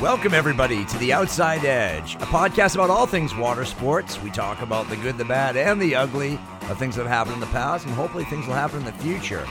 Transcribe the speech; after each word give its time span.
Welcome, 0.00 0.34
everybody, 0.34 0.84
to 0.84 0.98
The 0.98 1.14
Outside 1.14 1.64
Edge, 1.64 2.16
a 2.16 2.26
podcast 2.26 2.74
about 2.74 2.90
all 2.90 3.06
things 3.06 3.34
water 3.34 3.64
sports. 3.64 4.20
We 4.20 4.30
talk 4.30 4.60
about 4.60 4.90
the 4.90 4.96
good, 4.96 5.16
the 5.16 5.24
bad, 5.24 5.56
and 5.56 5.80
the 5.80 5.94
ugly 5.94 6.38
of 6.68 6.78
things 6.78 6.96
that 6.96 7.06
have 7.06 7.10
happened 7.10 7.36
in 7.36 7.40
the 7.40 7.46
past, 7.46 7.86
and 7.86 7.94
hopefully 7.94 8.24
things 8.24 8.46
will 8.46 8.52
happen 8.52 8.80
in 8.80 8.84
the 8.84 8.92
future. 8.92 9.48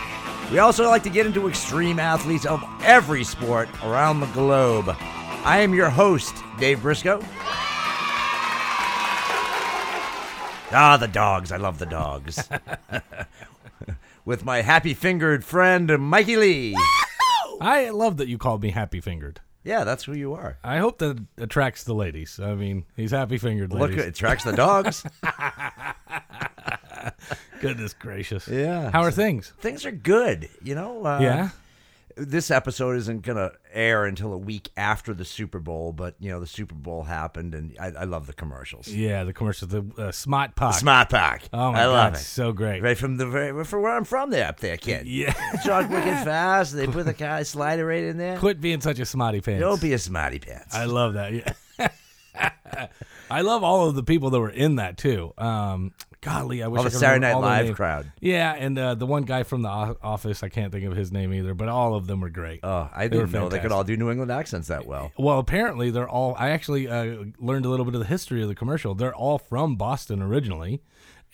We 0.51 0.59
also 0.59 0.87
like 0.87 1.01
to 1.01 1.09
get 1.09 1.25
into 1.25 1.47
extreme 1.47 1.97
athletes 1.97 2.45
of 2.45 2.63
every 2.83 3.23
sport 3.23 3.69
around 3.83 4.19
the 4.19 4.27
globe. 4.27 4.95
I 4.99 5.61
am 5.61 5.73
your 5.73 5.89
host, 5.89 6.35
Dave 6.59 6.83
Briscoe. 6.83 7.21
Ah, 10.71 10.97
the 10.99 11.07
dogs. 11.07 11.51
I 11.51 11.57
love 11.57 11.79
the 11.79 11.87
dogs. 11.87 12.47
With 14.25 14.45
my 14.45 14.61
happy 14.61 14.93
fingered 14.93 15.43
friend, 15.43 15.97
Mikey 15.99 16.37
Lee. 16.37 16.77
I 17.59 17.89
love 17.89 18.17
that 18.17 18.27
you 18.27 18.37
called 18.37 18.61
me 18.61 18.69
happy 18.69 19.01
fingered. 19.01 19.41
Yeah, 19.65 19.83
that's 19.83 20.03
who 20.03 20.13
you 20.13 20.35
are. 20.35 20.59
I 20.63 20.77
hope 20.77 20.99
that 20.99 21.17
attracts 21.37 21.83
the 21.83 21.95
ladies. 21.95 22.39
I 22.39 22.53
mean, 22.53 22.85
he's 22.95 23.09
happy 23.09 23.39
fingered 23.39 23.73
Look, 23.73 23.93
it 23.93 24.07
attracts 24.07 24.43
the 24.43 24.53
dogs. 24.53 25.03
Goodness 27.61 27.93
gracious. 27.93 28.47
Yeah. 28.47 28.91
How 28.91 29.01
are 29.01 29.11
things? 29.11 29.53
Things 29.59 29.83
are 29.83 29.91
good. 29.91 30.49
You 30.61 30.75
know, 30.75 31.03
uh, 31.03 31.19
yeah. 31.19 31.49
This 32.15 32.49
episode 32.49 32.95
isn't 32.97 33.21
going 33.23 33.37
to 33.37 33.51
air 33.73 34.05
until 34.05 34.33
a 34.33 34.37
week 34.37 34.69
after 34.77 35.13
the 35.13 35.25
Super 35.25 35.59
Bowl, 35.59 35.91
but 35.91 36.15
you 36.19 36.29
know 36.29 36.39
the 36.39 36.47
Super 36.47 36.75
Bowl 36.75 37.03
happened, 37.03 37.53
and 37.53 37.75
I, 37.79 37.87
I 37.87 38.03
love 38.05 38.27
the 38.27 38.33
commercials. 38.33 38.87
Yeah, 38.87 39.23
the 39.23 39.33
commercials, 39.33 39.71
the 39.71 39.85
uh, 39.97 40.11
Smart 40.11 40.55
Pack. 40.55 40.75
Smart 40.75 41.09
Pack. 41.09 41.49
Oh 41.51 41.71
my 41.71 41.79
I 41.81 41.83
god, 41.83 41.91
love 41.91 42.13
it. 42.15 42.17
so 42.19 42.51
great. 42.51 42.81
Right 42.81 42.97
from 42.97 43.17
the 43.17 43.25
very 43.25 43.65
for 43.65 43.79
where 43.79 43.95
I'm 43.95 44.05
from, 44.05 44.29
there 44.29 44.47
up 44.47 44.59
there, 44.59 44.77
kid. 44.77 45.07
Yeah. 45.07 45.33
Talk 45.63 45.89
wicked 45.89 46.03
fast. 46.23 46.75
They 46.75 46.87
put 46.87 47.05
the 47.05 47.13
guy 47.13 47.43
slider 47.43 47.85
right 47.85 48.03
in 48.03 48.17
there. 48.17 48.37
Quit 48.37 48.61
being 48.61 48.81
such 48.81 48.99
a 48.99 49.05
smarty 49.05 49.41
pants. 49.41 49.61
Don't 49.61 49.81
be 49.81 49.93
a 49.93 49.99
smarty 49.99 50.39
pants. 50.39 50.73
I 50.73 50.85
love 50.85 51.13
that. 51.15 51.33
Yeah. 51.33 51.53
I 53.29 53.41
love 53.41 53.63
all 53.63 53.87
of 53.87 53.95
the 53.95 54.03
people 54.03 54.29
that 54.29 54.39
were 54.39 54.49
in 54.49 54.75
that 54.75 54.97
too. 54.97 55.33
Um, 55.37 55.93
golly, 56.25 56.63
I 56.63 56.67
wish 56.67 56.79
All 56.79 56.85
I 56.85 56.89
the 56.89 56.91
could 56.91 56.99
Saturday 56.99 57.19
Night 57.21 57.33
all 57.33 57.41
Live 57.41 57.75
crowd. 57.75 58.11
Yeah, 58.19 58.53
and 58.53 58.77
uh, 58.77 58.95
the 58.95 59.05
one 59.05 59.23
guy 59.23 59.43
from 59.43 59.61
the 59.61 59.69
o- 59.69 59.97
office, 60.01 60.43
I 60.43 60.49
can't 60.49 60.71
think 60.71 60.83
of 60.85 60.95
his 60.97 61.11
name 61.11 61.33
either, 61.33 61.53
but 61.53 61.69
all 61.69 61.95
of 61.95 62.07
them 62.07 62.19
were 62.21 62.29
great. 62.29 62.59
Oh, 62.63 62.89
I 62.93 63.07
They 63.07 63.17
didn't 63.17 63.31
know 63.31 63.47
they 63.47 63.59
could 63.59 63.71
all 63.71 63.83
do 63.83 63.95
New 63.95 64.09
England 64.09 64.31
accents 64.31 64.67
that 64.67 64.85
well. 64.85 65.11
Well, 65.17 65.39
apparently 65.39 65.91
they're 65.91 66.09
all. 66.09 66.35
I 66.37 66.49
actually 66.49 66.87
uh, 66.87 67.25
learned 67.39 67.65
a 67.65 67.69
little 67.69 67.85
bit 67.85 67.93
of 67.93 67.99
the 68.01 68.07
history 68.07 68.41
of 68.41 68.49
the 68.49 68.55
commercial. 68.55 68.95
They're 68.95 69.15
all 69.15 69.37
from 69.37 69.75
Boston 69.75 70.21
originally, 70.21 70.81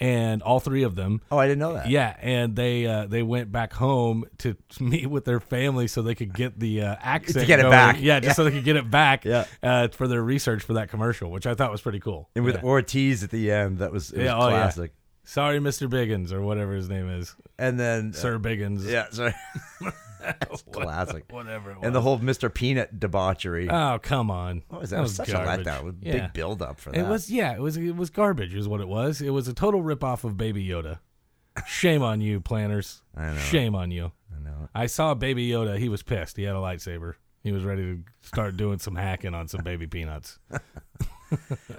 and 0.01 0.41
all 0.41 0.59
three 0.59 0.83
of 0.83 0.95
them. 0.95 1.21
Oh, 1.31 1.37
I 1.37 1.45
didn't 1.47 1.59
know 1.59 1.73
that. 1.73 1.87
Yeah, 1.89 2.15
and 2.19 2.55
they 2.55 2.85
uh, 2.87 3.05
they 3.05 3.21
went 3.23 3.51
back 3.51 3.71
home 3.73 4.25
to 4.39 4.57
meet 4.81 5.07
with 5.07 5.23
their 5.25 5.39
family 5.39 5.87
so 5.87 6.01
they 6.01 6.15
could 6.15 6.33
get 6.33 6.59
the 6.59 6.81
uh, 6.81 6.95
accent 6.99 7.39
to 7.39 7.45
get 7.45 7.59
it 7.59 7.63
going. 7.63 7.71
back. 7.71 7.97
Yeah, 8.01 8.19
just 8.19 8.35
so 8.35 8.43
they 8.43 8.51
could 8.51 8.65
get 8.65 8.75
it 8.75 8.89
back. 8.91 9.23
Yeah. 9.23 9.45
uh, 9.63 9.87
for 9.89 10.07
their 10.07 10.21
research 10.23 10.63
for 10.63 10.73
that 10.73 10.89
commercial, 10.89 11.29
which 11.31 11.45
I 11.47 11.53
thought 11.53 11.71
was 11.71 11.81
pretty 11.81 11.99
cool. 11.99 12.29
And 12.35 12.43
with 12.43 12.55
Yeah. 12.55 12.63
Ortiz 12.63 13.23
at 13.23 13.29
the 13.29 13.51
end, 13.51 13.77
that 13.77 13.91
was, 13.91 14.11
it 14.11 14.17
was 14.17 14.25
Yeah, 14.25 14.35
oh, 14.37 14.49
yeah. 14.49 14.55
classic. 14.63 14.93
Sorry, 15.23 15.59
Mr. 15.59 15.87
Biggins 15.87 16.31
or 16.33 16.41
whatever 16.41 16.73
his 16.73 16.89
name 16.89 17.07
is, 17.07 17.35
And 17.59 17.79
then 17.79 18.11
Sir 18.13 18.39
Biggins. 18.39 18.83
yeah, 18.89 19.05
sorry. 19.11 19.33
Classic. 20.71 21.23
whatever. 21.31 21.75
And 21.81 21.93
the 21.95 22.01
whole 22.01 22.19
Mr. 22.19 22.53
Peanut 22.53 22.99
debauchery. 22.99 23.69
oh 23.69 23.99
come 24.01 24.29
on, 24.31 24.63
What 24.69 24.81
was 24.81 24.89
that? 24.91 24.99
It 24.99 25.01
was 25.01 25.15
such 25.15 25.29
a 25.29 25.33
garbage. 25.33 25.65
letdown. 25.65 25.83
With 25.85 26.03
Yeah. 26.03 26.11
Big 26.27 26.33
build 26.33 26.61
up 26.61 26.79
for 26.79 26.91
that. 26.91 26.99
It 26.99 27.07
was 27.07 27.29
yeah, 27.31 27.53
it 27.53 27.59
was 27.61 27.77
it 27.77 27.95
was 27.95 28.09
garbage 28.09 28.53
is 28.55 28.67
what 28.67 28.81
it 28.81 28.87
was. 28.87 29.21
It 29.21 29.31
was 29.31 29.47
a 29.47 29.53
total 29.53 29.81
ripoff 29.81 30.23
of 30.23 30.37
Baby 30.37 30.65
Yoda. 30.65 30.99
Shame 31.67 32.01
on 32.01 32.21
you, 32.21 32.39
Planters. 32.39 33.01
I 33.15 33.31
know. 33.31 33.37
Shame 33.37 33.75
on 33.75 33.91
you. 33.91 34.11
I 34.35 34.39
know. 34.43 34.69
I 34.73 34.85
saw 34.85 35.13
Baby 35.13 35.49
Yoda. 35.49 35.77
He 35.77 35.89
was 35.89 36.01
pissed. 36.03 36.37
He 36.37 36.43
had 36.43 36.55
a 36.55 36.59
lightsaber. 36.59 37.15
He 37.43 37.51
was 37.51 37.63
ready 37.63 37.81
to 37.81 38.03
start 38.21 38.55
doing 38.55 38.79
some 38.79 38.95
hacking 38.95 39.33
on 39.33 39.47
some 39.47 39.63
baby 39.63 39.87
peanuts. 39.87 40.39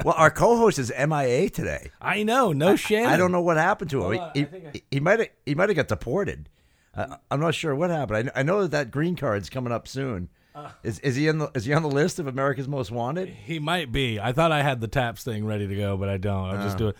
Well, 0.02 0.14
our 0.16 0.30
co-host 0.30 0.78
is 0.78 0.90
MIA 0.98 1.50
today. 1.50 1.90
I 2.00 2.22
know, 2.22 2.52
no 2.52 2.74
shame. 2.74 3.06
I 3.06 3.18
don't 3.18 3.32
know 3.32 3.42
what 3.42 3.58
happened 3.58 3.90
to 3.90 3.98
him. 4.10 4.18
On, 4.20 4.30
he, 4.34 4.40
I 4.40 4.44
I- 4.44 4.82
he 4.90 4.98
might 5.00 5.18
have 5.18 5.28
he 5.44 5.54
might 5.54 5.68
have 5.68 5.76
got 5.76 5.88
deported. 5.88 6.48
Uh, 6.94 7.16
I'm 7.30 7.40
not 7.40 7.54
sure 7.54 7.74
what 7.74 7.90
happened. 7.90 8.30
I, 8.34 8.40
I 8.40 8.42
know 8.42 8.62
that 8.62 8.70
that 8.72 8.90
green 8.90 9.16
card's 9.16 9.48
coming 9.48 9.72
up 9.72 9.88
soon. 9.88 10.28
Uh. 10.54 10.70
is 10.82 10.98
is 10.98 11.16
he 11.16 11.28
in 11.28 11.38
the 11.38 11.50
is 11.54 11.64
he 11.64 11.72
on 11.72 11.82
the 11.82 11.88
list 11.88 12.18
of 12.18 12.26
America's 12.26 12.68
Most 12.68 12.90
Wanted? 12.90 13.28
He 13.30 13.58
might 13.58 13.90
be. 13.90 14.20
I 14.20 14.32
thought 14.32 14.52
I 14.52 14.62
had 14.62 14.82
the 14.82 14.88
taps 14.88 15.24
thing 15.24 15.46
ready 15.46 15.66
to 15.66 15.74
go, 15.74 15.96
but 15.96 16.10
I 16.10 16.18
don't. 16.18 16.44
I'll 16.50 16.58
Uh. 16.58 16.62
just 16.64 16.76
do 16.76 16.88
it. 16.88 16.96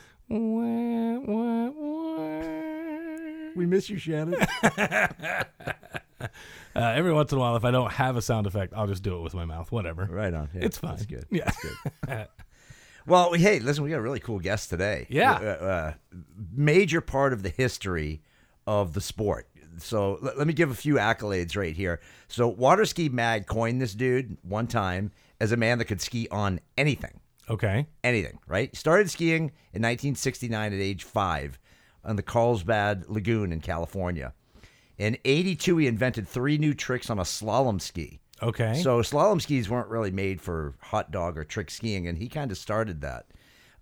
We 3.55 3.67
miss 3.67 3.91
you, 3.91 3.99
Shannon. 3.99 4.37
Uh, 6.75 6.81
every 6.95 7.13
once 7.13 7.31
in 7.33 7.37
a 7.37 7.41
while, 7.41 7.55
if 7.57 7.67
I 7.67 7.71
don't 7.71 7.93
have 7.93 8.17
a 8.17 8.23
sound 8.23 8.47
effect, 8.47 8.73
I'll 8.75 8.87
just 8.87 9.03
do 9.03 9.17
it 9.19 9.21
with 9.21 9.35
my 9.35 9.45
mouth. 9.45 9.71
Whatever. 9.71 10.07
right 10.11 10.33
on. 10.33 10.49
Yeah, 10.55 10.61
It's 10.65 10.79
fine. 10.79 10.95
It's 10.95 11.05
good. 11.05 11.27
Yeah. 11.31 11.49
It's 11.49 11.59
good. 12.09 12.29
Well, 13.07 13.33
we- 13.33 13.41
hey, 13.41 13.59
listen, 13.59 13.83
we 13.85 13.91
got 13.91 13.97
a 13.97 14.01
really 14.03 14.21
cool 14.21 14.39
guest 14.39 14.71
today. 14.71 15.07
Yeah. 15.11 15.33
Uh, 15.33 15.65
uh, 15.65 15.93
major 16.55 17.01
part 17.03 17.33
of 17.35 17.43
the 17.43 17.49
history 17.51 18.23
of 18.67 18.95
the 18.95 19.01
sport. 19.03 19.49
So 19.78 20.19
let, 20.22 20.38
let 20.38 20.47
me 20.47 20.53
give 20.53 20.71
a 20.71 20.75
few 20.75 20.94
accolades 20.94 21.56
right 21.56 21.75
here. 21.75 22.00
So 22.28 22.49
Water 22.49 22.84
Ski 22.84 23.09
Mag 23.09 23.47
coined 23.47 23.81
this 23.81 23.94
dude 23.94 24.37
one 24.43 24.66
time 24.66 25.12
as 25.41 25.53
a 25.53 25.56
man 25.56 25.78
that 25.78 25.87
could 25.87 26.00
ski 26.00 26.28
on 26.31 26.60
anything. 26.77 27.21
Okay. 27.50 27.87
anything, 28.05 28.38
right? 28.47 28.75
Started 28.75 29.11
skiing 29.11 29.50
in 29.72 29.82
1969 29.82 30.72
at 30.72 30.78
age 30.78 31.05
five 31.05 31.59
on 32.05 32.16
the 32.16 32.22
Carlsbad 32.22 33.09
Lagoon 33.09 33.53
in 33.53 33.61
California. 33.61 34.32
In 34.97 35.19
82, 35.25 35.77
he 35.78 35.87
invented 35.87 36.28
three 36.28 36.59
new 36.59 36.75
tricks 36.75 37.11
on 37.11 37.19
a 37.19 37.22
slalom 37.22 37.81
ski. 37.81 38.21
Okay. 38.43 38.81
So 38.82 39.00
slalom 39.00 39.41
skis 39.41 39.69
weren't 39.69 39.88
really 39.88 40.11
made 40.11 40.41
for 40.41 40.75
hot 40.81 41.11
dog 41.11 41.37
or 41.37 41.44
trick 41.44 41.71
skiing, 41.71 42.06
and 42.06 42.19
he 42.19 42.28
kind 42.28 42.50
of 42.50 42.59
started 42.59 43.00
that. 43.03 43.27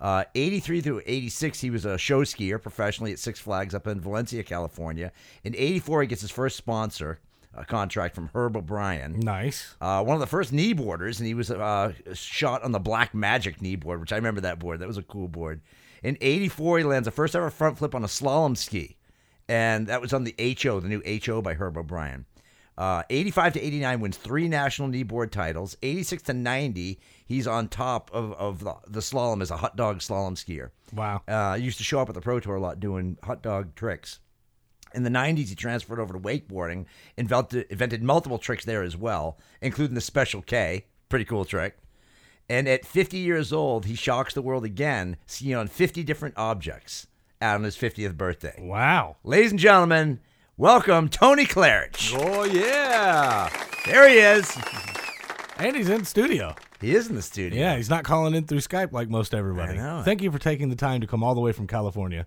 Uh, 0.00 0.24
83 0.34 0.80
through 0.80 1.02
86, 1.04 1.60
he 1.60 1.70
was 1.70 1.84
a 1.84 1.98
show 1.98 2.22
skier 2.22 2.60
professionally 2.60 3.12
at 3.12 3.18
Six 3.18 3.38
Flags 3.38 3.74
up 3.74 3.86
in 3.86 4.00
Valencia, 4.00 4.42
California. 4.42 5.12
In 5.44 5.54
84, 5.54 6.02
he 6.02 6.08
gets 6.08 6.22
his 6.22 6.30
first 6.30 6.56
sponsor 6.56 7.18
uh, 7.54 7.64
contract 7.64 8.14
from 8.14 8.30
Herb 8.34 8.56
O'Brien 8.56 9.20
nice. 9.20 9.74
uh, 9.80 10.02
one 10.02 10.14
of 10.14 10.20
the 10.20 10.26
first 10.26 10.52
knee 10.52 10.72
boarders, 10.72 11.18
and 11.18 11.26
he 11.26 11.34
was 11.34 11.50
uh, 11.50 11.92
shot 12.14 12.62
on 12.62 12.72
the 12.72 12.78
Black 12.78 13.14
Magic 13.14 13.60
knee 13.60 13.76
board, 13.76 14.00
which 14.00 14.12
I 14.12 14.16
remember 14.16 14.40
that 14.42 14.58
board. 14.58 14.78
That 14.78 14.88
was 14.88 14.98
a 14.98 15.02
cool 15.02 15.28
board. 15.28 15.60
In 16.02 16.16
'84, 16.20 16.78
he 16.78 16.84
lands 16.84 17.08
a 17.08 17.10
first 17.10 17.36
ever 17.36 17.50
front 17.50 17.76
flip 17.76 17.94
on 17.94 18.04
a 18.04 18.06
slalom 18.06 18.56
ski, 18.56 18.96
and 19.48 19.86
that 19.88 20.00
was 20.00 20.12
on 20.14 20.24
the 20.24 20.34
HO, 20.62 20.80
the 20.80 20.88
new 20.88 21.02
HO 21.26 21.42
by 21.42 21.54
Herb 21.54 21.76
O'Brien. 21.76 22.24
Uh, 22.78 23.02
85 23.10 23.54
to 23.54 23.60
89 23.60 24.00
wins 24.00 24.16
three 24.16 24.48
national 24.48 24.88
knee 24.88 25.02
board 25.02 25.32
titles. 25.32 25.76
86 25.82 26.22
to 26.22 26.32
90, 26.32 26.98
he's 27.30 27.46
on 27.46 27.68
top 27.68 28.10
of, 28.12 28.32
of 28.32 28.64
the, 28.64 28.74
the 28.88 28.98
slalom 28.98 29.41
as 29.41 29.52
a 29.52 29.56
hot 29.56 29.76
dog 29.76 30.00
slalom 30.00 30.32
skier. 30.32 30.70
Wow. 30.92 31.22
Uh, 31.28 31.54
used 31.54 31.78
to 31.78 31.84
show 31.84 32.00
up 32.00 32.08
at 32.08 32.16
the 32.16 32.20
Pro 32.20 32.41
Tour 32.41 32.56
a 32.56 32.60
lot 32.60 32.80
doing 32.80 33.16
hot 33.22 33.41
dog 33.41 33.76
tricks. 33.76 34.18
In 34.92 35.04
the 35.04 35.10
90s, 35.10 35.48
he 35.48 35.54
transferred 35.54 36.00
over 36.00 36.12
to 36.12 36.18
wakeboarding, 36.18 36.86
invented, 37.16 37.66
invented 37.70 38.02
multiple 38.02 38.38
tricks 38.38 38.64
there 38.64 38.82
as 38.82 38.96
well, 38.96 39.38
including 39.62 39.94
the 39.94 40.00
Special 40.00 40.42
K, 40.42 40.86
pretty 41.08 41.24
cool 41.24 41.44
trick. 41.44 41.78
And 42.48 42.66
at 42.66 42.84
50 42.84 43.18
years 43.18 43.52
old, 43.52 43.86
he 43.86 43.94
shocks 43.94 44.34
the 44.34 44.42
world 44.42 44.64
again, 44.64 45.16
skiing 45.26 45.54
on 45.54 45.68
50 45.68 46.02
different 46.02 46.36
objects 46.36 47.06
out 47.41 47.54
on 47.54 47.62
his 47.62 47.76
50th 47.76 48.16
birthday. 48.16 48.56
Wow. 48.58 49.18
Ladies 49.22 49.52
and 49.52 49.60
gentlemen, 49.60 50.18
welcome 50.56 51.08
Tony 51.08 51.47
Klarich. 51.47 52.12
Oh 52.18 52.42
yeah. 52.42 53.48
There 53.86 54.08
he 54.08 54.16
is. 54.16 54.58
And 55.58 55.76
he's 55.76 55.88
in 55.88 56.04
studio. 56.04 56.56
He 56.80 56.94
is 56.94 57.08
in 57.08 57.14
the 57.14 57.22
studio. 57.22 57.58
Yeah, 57.58 57.76
he's 57.76 57.91
not 57.91 58.04
calling 58.04 58.34
in 58.34 58.46
through 58.46 58.60
Skype 58.60 58.92
like 58.92 59.10
most 59.10 59.34
everybody. 59.34 59.78
I 59.78 59.82
know. 59.82 60.02
Thank 60.02 60.22
you 60.22 60.32
for 60.32 60.38
taking 60.38 60.70
the 60.70 60.76
time 60.76 61.00
to 61.02 61.06
come 61.06 61.22
all 61.22 61.34
the 61.34 61.41
way 61.41 61.52
from 61.52 61.66
California. 61.66 62.26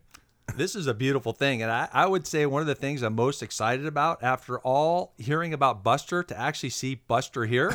This 0.56 0.76
is 0.76 0.88
a 0.88 0.94
beautiful 0.94 1.34
thing. 1.34 1.64
And 1.64 1.72
I, 1.72 1.90
I 1.92 2.06
would 2.06 2.28
say 2.28 2.46
one 2.46 2.62
of 2.62 2.68
the 2.68 2.76
things 2.76 3.02
I'm 3.02 3.16
most 3.16 3.42
excited 3.42 3.88
about 3.88 4.22
after 4.22 4.60
all 4.60 5.14
hearing 5.18 5.54
about 5.54 5.84
Buster 5.84 6.22
to 6.24 6.40
actually 6.40 6.70
see 6.70 6.96
Buster 6.96 7.46
here. 7.46 7.74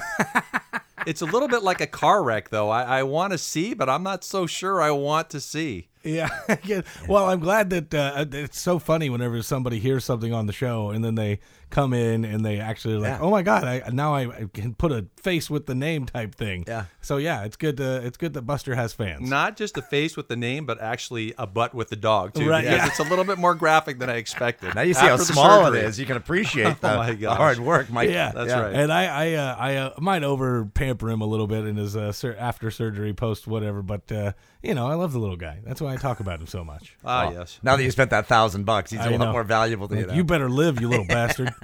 it's 1.06 1.22
a 1.22 1.26
little 1.26 1.48
bit 1.48 1.62
like 1.62 1.80
a 1.80 1.86
car 1.86 2.22
wreck, 2.22 2.50
though. 2.50 2.69
I, 2.70 3.00
I 3.00 3.02
want 3.02 3.32
to 3.32 3.38
see, 3.38 3.75
but 3.75 3.88
I'm 3.88 4.02
not 4.04 4.22
so 4.22 4.46
sure 4.46 4.80
I 4.80 4.92
want 4.92 5.30
to 5.30 5.40
see. 5.40 5.88
Yeah. 6.04 6.28
yeah. 6.64 6.82
Well, 7.08 7.28
I'm 7.28 7.40
glad 7.40 7.70
that 7.70 7.94
uh, 7.94 8.26
it's 8.30 8.60
so 8.60 8.78
funny 8.78 9.10
whenever 9.10 9.42
somebody 9.42 9.80
hears 9.80 10.04
something 10.04 10.32
on 10.32 10.46
the 10.46 10.52
show 10.52 10.90
and 10.90 11.04
then 11.04 11.16
they 11.16 11.40
come 11.70 11.92
in 11.92 12.24
and 12.24 12.44
they 12.44 12.58
actually 12.60 12.94
are 12.94 12.98
like, 13.00 13.08
Yeah. 13.10 13.20
oh 13.20 13.30
my 13.30 13.42
god, 13.42 13.64
I 13.64 13.82
now 13.92 14.14
I, 14.14 14.22
I 14.22 14.44
can 14.52 14.74
put 14.74 14.92
a 14.92 15.06
face 15.22 15.48
with 15.50 15.66
the 15.66 15.74
name 15.74 16.06
type 16.06 16.34
thing. 16.34 16.64
Yeah. 16.66 16.84
So 17.00 17.16
yeah, 17.18 17.44
it's 17.44 17.56
good. 17.56 17.76
To, 17.78 18.04
it's 18.04 18.16
good 18.16 18.34
that 18.34 18.42
Buster 18.42 18.74
has 18.74 18.92
fans. 18.92 19.28
Not 19.28 19.56
just 19.56 19.76
a 19.76 19.82
face 19.82 20.16
with 20.16 20.28
the 20.28 20.36
name, 20.36 20.66
but 20.66 20.80
actually 20.80 21.34
a 21.38 21.46
butt 21.46 21.74
with 21.74 21.88
the 21.88 21.96
dog, 21.96 22.34
too. 22.34 22.48
Right, 22.48 22.62
Because 22.64 22.78
yeah. 22.78 22.86
it's 22.86 22.98
a 22.98 23.02
little 23.04 23.24
bit 23.24 23.38
more 23.38 23.54
graphic 23.54 23.98
than 23.98 24.08
I 24.10 24.16
expected. 24.16 24.74
Now 24.74 24.82
you 24.82 24.94
see 24.94 25.00
how 25.00 25.14
After 25.14 25.24
the 25.26 25.32
small 25.32 25.64
surgery. 25.64 25.80
it 25.80 25.84
is. 25.86 25.98
You 26.00 26.06
can 26.06 26.16
appreciate 26.16 26.80
the, 26.80 26.88
my 26.96 27.10
the 27.10 27.16
gosh. 27.16 27.36
hard 27.36 27.58
work, 27.58 27.90
Mike. 27.90 28.10
Yeah, 28.10 28.32
That's 28.32 28.52
right. 28.52 28.74
And 28.74 28.92
I, 28.92 29.04
I, 29.06 29.32
uh, 29.34 29.56
I 29.58 29.74
uh, 29.76 29.94
might 29.98 30.24
over 30.24 30.66
pamper 30.66 31.10
him 31.10 31.20
a 31.20 31.26
little 31.26 31.46
bit 31.46 31.66
in 31.66 31.76
his 31.76 31.96
uh, 31.96 32.12
sur- 32.12 32.36
after 32.38 32.70
surgery, 32.70 33.12
post 33.14 33.46
whatever. 33.46 33.82
But 33.82 34.10
uh, 34.12 34.32
you 34.62 34.74
know, 34.74 34.86
I 34.88 34.94
love 34.94 35.12
the 35.12 35.18
little 35.18 35.36
guy. 35.36 35.58
That's 35.64 35.80
why 35.80 35.92
I 35.92 35.96
talk 35.96 36.20
about 36.20 36.40
him 36.40 36.46
so 36.46 36.64
much. 36.64 36.96
Ah, 37.04 37.26
Well, 37.28 37.40
yes. 37.40 37.58
Now 37.62 37.76
that 37.76 37.82
you 37.82 37.90
spent 37.90 38.10
that 38.10 38.26
thousand 38.26 38.64
bucks, 38.64 38.90
he's 38.90 39.00
I 39.00 39.10
a 39.10 39.16
lot 39.18 39.32
more 39.32 39.44
valuable 39.44 39.88
to 39.88 39.96
you. 39.98 40.06
Now. 40.06 40.14
you 40.14 40.24
better 40.24 40.48
live, 40.48 40.80
you 40.80 40.88
little 40.88 41.06
bastard. 41.06 41.52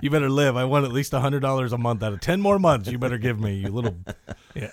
You 0.00 0.10
better 0.10 0.28
live. 0.28 0.56
I 0.56 0.64
want 0.64 0.84
at 0.84 0.92
least 0.92 1.12
hundred 1.12 1.40
dollars 1.40 1.72
a 1.72 1.78
month 1.78 2.02
out 2.02 2.12
of 2.12 2.20
ten 2.20 2.40
more 2.40 2.58
months. 2.58 2.90
You 2.90 2.98
better 2.98 3.18
give 3.18 3.38
me, 3.40 3.54
you 3.54 3.68
little. 3.68 3.96
Yeah. 4.54 4.70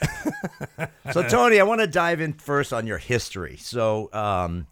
So 1.14 1.28
Tony, 1.28 1.60
I 1.60 1.64
want 1.64 1.82
to 1.82 1.88
dive 1.88 2.20
in 2.22 2.34
first 2.34 2.72
on 2.74 2.86
your 2.86 2.98
history. 3.00 3.58
So, 3.58 4.10
um, 4.14 4.68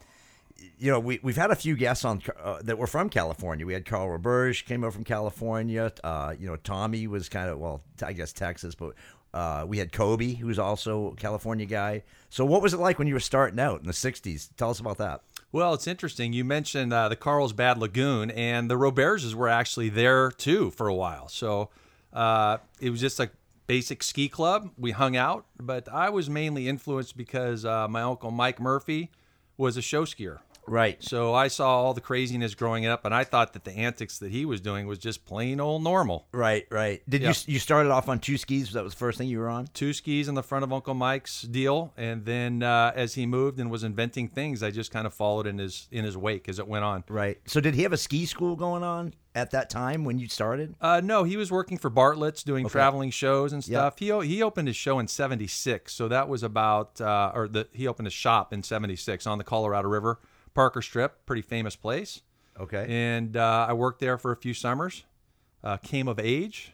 you 0.78 0.92
know, 0.92 1.00
we 1.00 1.20
we've 1.24 1.38
had 1.38 1.50
a 1.50 1.56
few 1.56 1.76
guests 1.76 2.06
on 2.06 2.22
uh, 2.44 2.62
that 2.64 2.78
were 2.78 2.88
from 2.88 3.10
California. 3.10 3.66
We 3.66 3.74
had 3.74 3.86
Carl 3.86 4.08
Roberge 4.08 4.66
came 4.66 4.84
over 4.84 4.92
from 4.92 5.04
California. 5.04 5.92
Uh, 6.04 6.36
you 6.38 6.46
know, 6.46 6.56
Tommy 6.58 7.08
was 7.08 7.30
kind 7.30 7.50
of 7.50 7.58
well, 7.58 7.82
I 8.04 8.14
guess 8.14 8.34
Texas, 8.34 8.76
but 8.76 8.94
uh, 9.34 9.66
we 9.68 9.78
had 9.78 9.92
Kobe, 9.92 10.34
who's 10.34 10.60
also 10.60 11.12
a 11.12 11.16
California 11.16 11.66
guy. 11.66 12.04
So, 12.30 12.46
what 12.46 12.62
was 12.62 12.74
it 12.74 12.80
like 12.80 13.00
when 13.00 13.08
you 13.08 13.14
were 13.14 13.20
starting 13.20 13.60
out 13.60 13.80
in 13.80 13.88
the 13.88 13.94
'60s? 13.94 14.50
Tell 14.58 14.70
us 14.70 14.80
about 14.80 14.98
that. 14.98 15.22
Well, 15.52 15.74
it's 15.74 15.88
interesting. 15.88 16.34
You 16.34 16.44
mentioned 16.44 16.92
uh, 16.92 17.08
the 17.10 17.16
Carlsbad 17.16 17.78
Lagoon, 17.78 18.30
and 18.32 18.70
the 18.70 18.78
Roberges 18.78 19.34
were 19.34 19.48
actually 19.48 19.90
there 19.90 20.30
too 20.30 20.72
for 20.72 20.88
a 20.88 20.94
while. 20.94 21.30
So 21.30 21.70
uh, 22.12 22.58
it 22.82 22.90
was 22.90 23.00
just 23.00 23.20
a 23.20 23.30
basic 23.66 24.04
ski 24.04 24.28
club. 24.28 24.72
We 24.78 24.92
hung 24.92 25.16
out, 25.16 25.46
but 25.60 25.88
I 25.92 26.10
was 26.10 26.30
mainly 26.30 26.68
influenced 26.68 27.16
because 27.16 27.64
uh, 27.64 27.88
my 27.88 28.02
uncle 28.02 28.32
Mike 28.32 28.60
Murphy 28.60 29.10
was 29.58 29.78
a 29.78 29.82
show 29.82 30.06
skier. 30.06 30.40
Right. 30.68 31.02
So 31.04 31.34
I 31.34 31.48
saw 31.48 31.82
all 31.82 31.94
the 31.94 32.02
craziness 32.02 32.54
growing 32.56 32.86
up, 32.86 33.06
and 33.06 33.14
I 33.16 33.24
thought 33.24 33.54
that 33.54 33.64
the 33.64 33.72
antics 33.72 34.20
that 34.20 34.32
he 34.32 34.46
was 34.46 34.60
doing 34.62 34.86
was 34.86 35.00
just 35.00 35.26
plain 35.26 35.60
old 35.60 35.84
normal. 35.84 36.28
Right. 36.32 36.66
Right. 36.70 37.02
Did 37.10 37.22
Yeah. 37.22 37.30
you 37.30 37.54
you 37.54 37.60
started 37.60 37.92
off 37.92 38.10
on 38.10 38.20
two 38.20 38.38
skis? 38.38 38.72
That 38.74 38.84
was 38.84 38.94
the 38.94 39.00
first 39.00 39.18
thing 39.18 39.30
you 39.30 39.40
were 39.40 39.50
on. 39.50 39.68
Two 39.74 39.94
skis 39.94 40.28
in 40.28 40.36
the 40.36 40.44
front 40.44 40.64
of 40.64 40.74
Uncle 40.74 40.94
Mike's 40.94 41.42
deal, 41.44 41.94
and 41.98 42.26
then 42.26 42.64
uh, 42.64 42.92
as 42.96 43.14
he 43.16 43.26
moved 43.26 43.60
and 43.60 43.72
was 43.72 43.84
inventing 43.84 44.28
things, 44.28 44.62
I 44.62 44.72
just 44.72 44.92
kind 44.92 45.08
of 45.08 45.14
followed 45.14 45.48
in 45.48 45.58
his 45.58 45.88
in 45.92 46.04
his 46.06 46.18
wake 46.18 46.50
as 46.50 46.60
it 46.60 46.68
went 46.68 46.84
on. 46.84 47.04
Right. 47.08 47.38
So, 47.46 47.60
did 47.62 47.76
he 47.76 47.84
have 47.84 47.94
a 47.94 47.98
ski 47.98 48.26
school 48.26 48.56
going 48.56 48.84
on 48.84 49.14
at 49.36 49.52
that 49.52 49.70
time 49.70 50.04
when 50.04 50.20
you 50.20 50.28
started? 50.28 50.76
Uh, 50.82 51.00
no, 51.04 51.24
he 51.24 51.38
was 51.38 51.52
working 51.52 51.78
for 51.78 51.90
Bartlett's 51.90 52.44
doing 52.44 52.68
traveling 52.68 53.12
shows 53.12 53.54
and 53.54 53.64
stuff. 53.64 54.00
He 54.00 54.08
he 54.26 54.42
opened 54.44 54.68
his 54.68 54.76
show 54.76 55.00
in 55.00 55.08
'76, 55.08 55.94
so 55.94 56.08
that 56.10 56.28
was 56.28 56.44
about 56.44 57.00
uh, 57.00 57.32
or 57.34 57.48
the 57.48 57.68
he 57.72 57.88
opened 57.88 58.08
a 58.08 58.12
shop 58.12 58.52
in 58.52 58.64
'76 58.64 59.26
on 59.26 59.38
the 59.38 59.44
Colorado 59.44 59.88
River, 59.88 60.20
Parker 60.58 60.82
Strip, 60.82 61.24
pretty 61.28 61.44
famous 61.44 61.76
place. 61.76 62.24
Okay. 62.60 62.88
And 62.90 63.38
uh, 63.38 63.68
I 63.70 63.74
worked 63.74 64.00
there 64.00 64.18
for 64.18 64.32
a 64.32 64.36
few 64.36 64.56
summers. 64.56 65.04
Uh, 65.64 65.78
came 65.78 66.08
of 66.08 66.20
age 66.20 66.74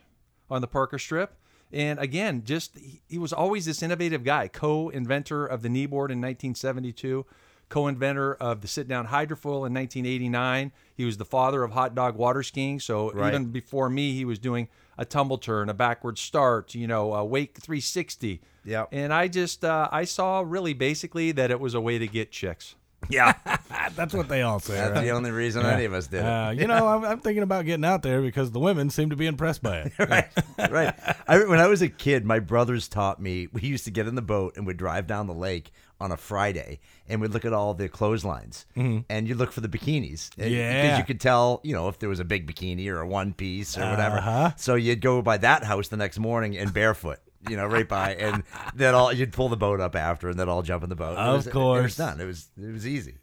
on 0.50 0.62
the 0.62 0.68
Parker 0.68 0.98
Strip, 0.98 1.36
and 1.70 2.00
again, 2.00 2.44
just 2.46 2.78
he, 2.78 3.02
he 3.10 3.18
was 3.18 3.34
always 3.34 3.66
this 3.66 3.84
innovative 3.84 4.24
guy, 4.24 4.48
co-inventor 4.48 5.46
of 5.46 5.64
the 5.64 5.68
kneeboard 5.68 6.12
in 6.12 6.22
1972. 6.22 7.26
Co-inventor 7.68 8.36
of 8.36 8.62
the 8.62 8.68
sit-down 8.70 9.08
hydrofoil 9.08 9.66
in 9.68 9.74
1989. 9.74 10.72
He 10.96 11.04
was 11.04 11.18
the 11.18 11.26
father 11.26 11.64
of 11.64 11.72
hot 11.72 11.94
dog 11.94 12.16
water 12.16 12.44
skiing. 12.44 12.80
So 12.80 13.12
Right. 13.12 13.30
even 13.34 13.48
before 13.52 13.90
me, 13.90 14.14
he 14.14 14.24
was 14.24 14.40
doing 14.40 14.70
a 14.98 15.04
tumble 15.04 15.38
turn, 15.40 15.68
a 15.70 15.74
backward 15.74 16.18
start, 16.18 16.74
you 16.76 16.88
know, 16.88 17.14
a 17.14 17.26
wake 17.26 17.58
360. 17.58 18.42
Yeah. 18.64 18.86
And 18.92 19.12
I 19.12 19.28
just 19.28 19.66
uh, 19.66 19.90
I 19.92 20.06
saw 20.06 20.42
really 20.46 20.74
basically 20.74 21.34
that 21.34 21.52
it 21.52 21.60
was 21.60 21.74
a 21.74 21.82
way 21.82 21.98
to 21.98 22.08
get 22.08 22.32
chicks. 22.32 22.76
Yeah. 23.10 23.34
That's 23.96 24.14
what 24.14 24.30
they 24.30 24.42
all 24.42 24.60
say. 24.60 24.76
That's 24.76 24.94
right? 24.96 25.04
the 25.04 25.12
only 25.12 25.32
reason 25.32 25.66
any 25.66 25.86
of 25.86 25.94
us 25.94 26.08
did 26.08 26.20
it. 26.20 26.26
Uh, 26.26 26.52
you 26.52 26.68
know, 26.68 26.88
I'm, 26.88 27.04
I'm 27.04 27.20
thinking 27.20 27.44
about 27.44 27.66
getting 27.66 27.86
out 27.86 28.02
there 28.02 28.22
because 28.22 28.52
the 28.52 28.60
women 28.60 28.90
seem 28.90 29.10
to 29.10 29.16
be 29.16 29.26
impressed 29.26 29.62
by 29.62 29.78
it. 29.80 29.94
right, 30.00 30.28
right. 30.72 30.94
I, 31.28 31.44
when 31.46 31.60
I 31.60 31.68
was 31.68 31.82
a 31.82 31.90
kid, 31.90 32.26
my 32.26 32.40
brothers 32.40 32.88
taught 32.88 33.22
me. 33.22 33.48
We 33.52 33.62
used 33.62 33.86
to 33.86 33.92
get 33.92 34.08
in 34.08 34.16
the 34.16 34.22
boat 34.22 34.58
and 34.58 34.66
we'd 34.66 34.78
drive 34.78 35.08
down 35.08 35.28
the 35.28 35.34
lake 35.34 35.72
on 36.00 36.12
a 36.12 36.18
Friday, 36.18 36.80
and 37.08 37.22
we'd 37.22 37.32
look 37.32 37.46
at 37.46 37.54
all 37.54 37.74
the 37.74 37.88
clotheslines, 37.88 38.66
and 38.76 39.26
you 39.28 39.36
look 39.36 39.54
for 39.54 39.62
the 39.62 39.70
bikinis, 39.70 40.32
And- 40.38 40.50
because 40.50 40.98
you 40.98 41.06
could 41.06 41.22
tell, 41.22 41.62
you 41.64 41.74
know, 41.74 41.88
if 41.88 42.00
there 42.00 42.10
was 42.10 42.20
a 42.20 42.26
big 42.26 42.46
bikini 42.46 42.88
or 42.90 43.00
a 43.00 43.08
one 43.08 43.32
piece 43.32 43.78
or 43.78 43.90
whatever. 43.90 44.18
Uh-huh. 44.18 44.52
So 44.58 44.76
you'd 44.76 45.00
go 45.00 45.22
by 45.22 45.38
that 45.38 45.64
house 45.64 45.88
the 45.88 45.96
next 45.96 46.20
morning 46.20 46.58
and 46.58 46.74
barefoot. 46.74 47.20
You 47.50 47.58
know, 47.58 47.66
right 47.68 47.88
by, 47.88 48.16
and 48.16 48.44
then 48.76 48.96
all 48.96 49.12
you'd 49.12 49.34
pull 49.34 49.50
the 49.50 49.58
boat 49.58 49.80
up 49.80 49.96
after, 49.96 50.30
and 50.30 50.40
then 50.40 50.48
all 50.50 50.62
jump 50.62 50.84
in 50.84 50.90
the 50.90 50.96
boat. 50.96 51.14
It 51.14 51.18
Of 51.20 51.36
was- 51.36 51.48
it 51.48 51.52
course. 51.52 51.84
was 51.84 51.96
done. 51.98 52.20
It 52.22 52.26
was 52.26 52.50
it 52.62 52.72
was 52.72 52.88
easy. 52.88 53.16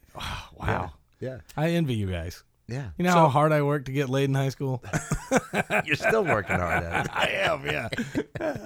Wow. 0.57 0.91
Yeah, 1.19 1.37
I 1.55 1.69
envy 1.71 1.93
you 1.95 2.09
guys. 2.09 2.43
yeah. 2.67 2.89
You 2.97 3.03
know 3.05 3.11
how 3.11 3.27
hard 3.29 3.51
I 3.51 3.61
worked 3.61 3.85
to 3.87 3.91
get 3.91 4.09
laid 4.09 4.25
in 4.25 4.33
high 4.35 4.49
school? 4.49 4.83
You're 5.85 5.95
still 5.95 6.23
working 6.23 6.55
hard 6.57 6.83
at 6.83 7.05
it. 7.05 7.11
I 7.15 7.27
am, 7.43 7.65
yeah. 7.65 7.89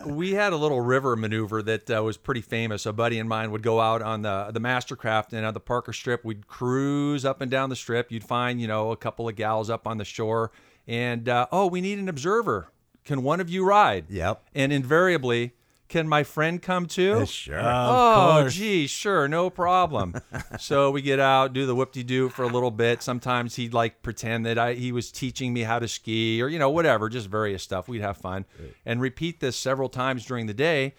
we 0.06 0.31
had 0.34 0.54
a 0.54 0.56
little 0.57 0.80
river 0.81 1.16
maneuver 1.16 1.62
that 1.63 1.90
uh, 1.90 2.02
was 2.04 2.16
pretty 2.18 2.42
famous. 2.42 2.86
A 2.86 2.94
buddy 2.94 3.19
of 3.19 3.28
mine 3.28 3.52
would 3.52 3.63
go 3.63 3.80
out 3.81 4.02
on 4.02 4.22
the 4.22 4.52
the 4.54 4.60
Mastercraft 4.62 5.34
and 5.34 5.46
on 5.46 5.54
the 5.54 5.60
Parker 5.60 5.92
Strip. 5.94 6.24
We'd 6.24 6.48
cruise 6.48 7.25
up 7.25 7.42
and 7.42 7.50
down 7.52 7.69
the 7.69 7.75
strip. 7.75 8.12
You'd 8.12 8.24
find 8.24 8.62
you 8.62 8.68
know 8.68 8.92
a 8.92 8.98
couple 8.98 9.28
of 9.28 9.36
gals 9.36 9.69
up 9.69 9.86
on 9.88 9.98
the 9.98 10.06
shore, 10.06 10.52
and 10.88 11.28
uh, 11.28 11.48
oh, 11.52 11.68
we 11.68 11.81
need 11.81 12.00
an 12.00 12.07
observer. 12.10 12.68
Can 13.06 13.22
one 13.22 13.40
of 13.40 13.50
you 13.50 13.63
ride? 13.63 14.06
Yep. 14.10 14.44
And 14.56 14.74
invariably, 14.74 15.54
can 15.88 16.07
my 16.07 16.24
friend 16.24 16.60
come 16.60 16.88
too? 16.88 17.25
Sure. 17.28 17.60
oh, 17.60 18.40
course. 18.42 18.56
gee, 18.56 18.88
sure, 18.88 19.28
no 19.28 19.52
problem. 19.52 20.16
so 20.60 20.90
we 20.90 21.04
get 21.04 21.19
out, 21.19 21.54
do 21.54 21.68
the 21.68 21.75
whoop-de-doo 21.75 22.30
for 22.30 22.44
a 22.44 22.48
little 22.48 22.72
bit. 22.72 23.04
Sometimes 23.04 23.56
he'd 23.56 23.74
like 23.74 24.02
pretend 24.02 24.48
that 24.48 24.57
I, 24.57 24.74
he 24.74 24.92
was 24.92 25.12
teaching 25.12 25.54
me 25.54 25.62
how 25.62 25.78
to 25.78 25.88
ski 25.88 26.42
or, 26.42 26.48
you 26.48 26.57
know, 26.57 26.72
whatever, 26.72 27.07
just 27.07 27.28
various 27.28 27.62
stuff. 27.62 27.88
We'd 27.88 28.02
have 28.02 28.18
fun 28.18 28.46
and 28.86 29.00
repeat 29.00 29.40
this 29.40 29.56
several 29.56 29.90
times 29.90 30.25
during 30.25 30.48
the 30.48 30.54
day. 30.54 30.96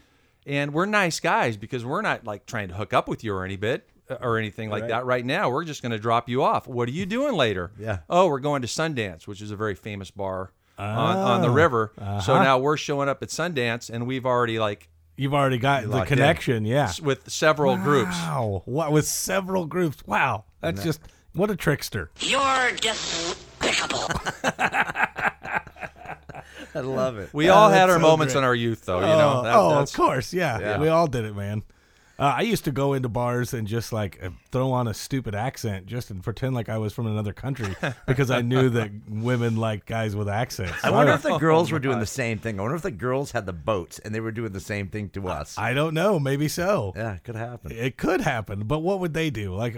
And 0.46 0.72
we're 0.72 0.86
nice 0.86 1.18
guys 1.18 1.56
because 1.56 1.84
we're 1.84 2.02
not 2.02 2.24
like 2.24 2.46
trying 2.46 2.68
to 2.68 2.74
hook 2.74 2.92
up 2.92 3.08
with 3.08 3.24
you 3.24 3.34
or 3.34 3.44
any 3.44 3.56
bit 3.56 3.88
uh, 4.08 4.18
or 4.20 4.38
anything 4.38 4.70
like 4.70 4.86
that 4.86 5.04
right 5.04 5.26
now. 5.26 5.50
We're 5.50 5.64
just 5.64 5.82
going 5.82 5.90
to 5.90 5.98
drop 5.98 6.28
you 6.28 6.44
off. 6.44 6.68
What 6.68 6.88
are 6.88 6.92
you 6.92 7.04
doing 7.04 7.34
later? 7.34 7.72
Yeah. 7.76 7.98
Oh, 8.08 8.28
we're 8.28 8.38
going 8.38 8.62
to 8.62 8.68
Sundance, 8.68 9.26
which 9.26 9.42
is 9.42 9.50
a 9.50 9.56
very 9.56 9.74
famous 9.74 10.12
bar 10.12 10.52
on, 10.78 11.16
on 11.16 11.40
the 11.42 11.48
oh. 11.48 11.52
river. 11.52 11.92
So 11.96 12.02
uh-huh. 12.04 12.42
now 12.42 12.58
we're 12.58 12.76
showing 12.76 13.08
up 13.08 13.22
at 13.22 13.28
Sundance 13.28 13.90
and 13.90 14.06
we've 14.06 14.26
already 14.26 14.58
like 14.58 14.88
You've 15.16 15.34
already 15.34 15.58
got 15.58 15.82
the 15.84 15.88
locked 15.88 16.10
in. 16.10 16.18
connection, 16.18 16.64
yeah. 16.66 16.92
with 17.02 17.30
several 17.30 17.76
groups. 17.78 18.12
Wow. 18.12 18.62
What, 18.66 18.92
with 18.92 19.06
several 19.06 19.64
groups. 19.64 20.06
Wow. 20.06 20.44
That's 20.60 20.84
just, 20.84 21.00
what 21.32 21.50
a 21.50 21.56
trickster. 21.56 22.10
You're 22.20 22.72
despicable. 22.72 24.10
I 26.74 26.80
love 26.80 27.16
it. 27.16 27.30
We 27.32 27.48
all 27.48 27.70
had 27.70 27.88
our 27.88 27.96
so 27.96 28.02
moments 28.02 28.34
great. 28.34 28.40
in 28.40 28.44
our 28.44 28.54
youth, 28.54 28.84
though. 28.84 29.00
You 29.00 29.06
know, 29.06 29.38
oh, 29.38 29.42
That- 29.42 29.54
oh, 29.54 29.66
oh 29.66 29.68
that's- 29.70 29.90
of 29.90 29.96
course, 29.96 30.34
yeah. 30.34 30.58
Yeah. 30.58 30.78
We 30.78 30.88
all 30.88 31.06
did 31.06 31.24
it, 31.24 31.34
man. 31.34 31.62
Uh, 32.18 32.34
I 32.38 32.40
used 32.42 32.64
to 32.64 32.72
go 32.72 32.94
into 32.94 33.08
bars 33.10 33.52
and 33.52 33.68
just 33.68 33.92
like 33.92 34.18
uh, 34.22 34.30
throw 34.50 34.72
on 34.72 34.88
a 34.88 34.94
stupid 34.94 35.34
accent 35.34 35.86
just 35.86 36.10
and 36.10 36.22
pretend 36.22 36.54
like 36.54 36.68
I 36.68 36.78
was 36.78 36.92
from 36.94 37.06
another 37.06 37.34
country 37.34 37.76
because 38.06 38.30
I 38.30 38.40
knew 38.40 38.70
that 38.70 38.90
women 39.08 39.56
like 39.56 39.84
guys 39.84 40.16
with 40.16 40.28
accents. 40.28 40.82
I 40.82 40.90
wonder 40.90 41.12
if 41.12 41.22
the 41.22 41.36
girls 41.38 41.70
were 41.70 41.78
doing 41.78 42.00
the 42.00 42.06
same 42.06 42.38
thing. 42.38 42.58
I 42.58 42.62
wonder 42.62 42.76
if 42.76 42.82
the 42.82 42.90
girls 42.90 43.32
had 43.32 43.44
the 43.44 43.52
boats 43.52 43.98
and 43.98 44.14
they 44.14 44.20
were 44.20 44.32
doing 44.32 44.52
the 44.52 44.60
same 44.60 44.88
thing 44.88 45.10
to 45.10 45.28
us. 45.28 45.58
I 45.58 45.74
don't 45.74 45.92
know. 45.92 46.18
Maybe 46.18 46.48
so. 46.48 46.94
yeah, 46.96 47.14
it 47.14 47.24
could 47.24 47.36
happen. 47.36 47.72
It 47.72 47.98
could 47.98 48.22
happen, 48.22 48.64
but 48.64 48.78
what 48.78 49.00
would 49.00 49.12
they 49.12 49.28
do? 49.30 49.54
Like, 49.54 49.76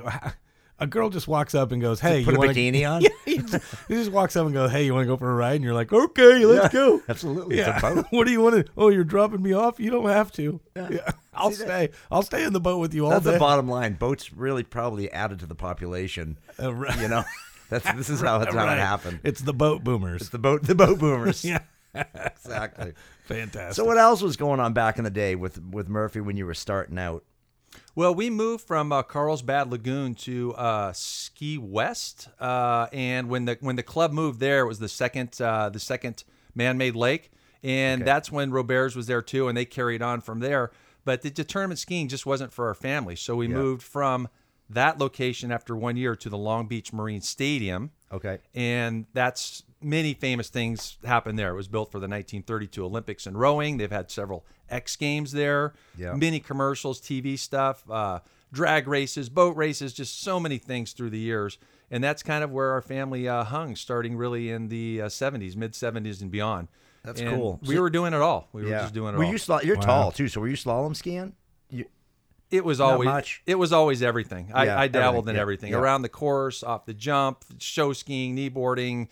a 0.81 0.87
girl 0.87 1.11
just 1.11 1.27
walks 1.29 1.55
up 1.55 1.73
and 1.73 1.81
goes, 1.83 2.01
"Hey, 2.01 2.25
Put 2.25 2.33
you 2.35 2.37
a 2.37 2.39
wanna... 2.41 2.53
bikini 2.55 2.89
on? 2.91 3.03
Yeah, 3.03 3.09
he 3.25 3.39
just, 3.39 3.65
he 3.89 3.95
just 3.95 4.11
walks 4.13 4.37
up 4.37 4.47
and 4.47 4.55
goes, 4.55 4.71
"Hey, 4.71 4.85
you 4.85 4.95
want 4.95 5.05
to 5.05 5.07
go 5.09 5.17
for 5.17 5.31
a 5.31 5.35
ride?" 5.35 5.57
And 5.57 5.65
you're 5.65 5.75
like, 5.75 5.93
"Okay, 5.93 6.45
let's 6.45 6.73
Yeah, 6.73 6.81
go." 6.81 7.03
absolutely. 7.09 7.59
It's 7.59 7.69
a 7.69 7.71
Yeah. 7.73 7.81
boat. 7.81 8.07
what 8.11 8.25
do 8.27 8.33
you 8.33 8.41
want 8.41 8.55
to? 8.67 8.73
Oh, 8.77 8.89
you're 8.89 9.05
dropping 9.05 9.43
me 9.43 9.53
off. 9.53 9.79
You 9.81 9.91
don't 9.91 10.09
have 10.09 10.31
to. 10.33 10.61
Yeah. 10.77 11.11
I'll 11.35 11.51
See 11.53 11.65
that? 11.65 11.91
stay. 11.91 11.99
I'll 12.11 12.23
stay 12.23 12.45
in 12.45 12.53
the 12.53 12.61
boat 12.61 12.79
with 12.79 12.93
you 12.95 13.05
all 13.05 13.11
That's 13.13 13.25
day. 13.25 13.33
the 13.33 13.39
bottom 13.39 13.69
line. 13.69 13.95
Boats 13.95 14.33
really 14.33 14.63
probably 14.65 15.11
added 15.13 15.39
to 15.41 15.47
the 15.47 15.55
population. 15.55 16.39
Uh, 16.61 16.75
right. 16.75 16.99
You 17.01 17.09
know, 17.09 17.25
that's 17.71 17.91
this 17.93 18.09
is 18.11 18.21
how 18.21 18.41
it's 18.41 18.53
how 18.55 18.65
Right. 18.67 18.77
it 18.77 18.81
happened. 18.81 19.21
It's 19.25 19.41
the 19.41 19.53
boat 19.55 19.85
boomers. 19.85 20.23
It's 20.23 20.31
the 20.31 20.39
boat, 20.39 20.65
the 20.65 20.75
boat 20.75 20.99
boomers. 20.99 21.45
yeah, 21.45 21.61
exactly. 21.95 22.93
fantastic. 23.25 23.75
So 23.75 23.85
what 23.85 23.99
else 23.99 24.23
was 24.23 24.37
going 24.37 24.61
on 24.61 24.73
back 24.73 24.99
in 24.99 25.05
the 25.05 25.11
day 25.11 25.35
with 25.35 25.63
with 25.71 25.89
Murphy 25.89 26.21
when 26.21 26.37
you 26.37 26.47
were 26.47 26.55
starting 26.55 26.99
out? 26.99 27.25
Well, 27.95 28.15
we 28.15 28.31
moved 28.31 28.65
from 28.65 28.93
uh, 28.93 29.03
Carlsbad 29.03 29.71
Lagoon 29.71 30.15
to 30.17 30.55
uh, 30.55 30.93
Ski 30.93 31.59
West, 31.59 32.29
uh, 32.41 32.87
and 32.93 33.29
when 33.29 33.45
the 33.45 33.59
when 33.61 33.77
the 33.77 33.83
club 33.83 34.13
moved 34.13 34.41
there, 34.41 34.61
it 34.61 34.67
was 34.67 34.79
the 34.79 34.89
second 34.89 35.41
uh, 35.41 35.69
the 35.69 35.81
second 35.81 36.25
man-made 36.55 36.97
lake, 36.97 37.31
and 37.63 38.05
that's 38.05 38.31
when 38.31 38.51
Roberts 38.51 38.95
was 38.95 39.07
there 39.07 39.23
too, 39.23 39.49
and 39.49 39.57
they 39.57 39.65
carried 39.65 40.03
on 40.03 40.21
from 40.21 40.41
there. 40.41 40.71
But 41.05 41.23
the, 41.23 41.31
the 41.31 41.45
tournament 41.45 41.79
skiing 41.79 42.09
just 42.09 42.27
wasn't 42.27 42.53
for 42.53 42.67
our 42.67 42.75
family, 42.75 43.17
so 43.17 43.37
we 43.37 43.49
moved 43.49 43.83
from 43.83 44.29
that 44.71 44.99
location 44.99 45.51
after 45.51 45.75
one 45.75 45.97
year 45.97 46.15
to 46.17 46.29
the 46.29 46.39
Long 46.39 46.67
Beach 46.67 46.93
Marine 46.93 47.21
Stadium. 47.21 47.91
Okay. 48.11 48.39
and 48.55 49.05
that's 49.13 49.65
many 49.83 50.15
famous 50.15 50.49
things 50.49 50.97
happened 51.05 51.39
there. 51.39 51.51
It 51.51 51.57
was 51.57 51.69
built 51.69 51.91
for 51.91 51.99
the 51.99 52.09
1932 52.09 52.83
Olympics 52.85 53.27
in 53.27 53.37
rowing. 53.37 53.77
They've 53.77 53.91
had 53.91 54.11
several 54.11 54.47
X 54.71 54.97
Games 54.97 55.33
there, 55.33 55.75
Yeah. 55.97 56.15
many 56.15 56.41
commercials, 56.41 57.01
TV 57.01 57.37
stuff, 57.39 57.89
uh, 57.91 58.21
drag 58.53 58.89
races, 58.89 59.29
boat 59.29 59.57
races, 59.57 59.93
just 59.93 60.23
so 60.23 60.39
many 60.41 60.59
things 60.59 60.93
through 60.93 61.11
the 61.11 61.19
years. 61.19 61.59
And 61.91 62.05
that's 62.05 62.23
kind 62.23 62.45
of 62.45 62.51
where 62.51 62.73
our 62.73 62.83
family 62.83 63.27
uh, 63.29 63.45
hung, 63.45 63.75
starting 63.77 64.17
really 64.17 64.51
in 64.51 64.69
the 64.69 65.03
uh, 65.03 65.07
70s, 65.09 65.57
mid 65.57 65.73
70s, 65.73 66.21
and 66.21 66.31
beyond. 66.31 66.69
That's 67.03 67.21
And 67.21 67.31
cool. 67.37 67.61
We 67.63 67.77
So- 67.77 67.81
were 67.83 67.91
doing 67.91 68.13
it 68.13 68.21
all. 68.21 68.49
We 68.53 68.63
were 68.65 68.71
just 68.71 68.93
doing 68.95 69.15
it 69.15 69.19
were 69.19 69.25
all. 69.25 69.31
you 69.33 69.39
sla- 69.39 69.63
you're 69.65 69.77
Wow. 69.77 69.83
tall 69.83 70.13
too, 70.13 70.29
so 70.29 70.41
were 70.41 70.49
you 70.49 70.57
slalom 70.57 70.95
skiing? 70.97 71.33
You, 71.71 71.87
It 72.51 72.65
was 72.65 72.81
always 72.81 73.07
much. 73.07 73.43
it 73.47 73.55
was 73.57 73.73
always 73.73 74.03
everything. 74.03 74.51
I, 74.55 74.65
Yeah, 74.67 74.81
I 74.81 74.89
dabbled 74.89 75.25
everything, 75.25 75.29
in 75.31 75.35
yeah, 75.37 75.43
everything 75.43 75.71
yeah. 75.73 75.79
around 75.79 76.03
the 76.03 76.09
course, 76.09 76.63
off 76.63 76.85
the 76.87 76.95
jump, 76.95 77.45
show 77.59 77.93
skiing, 77.93 78.37
kneeboarding, 78.37 79.09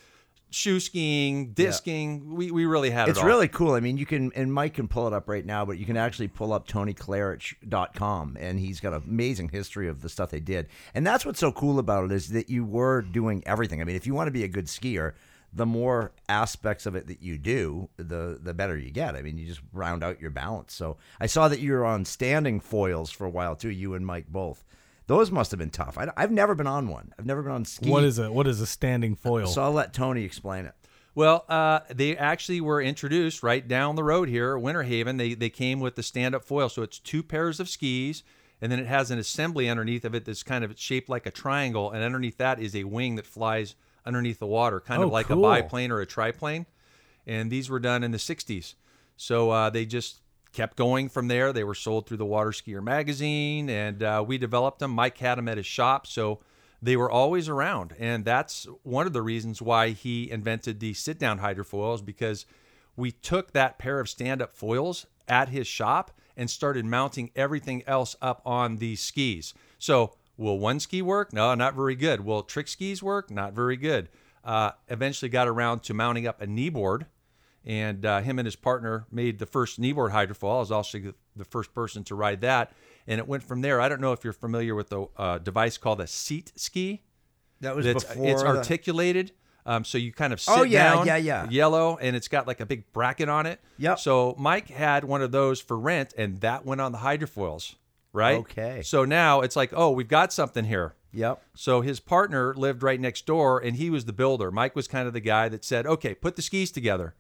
shoe 0.50 0.80
skiing, 0.80 1.52
disking. 1.52 2.34
We, 2.34 2.50
we 2.50 2.64
really 2.66 2.90
had 2.90 3.08
It's 3.08 3.18
it 3.18 3.22
all. 3.22 3.26
really 3.26 3.48
cool. 3.48 3.72
I 3.74 3.80
mean, 3.80 3.98
you 3.98 4.06
can, 4.06 4.32
and 4.34 4.52
Mike 4.52 4.74
can 4.74 4.88
pull 4.88 5.06
it 5.06 5.12
up 5.12 5.28
right 5.28 5.44
now, 5.44 5.64
but 5.64 5.78
you 5.78 5.86
can 5.86 5.96
actually 5.96 6.28
pull 6.28 6.52
up 6.52 6.66
TonyKlarich.com, 6.68 8.36
and 8.40 8.58
he's 8.58 8.80
got 8.80 8.92
an 8.94 9.02
amazing 9.06 9.48
history 9.50 9.88
of 9.88 10.02
the 10.02 10.08
stuff 10.08 10.30
they 10.30 10.40
did. 10.40 10.68
And 10.94 11.06
that's 11.06 11.24
what's 11.24 11.40
so 11.40 11.52
cool 11.52 11.78
about 11.78 12.04
it 12.04 12.12
is 12.12 12.28
that 12.30 12.48
you 12.48 12.64
were 12.64 13.02
doing 13.02 13.42
everything. 13.46 13.80
I 13.80 13.84
mean, 13.84 13.96
if 13.96 14.06
you 14.06 14.14
want 14.14 14.28
to 14.28 14.32
be 14.32 14.44
a 14.44 14.48
good 14.48 14.66
skier, 14.66 15.12
the 15.52 15.66
more 15.66 16.12
aspects 16.28 16.86
of 16.86 16.94
it 16.96 17.06
that 17.06 17.22
you 17.22 17.38
do, 17.38 17.88
the 17.96 18.38
the 18.42 18.52
better 18.52 18.76
you 18.76 18.90
get. 18.90 19.14
I 19.14 19.22
mean, 19.22 19.38
you 19.38 19.46
just 19.46 19.62
round 19.72 20.04
out 20.04 20.20
your 20.20 20.30
balance. 20.30 20.74
So 20.74 20.98
I 21.18 21.26
saw 21.26 21.48
that 21.48 21.60
you 21.60 21.72
were 21.72 21.84
on 21.86 22.04
standing 22.04 22.60
foils 22.60 23.10
for 23.10 23.24
a 23.24 23.30
while 23.30 23.56
too. 23.56 23.70
You 23.70 23.94
and 23.94 24.04
Mike 24.04 24.26
both. 24.28 24.64
Those 25.06 25.30
must 25.30 25.50
have 25.52 25.58
been 25.58 25.70
tough. 25.70 25.96
I, 25.98 26.10
have 26.16 26.32
never 26.32 26.54
been 26.54 26.66
on 26.66 26.88
one. 26.88 27.12
I've 27.18 27.26
never 27.26 27.42
been 27.42 27.52
on 27.52 27.64
ski. 27.64 27.88
What 27.90 28.02
is 28.04 28.18
a 28.18 28.30
what 28.32 28.46
is 28.46 28.60
a 28.60 28.66
standing 28.66 29.14
foil? 29.14 29.46
So 29.46 29.62
I'll 29.62 29.72
let 29.72 29.92
Tony 29.92 30.25
explain 30.25 30.64
it. 30.66 30.75
Well, 31.14 31.44
uh, 31.48 31.80
they 31.94 32.16
actually 32.16 32.60
were 32.60 32.82
introduced 32.82 33.42
right 33.42 33.66
down 33.66 33.94
the 33.96 34.04
road 34.04 34.28
here, 34.28 34.58
Winter 34.58 34.82
Haven. 34.82 35.16
They 35.16 35.34
they 35.34 35.48
came 35.50 35.80
with 35.80 35.94
the 35.94 36.02
stand 36.02 36.34
up 36.34 36.44
foil, 36.44 36.68
so 36.68 36.82
it's 36.82 36.98
two 36.98 37.22
pairs 37.22 37.60
of 37.60 37.68
skis, 37.68 38.22
and 38.60 38.70
then 38.70 38.78
it 38.80 38.86
has 38.86 39.10
an 39.10 39.18
assembly 39.18 39.68
underneath 39.68 40.04
of 40.04 40.14
it 40.14 40.25
that's 40.25 40.42
kind 40.42 40.64
of 40.64 40.78
shaped 40.78 41.08
like 41.08 41.25
a 41.25 41.30
triangle, 41.30 41.90
and 41.92 42.02
underneath 42.04 42.36
that 42.38 42.58
is 42.60 42.75
a 42.75 42.84
wing 42.84 43.14
that 43.16 43.26
flies 43.26 43.76
underneath 44.04 44.38
the 44.40 44.46
water, 44.46 44.78
kind 44.80 45.02
Oh, 45.02 45.06
of 45.06 45.12
like 45.12 45.26
cool. 45.28 45.44
a 45.50 45.62
biplane 45.62 45.90
or 45.90 46.00
a 46.00 46.06
triplane. 46.06 46.66
And 47.26 47.50
these 47.50 47.70
were 47.70 47.80
done 47.80 48.02
in 48.04 48.10
the 48.10 48.18
'60s, 48.18 48.75
so 49.16 49.50
uh, 49.50 49.70
they 49.70 49.86
just 49.86 50.20
kept 50.56 50.76
going 50.76 51.10
from 51.10 51.28
there. 51.28 51.52
They 51.52 51.64
were 51.64 51.75
sold 51.75 52.06
through 52.06 52.16
the 52.16 52.25
Water 52.25 52.50
Skier 52.50 52.82
magazine, 52.82 53.68
and 53.68 54.02
uh, 54.02 54.25
we 54.26 54.38
developed 54.38 54.78
them. 54.78 54.90
Mike 54.90 55.18
had 55.18 55.36
them 55.36 55.48
at 55.48 55.58
his 55.58 55.66
shop, 55.66 56.06
so 56.06 56.40
they 56.80 56.96
were 56.96 57.10
always 57.10 57.46
around, 57.46 57.94
and 57.98 58.25
that's 58.25 58.66
one 58.82 59.06
of 59.06 59.12
the 59.12 59.20
reasons 59.20 59.60
why 59.60 59.90
he 59.90 60.30
invented 60.30 60.80
the 60.80 60.94
sit-down 60.94 61.40
hydrofoils 61.40 62.02
because 62.02 62.46
we 62.96 63.10
took 63.10 63.52
that 63.52 63.78
pair 63.78 64.00
of 64.00 64.08
stand-up 64.08 64.56
foils 64.56 65.04
at 65.28 65.50
his 65.50 65.66
shop 65.66 66.10
and 66.38 66.48
started 66.48 66.86
mounting 66.86 67.30
everything 67.36 67.82
else 67.86 68.16
up 68.22 68.40
on 68.46 68.76
these 68.76 69.02
skis. 69.02 69.52
So, 69.78 70.14
will 70.38 70.58
one 70.58 70.80
ski 70.80 71.02
work? 71.02 71.34
No, 71.34 71.54
not 71.54 71.75
very 71.75 71.96
good. 71.96 72.25
Will 72.25 72.42
trick 72.42 72.68
skis 72.68 73.02
work? 73.02 73.30
Not 73.30 73.52
very 73.52 73.76
good. 73.76 74.08
Uh, 74.42 74.70
eventually, 74.88 75.28
got 75.28 75.48
around 75.48 75.82
to 75.82 75.92
mounting 75.92 76.26
up 76.26 76.40
a 76.40 76.46
kneeboard 76.46 77.06
and 77.66 78.06
uh, 78.06 78.20
him 78.20 78.38
and 78.38 78.46
his 78.46 78.56
partner 78.56 79.06
made 79.11 79.38
the 79.38 79.46
first 79.46 79.80
kneeboard 79.80 80.12
hydrofoil. 80.12 80.56
I 80.56 80.61
was 80.61 80.70
also 80.73 80.99
the 81.35 81.44
first 81.44 81.75
person 81.75 82.04
to 82.04 82.14
ride 82.14 82.40
that, 82.42 82.73
and 83.06 83.18
it 83.18 83.26
went 83.26 83.42
from 83.42 83.61
there. 83.61 83.80
I 83.80 83.88
don't 83.88 84.00
know 84.00 84.12
if 84.12 84.23
you're 84.25 84.32
familiar 84.32 84.75
with 84.75 84.88
the 84.90 85.06
uh, 85.16 85.38
device 85.38 85.76
called 85.76 86.00
a 86.00 86.06
seat 86.06 86.52
ski. 86.56 87.02
That 87.61 87.75
was 87.75 87.85
That's 87.85 88.04
before 88.04 88.26
it's 88.28 88.42
the- 88.42 88.49
articulated, 88.49 89.32
um, 89.64 89.85
so 89.85 89.99
you 89.99 90.12
kind 90.12 90.32
of 90.32 90.40
sit 90.40 90.54
Oh, 90.56 90.62
yeah, 90.62 90.94
down, 90.94 91.06
yeah, 91.06 91.16
yeah. 91.16 91.49
yellow, 91.50 91.96
and 92.00 92.14
it's 92.14 92.28
got 92.28 92.46
like 92.46 92.61
a 92.61 92.66
big 92.66 92.92
bracket 92.92 93.28
on 93.28 93.46
it. 93.46 93.61
Yep. 93.78 93.99
So 93.99 94.35
Mike 94.38 94.68
had 94.68 95.04
one 95.04 95.23
of 95.23 95.32
those 95.32 95.61
for 95.61 95.76
rent, 95.78 96.14
and 96.16 96.40
that 96.42 96.64
went 96.64 96.80
on 96.80 96.92
the 96.92 96.99
hydrofoils, 96.99 97.75
right? 98.12 98.38
Okay. 98.40 98.82
So 98.82 99.04
now 99.04 99.40
it's 99.40 99.56
like, 99.56 99.73
oh, 99.75 99.90
we've 99.90 100.06
got 100.06 100.32
something 100.32 100.66
here. 100.66 100.94
Yep. 101.12 101.42
So 101.54 101.80
his 101.80 101.99
partner 101.99 102.54
lived 102.54 102.82
right 102.82 103.00
next 103.00 103.25
door, 103.25 103.58
and 103.58 103.76
he 103.76 103.88
was 103.88 104.04
the 104.04 104.12
builder. 104.12 104.50
Mike 104.50 104.76
was 104.76 104.87
kind 104.87 105.08
of 105.08 105.14
the 105.14 105.20
guy 105.20 105.49
that 105.49 105.64
said, 105.64 105.87
"Okay, 105.87 106.14
put 106.14 106.37
the 106.37 106.42
skis 106.42 106.70
together," 106.70 107.14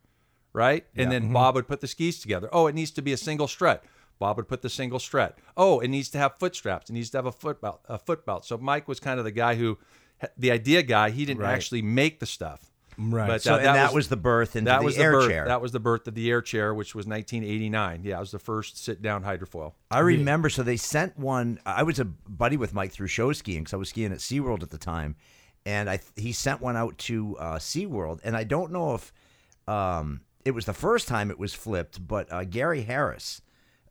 right? 0.56 0.84
And 0.96 1.12
then 1.12 1.32
Bob 1.32 1.54
would 1.54 1.68
put 1.68 1.80
the 1.80 1.86
skis 1.86 2.18
together. 2.18 2.48
Oh, 2.52 2.66
it 2.66 2.74
needs 2.74 2.90
to 2.92 3.02
be 3.02 3.12
a 3.12 3.16
single 3.16 3.46
strut. 3.46 3.84
Bob 4.18 4.38
would 4.38 4.48
put 4.48 4.62
the 4.62 4.70
single 4.70 4.98
strut. 4.98 5.38
Oh, 5.58 5.78
it 5.80 5.88
needs 5.88 6.08
to 6.10 6.18
have 6.18 6.38
foot 6.38 6.56
straps. 6.56 6.88
It 6.88 6.94
needs 6.94 7.10
to 7.10 7.18
have 7.18 7.26
a 7.26 7.32
foot 7.32 7.60
belt. 7.60 7.80
A 7.88 7.98
foot 7.98 8.24
belt. 8.24 8.46
So 8.46 8.56
Mike 8.56 8.88
was 8.88 8.98
kind 8.98 9.18
of 9.18 9.26
the 9.26 9.30
guy 9.30 9.56
who, 9.56 9.76
the 10.38 10.50
idea 10.50 10.82
guy. 10.82 11.10
He 11.10 11.26
didn't 11.26 11.42
Right. 11.42 11.52
actually 11.52 11.82
make 11.82 12.18
the 12.20 12.24
stuff. 12.26 12.70
Right. 12.98 13.26
But 13.28 13.42
So 13.42 13.56
uh, 13.56 13.58
and 13.58 13.66
that 13.66 13.92
was, 13.92 14.08
the 14.08 14.16
birth 14.16 14.56
into 14.56 14.70
that 14.70 14.78
the 14.78 14.84
was 14.86 14.96
air 14.96 15.10
the 15.12 15.18
birth. 15.18 15.28
chair. 15.28 15.44
That 15.44 15.60
was 15.60 15.72
the 15.72 15.80
birth 15.80 16.08
of 16.08 16.14
the 16.14 16.30
air 16.30 16.40
chair, 16.40 16.72
which 16.72 16.94
was 16.94 17.06
1989. 17.06 18.00
Yeah, 18.04 18.16
it 18.16 18.20
was 18.20 18.30
the 18.30 18.38
first 18.38 18.82
sit-down 18.82 19.22
hydrofoil. 19.22 19.74
I 19.90 19.98
remember. 19.98 20.48
So 20.48 20.62
they 20.62 20.78
sent 20.78 21.18
one. 21.18 21.60
I 21.66 21.82
was 21.82 21.98
a 21.98 22.06
buddy 22.06 22.56
with 22.56 22.72
Mike 22.72 22.92
through 22.92 23.08
show 23.08 23.30
skiing 23.34 23.64
because 23.64 23.74
I 23.74 23.76
was 23.76 23.90
skiing 23.90 24.12
at 24.12 24.20
SeaWorld 24.20 24.62
at 24.62 24.70
the 24.70 24.78
time, 24.78 25.16
and 25.66 25.90
I 25.90 26.00
he 26.16 26.32
sent 26.32 26.62
one 26.62 26.74
out 26.74 26.96
to 27.00 27.36
uh, 27.38 27.58
SeaWorld, 27.58 28.20
and 28.24 28.34
I 28.34 28.44
don't 28.44 28.72
know 28.72 28.94
if 28.94 29.12
um, 29.68 30.22
it 30.46 30.52
was 30.54 30.64
the 30.64 30.72
first 30.72 31.08
time 31.08 31.30
it 31.30 31.38
was 31.38 31.52
flipped, 31.54 32.06
but 32.06 32.32
uh, 32.32 32.44
Gary 32.44 32.82
Harris. 32.82 33.42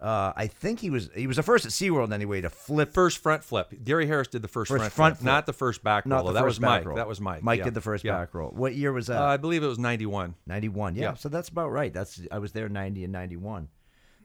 Uh, 0.02 0.34
I 0.36 0.48
think 0.48 0.82
he 0.82 0.90
was 0.90 1.10
he 1.16 1.26
was 1.26 1.38
the 1.38 1.44
first 1.44 1.66
at 1.66 1.72
SeaWorld 1.72 2.12
anyway 2.14 2.42
to 2.42 2.50
flip 2.50 2.94
First 2.94 3.18
front 3.20 3.44
flip. 3.44 3.74
Gary 3.84 4.06
Harris 4.08 4.28
did 4.28 4.42
the 4.42 4.48
first, 4.50 4.70
First 4.70 4.80
front, 4.82 4.94
front 4.94 5.16
flip, 5.16 5.22
flip. 5.22 5.26
not 5.34 5.46
the 5.46 5.54
first 5.54 5.84
back 5.84 6.06
roll. 6.06 6.34
that 6.34 6.44
was 6.44 6.60
Mike. 6.60 6.86
roll. 6.86 6.98
That 6.98 7.08
was 7.08 7.22
Mike. 7.22 7.44
Mike 7.44 7.60
Yeah. 7.60 7.64
did 7.64 7.74
the 7.76 7.82
first 7.82 8.04
Yeah. 8.04 8.18
back 8.18 8.34
roll. 8.34 8.50
What 8.50 8.76
year 8.76 8.92
was 8.92 9.08
that? 9.08 9.22
Uh, 9.22 9.26
I 9.26 9.38
believe 9.38 9.64
it 9.64 9.68
was 9.68 9.80
91. 9.80 10.36
91 10.46 10.96
yeah. 10.96 11.02
Yeah. 11.04 11.14
so 11.14 11.30
that's 11.30 11.48
about 11.50 11.72
right 11.72 11.94
that's 11.94 12.22
i 12.30 12.38
was 12.40 12.52
there 12.52 12.68
90 12.68 13.04
and 13.06 13.14
91 13.14 13.70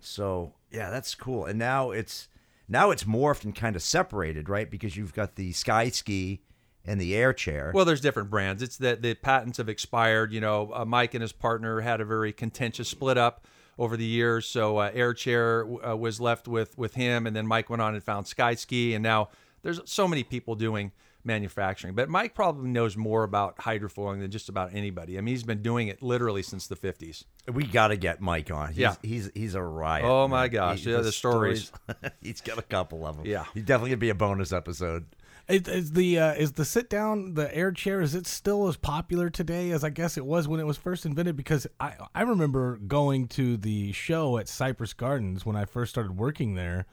so 0.00 0.54
yeah 0.72 0.90
that's 0.90 1.14
cool 1.14 1.44
and 1.46 1.58
now 1.58 1.92
it's 1.92 2.28
now 2.68 2.90
it's 2.90 3.04
morphed 3.04 3.44
and 3.44 3.54
kind 3.54 3.76
of 3.76 3.82
separated 3.82 4.48
right 4.48 4.70
because 4.70 4.96
you've 4.96 5.14
got 5.14 5.36
the 5.36 5.52
sky 5.52 5.88
ski 5.88 6.42
and 6.86 7.00
the 7.00 7.14
air 7.14 7.32
chair 7.32 7.72
Well, 7.74 7.84
there's 7.84 8.00
different 8.00 8.30
brands. 8.30 8.62
It's 8.62 8.76
that 8.78 9.02
the 9.02 9.14
patents 9.14 9.58
have 9.58 9.68
expired. 9.68 10.32
You 10.32 10.40
know, 10.40 10.70
uh, 10.74 10.84
Mike 10.84 11.14
and 11.14 11.22
his 11.22 11.32
partner 11.32 11.80
had 11.80 12.00
a 12.00 12.04
very 12.04 12.32
contentious 12.32 12.88
split 12.88 13.18
up 13.18 13.46
over 13.78 13.96
the 13.96 14.04
years. 14.04 14.46
So 14.46 14.78
uh, 14.78 14.90
Air 14.94 15.14
Chair 15.14 15.66
uh, 15.86 15.94
was 15.96 16.20
left 16.20 16.48
with 16.48 16.76
with 16.78 16.94
him, 16.94 17.26
and 17.26 17.34
then 17.36 17.46
Mike 17.46 17.70
went 17.70 17.82
on 17.82 17.94
and 17.94 18.02
found 18.02 18.26
Sky 18.26 18.54
Ski, 18.54 18.94
and 18.94 19.02
now 19.02 19.28
there's 19.62 19.80
so 19.84 20.08
many 20.08 20.22
people 20.24 20.54
doing 20.54 20.92
manufacturing. 21.22 21.94
But 21.94 22.08
Mike 22.08 22.34
probably 22.34 22.70
knows 22.70 22.96
more 22.96 23.24
about 23.24 23.58
hydrofoiling 23.58 24.20
than 24.20 24.30
just 24.30 24.48
about 24.48 24.70
anybody. 24.74 25.18
I 25.18 25.20
mean, 25.20 25.34
he's 25.34 25.42
been 25.42 25.60
doing 25.60 25.88
it 25.88 26.02
literally 26.02 26.42
since 26.42 26.66
the 26.66 26.76
50s. 26.76 27.24
we 27.52 27.64
got 27.64 27.88
to 27.88 27.96
get 27.98 28.22
mike 28.22 28.50
on 28.50 28.68
he's, 28.68 28.78
Yeah. 28.78 28.94
he's 29.02 29.30
he's 29.34 29.54
a 29.54 29.62
riot 29.62 30.06
Oh, 30.06 30.26
my 30.28 30.42
man. 30.44 30.50
gosh. 30.50 30.86
Yeah, 30.86 31.00
the 31.02 31.12
stories. 31.12 31.72
he's 32.22 32.40
got 32.40 32.58
a 32.58 32.62
couple 32.62 33.06
of 33.06 33.18
them 33.18 33.26
Yeah. 33.26 33.44
he's 33.52 33.64
definitely 33.64 33.90
gonna 33.90 33.98
be 33.98 34.08
a 34.08 34.14
bonus 34.14 34.50
episode 34.50 35.04
Is, 35.50 35.68
is 35.68 35.92
the 35.92 36.18
uh, 36.18 36.32
is 36.34 36.52
the 36.52 36.64
sit 36.64 36.88
down 36.88 37.34
the 37.34 37.54
air 37.54 37.72
chair 37.72 38.00
is 38.00 38.14
it 38.14 38.26
still 38.26 38.68
as 38.68 38.76
popular 38.76 39.30
today 39.30 39.72
as 39.72 39.82
I 39.82 39.90
guess 39.90 40.16
it 40.16 40.24
was 40.24 40.46
when 40.46 40.60
it 40.60 40.66
was 40.66 40.76
first 40.76 41.04
invented? 41.04 41.36
Because 41.36 41.66
I 41.80 41.94
I 42.14 42.22
remember 42.22 42.76
going 42.76 43.26
to 43.28 43.56
the 43.56 43.90
show 43.92 44.38
at 44.38 44.48
Cypress 44.48 44.92
Gardens 44.92 45.44
when 45.44 45.56
I 45.56 45.64
first 45.64 45.90
started 45.90 46.16
working 46.16 46.54
there, 46.54 46.86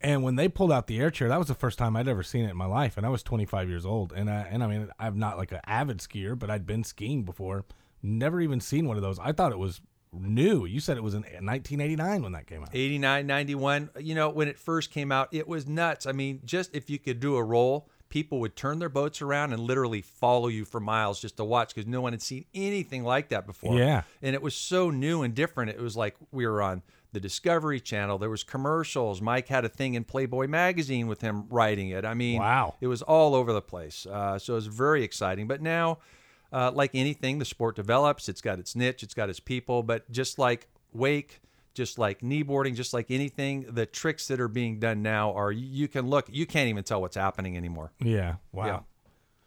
and 0.00 0.22
when 0.22 0.36
they 0.36 0.48
pulled 0.48 0.70
out 0.70 0.86
the 0.86 1.00
air 1.00 1.10
chair, 1.10 1.28
that 1.28 1.38
was 1.38 1.48
the 1.48 1.54
first 1.54 1.76
time 1.76 1.96
I'd 1.96 2.06
ever 2.06 2.22
seen 2.22 2.44
it 2.44 2.50
in 2.50 2.56
my 2.56 2.66
life, 2.66 2.96
and 2.96 3.04
I 3.04 3.08
was 3.08 3.22
25 3.24 3.68
years 3.68 3.84
old, 3.84 4.12
and 4.12 4.30
I, 4.30 4.46
and 4.50 4.62
I 4.62 4.68
mean 4.68 4.88
I'm 4.98 5.18
not 5.18 5.36
like 5.36 5.50
an 5.50 5.60
avid 5.66 5.98
skier, 5.98 6.38
but 6.38 6.50
I'd 6.50 6.66
been 6.66 6.84
skiing 6.84 7.24
before, 7.24 7.64
never 8.00 8.40
even 8.40 8.60
seen 8.60 8.86
one 8.86 8.96
of 8.96 9.02
those. 9.02 9.18
I 9.18 9.32
thought 9.32 9.50
it 9.50 9.58
was 9.58 9.80
new. 10.12 10.64
You 10.64 10.78
said 10.78 10.96
it 10.96 11.02
was 11.02 11.14
in 11.14 11.22
1989 11.22 12.22
when 12.22 12.32
that 12.32 12.46
came 12.46 12.62
out. 12.62 12.68
89, 12.72 13.26
91. 13.26 13.90
You 13.98 14.14
know, 14.14 14.30
when 14.30 14.48
it 14.48 14.58
first 14.58 14.90
came 14.90 15.10
out, 15.10 15.28
it 15.32 15.48
was 15.48 15.66
nuts. 15.66 16.06
I 16.06 16.12
mean, 16.12 16.40
just 16.44 16.74
if 16.74 16.88
you 16.88 16.98
could 16.98 17.18
do 17.18 17.36
a 17.36 17.42
roll, 17.42 17.88
people 18.14 18.38
would 18.38 18.54
turn 18.54 18.78
their 18.78 18.88
boats 18.88 19.20
around 19.20 19.52
and 19.52 19.60
literally 19.60 20.00
follow 20.00 20.46
you 20.46 20.64
for 20.64 20.78
miles 20.78 21.20
just 21.20 21.36
to 21.36 21.42
watch 21.44 21.74
because 21.74 21.84
no 21.88 22.00
one 22.00 22.12
had 22.12 22.22
seen 22.22 22.44
anything 22.54 23.02
like 23.02 23.28
that 23.30 23.44
before. 23.44 23.76
Yeah. 23.76 24.02
And 24.22 24.36
it 24.36 24.40
was 24.40 24.54
so 24.54 24.88
new 24.88 25.22
and 25.22 25.34
different. 25.34 25.72
It 25.72 25.80
was 25.80 25.96
like 25.96 26.14
we 26.30 26.46
were 26.46 26.62
on 26.62 26.82
the 27.12 27.18
Discovery 27.18 27.80
Channel. 27.80 28.18
There 28.18 28.30
was 28.30 28.44
commercials. 28.44 29.20
Mike 29.20 29.48
had 29.48 29.64
a 29.64 29.68
thing 29.68 29.94
in 29.94 30.04
Playboy 30.04 30.46
magazine 30.46 31.08
with 31.08 31.22
him 31.22 31.48
writing 31.50 31.88
it. 31.88 32.04
I 32.04 32.14
mean, 32.14 32.38
Wow. 32.38 32.76
it 32.80 32.86
was 32.86 33.02
all 33.02 33.34
over 33.34 33.52
the 33.52 33.60
place. 33.60 34.06
Uh, 34.06 34.38
so 34.38 34.52
it 34.52 34.56
was 34.56 34.68
very 34.68 35.02
exciting. 35.02 35.48
But 35.48 35.60
now, 35.60 35.98
uh, 36.52 36.70
like 36.72 36.92
anything, 36.94 37.40
the 37.40 37.44
sport 37.44 37.74
develops. 37.74 38.28
It's 38.28 38.40
got 38.40 38.60
its 38.60 38.76
niche, 38.76 39.02
it's 39.02 39.14
got 39.14 39.28
its 39.28 39.40
people. 39.40 39.82
But 39.82 40.08
just 40.12 40.38
like 40.38 40.68
wake, 40.92 41.40
just 41.74 41.98
like 41.98 42.20
kneeboarding, 42.20 42.74
just 42.74 42.94
like 42.94 43.10
anything, 43.10 43.66
the 43.68 43.84
tricks 43.84 44.28
that 44.28 44.40
are 44.40 44.48
being 44.48 44.78
done 44.78 45.02
now 45.02 45.32
are 45.32 45.52
you 45.52 45.88
can 45.88 46.08
look, 46.08 46.26
you 46.30 46.46
can't 46.46 46.68
even 46.68 46.84
tell 46.84 47.00
what's 47.00 47.16
happening 47.16 47.56
anymore. 47.56 47.92
Yeah. 48.00 48.36
Wow. 48.52 48.66
Yeah. 48.66 48.80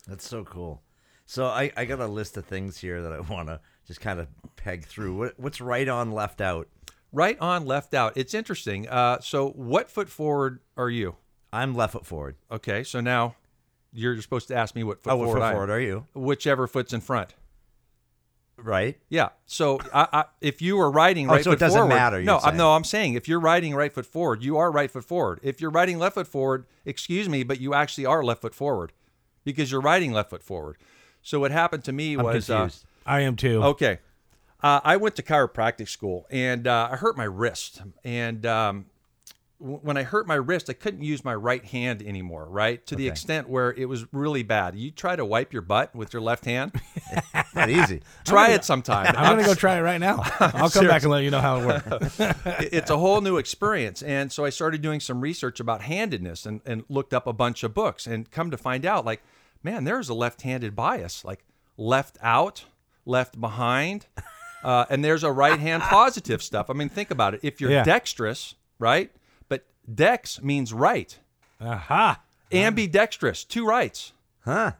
That's 0.07 0.27
so 0.27 0.43
cool. 0.43 0.81
So 1.25 1.45
I, 1.45 1.71
I 1.75 1.85
got 1.85 1.99
a 1.99 2.07
list 2.07 2.37
of 2.37 2.45
things 2.45 2.77
here 2.77 3.01
that 3.01 3.11
I 3.11 3.19
want 3.19 3.47
to 3.47 3.59
just 3.85 4.01
kind 4.01 4.19
of 4.19 4.27
peg 4.55 4.85
through. 4.85 5.15
What, 5.17 5.39
what's 5.39 5.61
right 5.61 5.87
on, 5.87 6.11
left 6.11 6.41
out? 6.41 6.67
Right 7.13 7.39
on, 7.39 7.65
left 7.65 7.93
out. 7.93 8.13
It's 8.15 8.33
interesting. 8.33 8.87
Uh, 8.87 9.19
so, 9.21 9.49
what 9.51 9.89
foot 9.89 10.09
forward 10.09 10.59
are 10.75 10.89
you? 10.89 11.15
I'm 11.53 11.73
left 11.73 11.93
foot 11.93 12.05
forward. 12.05 12.35
Okay, 12.51 12.83
so 12.83 12.99
now 12.99 13.35
you're 13.93 14.21
supposed 14.21 14.49
to 14.49 14.55
ask 14.55 14.75
me 14.75 14.83
what 14.83 15.01
foot 15.01 15.13
oh, 15.13 15.15
what 15.15 15.25
forward 15.25 15.39
foot 15.39 15.45
I 15.45 15.51
forward 15.51 15.69
are 15.69 15.79
you? 15.79 16.05
Whichever 16.13 16.67
foot's 16.67 16.91
in 16.91 16.99
front. 16.99 17.33
Right. 18.57 18.97
Yeah. 19.09 19.29
So 19.45 19.79
I, 19.93 20.07
I, 20.11 20.25
if 20.41 20.61
you 20.61 20.77
were 20.77 20.89
riding 20.89 21.27
right 21.27 21.33
Oh, 21.33 21.35
right 21.35 21.43
so 21.43 21.51
it 21.51 21.59
doesn't 21.59 21.77
forward, 21.79 21.93
matter, 21.93 22.21
No, 22.23 22.39
I'm, 22.39 22.57
no, 22.57 22.73
I'm 22.73 22.83
saying 22.83 23.13
if 23.13 23.27
you're 23.27 23.39
riding 23.39 23.75
right 23.75 23.93
foot 23.93 24.05
forward, 24.05 24.43
you 24.43 24.57
are 24.57 24.71
right 24.71 24.89
foot 24.89 25.03
forward. 25.03 25.39
If 25.43 25.61
you're 25.61 25.69
riding 25.71 25.99
left 25.99 26.15
foot 26.15 26.27
forward, 26.27 26.65
excuse 26.83 27.29
me, 27.29 27.43
but 27.43 27.61
you 27.61 27.73
actually 27.73 28.05
are 28.05 28.23
left 28.23 28.41
foot 28.41 28.55
forward 28.55 28.93
because 29.43 29.71
you're 29.71 29.81
riding 29.81 30.11
left 30.11 30.31
foot 30.31 30.43
forward. 30.43 30.77
So 31.21 31.39
what 31.39 31.51
happened 31.51 31.83
to 31.85 31.91
me 31.93 32.15
I'm 32.15 32.25
was 32.25 32.49
uh. 32.49 32.69
I 33.05 33.21
am 33.21 33.35
too. 33.35 33.61
Okay. 33.63 33.99
Uh, 34.63 34.79
I 34.83 34.97
went 34.97 35.15
to 35.17 35.21
chiropractic 35.23 35.87
school 35.87 36.25
and 36.31 36.67
uh, 36.67 36.89
I 36.91 36.95
hurt 36.95 37.15
my 37.15 37.25
wrist. 37.25 37.83
And 38.03 38.45
um, 38.45 38.85
w- 38.87 38.96
when 39.59 39.97
I 39.97 40.03
hurt 40.03 40.27
my 40.27 40.35
wrist, 40.35 40.69
I 40.69 40.73
couldn't 40.73 41.01
use 41.01 41.25
my 41.25 41.33
right 41.33 41.65
hand 41.65 42.03
anymore, 42.03 42.45
right? 42.47 42.85
To 42.87 42.95
the 42.95 43.07
extent 43.07 43.49
where 43.49 43.73
it 43.73 43.85
was 43.85 44.05
really 44.13 44.43
bad. 44.43 44.75
You 44.75 44.91
try 44.91 45.15
to 45.15 45.25
wipe 45.25 45.51
your 45.51 45.63
butt 45.63 45.95
with 45.95 46.13
your 46.13 46.21
left 46.21 46.45
hand, 46.45 46.73
Not 47.55 47.69
easy. 47.69 48.01
try 48.25 48.49
it 48.51 48.63
sometime. 48.63 49.07
I'm 49.17 49.35
gonna 49.35 49.47
go 49.47 49.53
try 49.55 49.77
it 49.77 49.81
right 49.81 49.99
now. 49.99 50.21
I'll 50.39 50.69
come 50.69 50.87
back 50.87 51.01
and 51.01 51.11
let 51.11 51.23
you 51.23 51.31
know 51.31 51.41
how 51.41 51.59
it 51.59 51.65
works. 51.65 52.19
It's 52.71 52.91
a 52.91 52.97
whole 52.97 53.19
new 53.21 53.37
experience. 53.37 54.03
And 54.03 54.31
so 54.31 54.45
I 54.45 54.51
started 54.51 54.81
doing 54.81 54.99
some 54.99 55.21
research 55.21 55.59
about 55.59 55.81
handedness 55.81 56.45
and, 56.45 56.61
and 56.65 56.83
looked 56.87 57.13
up 57.13 57.25
a 57.25 57.33
bunch 57.33 57.63
of 57.63 57.73
books 57.73 58.05
and 58.05 58.29
come 58.29 58.51
to 58.51 58.57
find 58.57 58.85
out, 58.85 59.05
like, 59.05 59.23
man, 59.63 59.85
there's 59.85 60.07
a 60.09 60.13
left 60.13 60.43
handed 60.43 60.75
bias, 60.75 61.25
like 61.25 61.43
left 61.77 62.17
out, 62.21 62.65
left 63.05 63.41
behind. 63.41 64.05
Uh, 64.63 64.85
and 64.89 65.03
there's 65.03 65.23
a 65.23 65.31
right 65.31 65.59
hand 65.59 65.81
positive 65.81 66.43
stuff. 66.43 66.69
I 66.69 66.73
mean, 66.73 66.89
think 66.89 67.09
about 67.09 67.33
it. 67.33 67.39
If 67.43 67.59
you're 67.61 67.71
Yeah. 67.71 67.83
dexterous, 67.83 68.53
right? 68.77 69.11
But 69.87 69.95
dex 69.95 70.41
means 70.41 70.73
right. 70.73 71.17
Aha. 71.61 72.21
Ambidextrous, 72.51 73.43
two 73.43 73.65
rights, 73.65 74.13
Huh? 74.45 74.73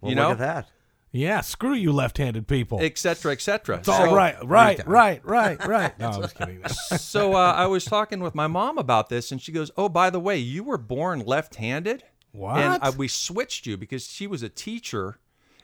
Well, 0.00 0.10
You 0.12 0.16
look 0.16 0.24
know? 0.24 0.30
at 0.32 0.38
that. 0.38 0.68
Yeah, 1.12 1.40
screw 1.40 1.72
you, 1.74 1.92
left-handed 1.92 2.46
people. 2.46 2.78
et 2.80 2.96
cetera, 2.96 3.32
et 3.32 3.40
cetera. 3.40 3.78
it's 3.78 3.88
all 3.88 4.14
right, 4.14 4.36
right, 4.44 4.86
right, 4.86 5.20
right, 5.24 5.66
right. 5.66 5.98
No, 5.98 6.10
I'm 6.10 6.20
just 6.22 6.36
kidding. 6.36 6.64
so 6.68 7.34
uh, 7.34 7.52
I 7.56 7.66
was 7.66 7.84
talking 7.84 8.20
with 8.20 8.36
my 8.36 8.46
mom 8.46 8.78
about 8.78 9.08
this, 9.08 9.32
and 9.32 9.42
she 9.42 9.50
goes, 9.50 9.72
"Oh, 9.76 9.88
by 9.88 10.08
the 10.10 10.20
way, 10.20 10.36
you 10.36 10.62
were 10.62 10.78
born 10.78 11.20
left-handed." 11.26 12.04
What? 12.30 12.58
And 12.58 12.78
uh, 12.80 12.92
we 12.96 13.08
switched 13.08 13.66
you 13.66 13.76
because 13.76 14.06
she 14.06 14.28
was 14.28 14.44
a 14.44 14.48
teacher, 14.48 15.18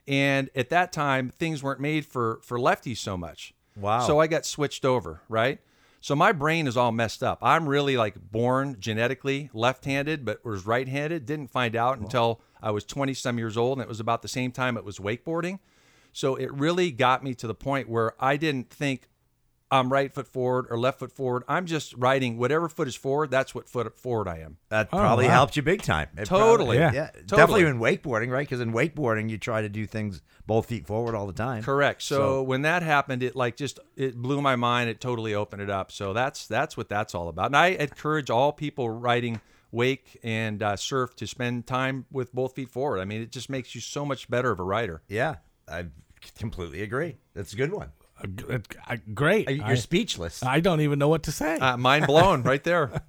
and 0.09 0.51
at 0.57 0.69
that 0.71 0.93
time 0.93 1.31
things 1.31 1.63
weren't 1.63 1.81
made 1.81 2.05
for 2.07 2.41
for 2.43 2.59
lefties 2.59 2.99
so 2.99 3.17
much. 3.17 3.55
Wow. 3.77 4.01
So 4.01 4.19
I 4.19 4.27
got 4.27 4.45
switched 4.47 4.85
over, 4.85 5.21
right? 5.29 5.61
So 6.07 6.15
my 6.15 6.31
brain 6.31 6.69
is 6.69 6.77
all 6.77 6.93
messed 6.93 7.25
up. 7.25 7.41
I'm 7.43 7.69
really 7.69 7.97
like 7.97 8.15
born 8.31 8.77
genetically 8.79 9.51
left-handed, 9.53 10.25
but 10.25 10.45
was 10.45 10.65
right-handed. 10.65 11.27
Didn't 11.27 11.51
find 11.51 11.75
out 11.75 11.99
until 11.99 12.41
I 12.63 12.71
was 12.71 12.85
20 12.85 13.13
some 13.13 13.39
years 13.39 13.57
old, 13.57 13.79
and 13.79 13.83
it 13.83 13.89
was 13.89 13.99
about 13.99 14.23
the 14.23 14.29
same 14.29 14.53
time 14.53 14.77
it 14.77 14.85
was 14.85 15.01
wakeboarding. 15.01 15.59
So 16.13 16.37
it 16.37 16.55
really 16.55 16.93
got 16.93 17.25
me 17.25 17.35
to 17.35 17.49
the 17.49 17.57
point 17.57 17.89
where 17.89 18.13
I 18.21 18.37
didn't 18.37 18.71
think 18.71 19.09
I'm 19.71 19.93
right 19.93 20.13
foot 20.13 20.29
forward 20.29 20.67
or 20.71 20.79
left 20.79 21.01
foot 21.01 21.11
forward. 21.11 21.43
I'm 21.49 21.67
just 21.67 21.93
riding 21.97 22.39
whatever 22.39 22.69
foot 22.69 22.87
is 22.87 22.95
forward. 22.95 23.31
That's 23.33 23.53
what 23.55 23.69
foot 23.69 23.99
forward 23.99 24.29
I 24.29 24.39
am. 24.39 24.59
That 24.69 24.89
Oh, 24.93 24.99
probably 24.99 25.25
wow. 25.27 25.33
helped 25.33 25.57
you 25.57 25.63
big 25.63 25.83
time. 25.83 26.09
It 26.17 26.27
Totally. 26.27 26.77
probably- 26.79 26.97
Yeah. 26.97 27.11
Definitely 27.27 27.63
Totally. 27.65 27.65
in 27.67 27.79
wakeboarding, 27.81 28.31
right? 28.31 28.47
Because 28.47 28.61
in 28.61 28.73
wakeboarding, 28.73 29.29
you 29.29 29.39
try 29.39 29.63
to 29.63 29.69
do 29.69 29.85
things 29.85 30.23
both 30.47 30.67
feet 30.67 30.87
forward 30.87 31.17
all 31.17 31.27
the 31.27 31.33
time. 31.33 31.65
Correct. 31.65 32.01
So, 32.03 32.43
when 32.43 32.63
that 32.63 32.83
happened, 32.85 33.25
it 33.25 33.35
like 33.35 33.57
just 33.57 33.81
it 33.97 34.17
blew 34.17 34.41
my 34.41 34.55
mind. 34.55 34.89
It 34.89 35.01
totally 35.01 35.35
opened 35.35 35.63
it 35.63 35.71
up. 35.71 35.91
So 35.91 36.13
that's 36.13 36.47
that's 36.47 36.77
what 36.77 36.89
that's 36.89 37.13
all 37.15 37.29
about. 37.29 37.47
And 37.47 37.57
I 37.57 37.69
encourage 37.69 38.31
all 38.31 38.53
people 38.53 38.89
riding 38.89 39.41
wake 39.73 40.17
and 40.23 40.63
uh, 40.63 40.77
surf 40.77 41.17
to 41.17 41.27
spend 41.27 41.67
time 41.67 42.07
with 42.13 42.33
both 42.33 42.55
feet 42.55 42.71
forward. 42.71 43.01
I 43.01 43.05
mean, 43.05 43.21
it 43.21 43.33
just 43.33 43.51
makes 43.51 43.75
you 43.75 43.81
so 43.81 44.05
much 44.07 44.31
better 44.31 44.53
of 44.53 44.61
a 44.61 44.63
rider. 44.63 45.03
Yeah, 45.09 45.37
I 45.69 45.87
completely 46.39 46.83
agree. 46.83 47.17
That's 47.35 47.53
a 47.53 47.57
good 47.57 47.73
one. 47.73 47.91
G- 48.27 48.45
Great. 49.15 49.51
You're 49.51 49.65
I, 49.65 49.75
speechless. 49.75 50.43
I 50.43 50.61
don't 50.61 50.81
even 50.81 50.99
know 50.99 51.09
what 51.09 51.25
to 51.25 51.33
say. 51.33 51.57
Uh, 51.59 51.77
mind 51.77 52.07
blown 52.07 52.43
right 52.43 52.63
there. 52.63 52.91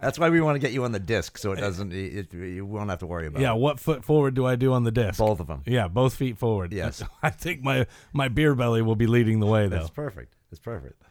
That's 0.00 0.18
why 0.18 0.30
we 0.30 0.40
want 0.40 0.56
to 0.56 0.58
get 0.58 0.72
you 0.72 0.84
on 0.84 0.92
the 0.92 0.98
disc, 0.98 1.38
so 1.38 1.52
it 1.52 1.56
doesn't. 1.56 1.92
It, 1.92 2.34
you 2.34 2.66
won't 2.66 2.90
have 2.90 2.98
to 3.00 3.06
worry 3.06 3.26
about. 3.28 3.40
yeah, 3.40 3.54
it. 3.54 3.58
what 3.58 3.78
foot 3.78 4.04
forward 4.04 4.34
do 4.34 4.46
I 4.46 4.56
do 4.56 4.72
on 4.72 4.84
the 4.84 4.90
disc? 4.90 5.18
both 5.18 5.40
of 5.40 5.46
them. 5.46 5.62
Yeah, 5.66 5.88
both 5.88 6.14
feet 6.14 6.38
forward. 6.38 6.72
Yes. 6.72 7.02
I 7.22 7.30
think 7.30 7.62
my 7.62 7.86
my 8.12 8.28
beer 8.28 8.54
belly 8.54 8.82
will 8.82 8.96
be 8.96 9.06
leading 9.06 9.40
the 9.40 9.46
way 9.46 9.68
though. 9.68 9.76
That's 9.76 9.90
perfect. 9.90 10.34
That's 10.50 10.60
perfect. 10.60 11.02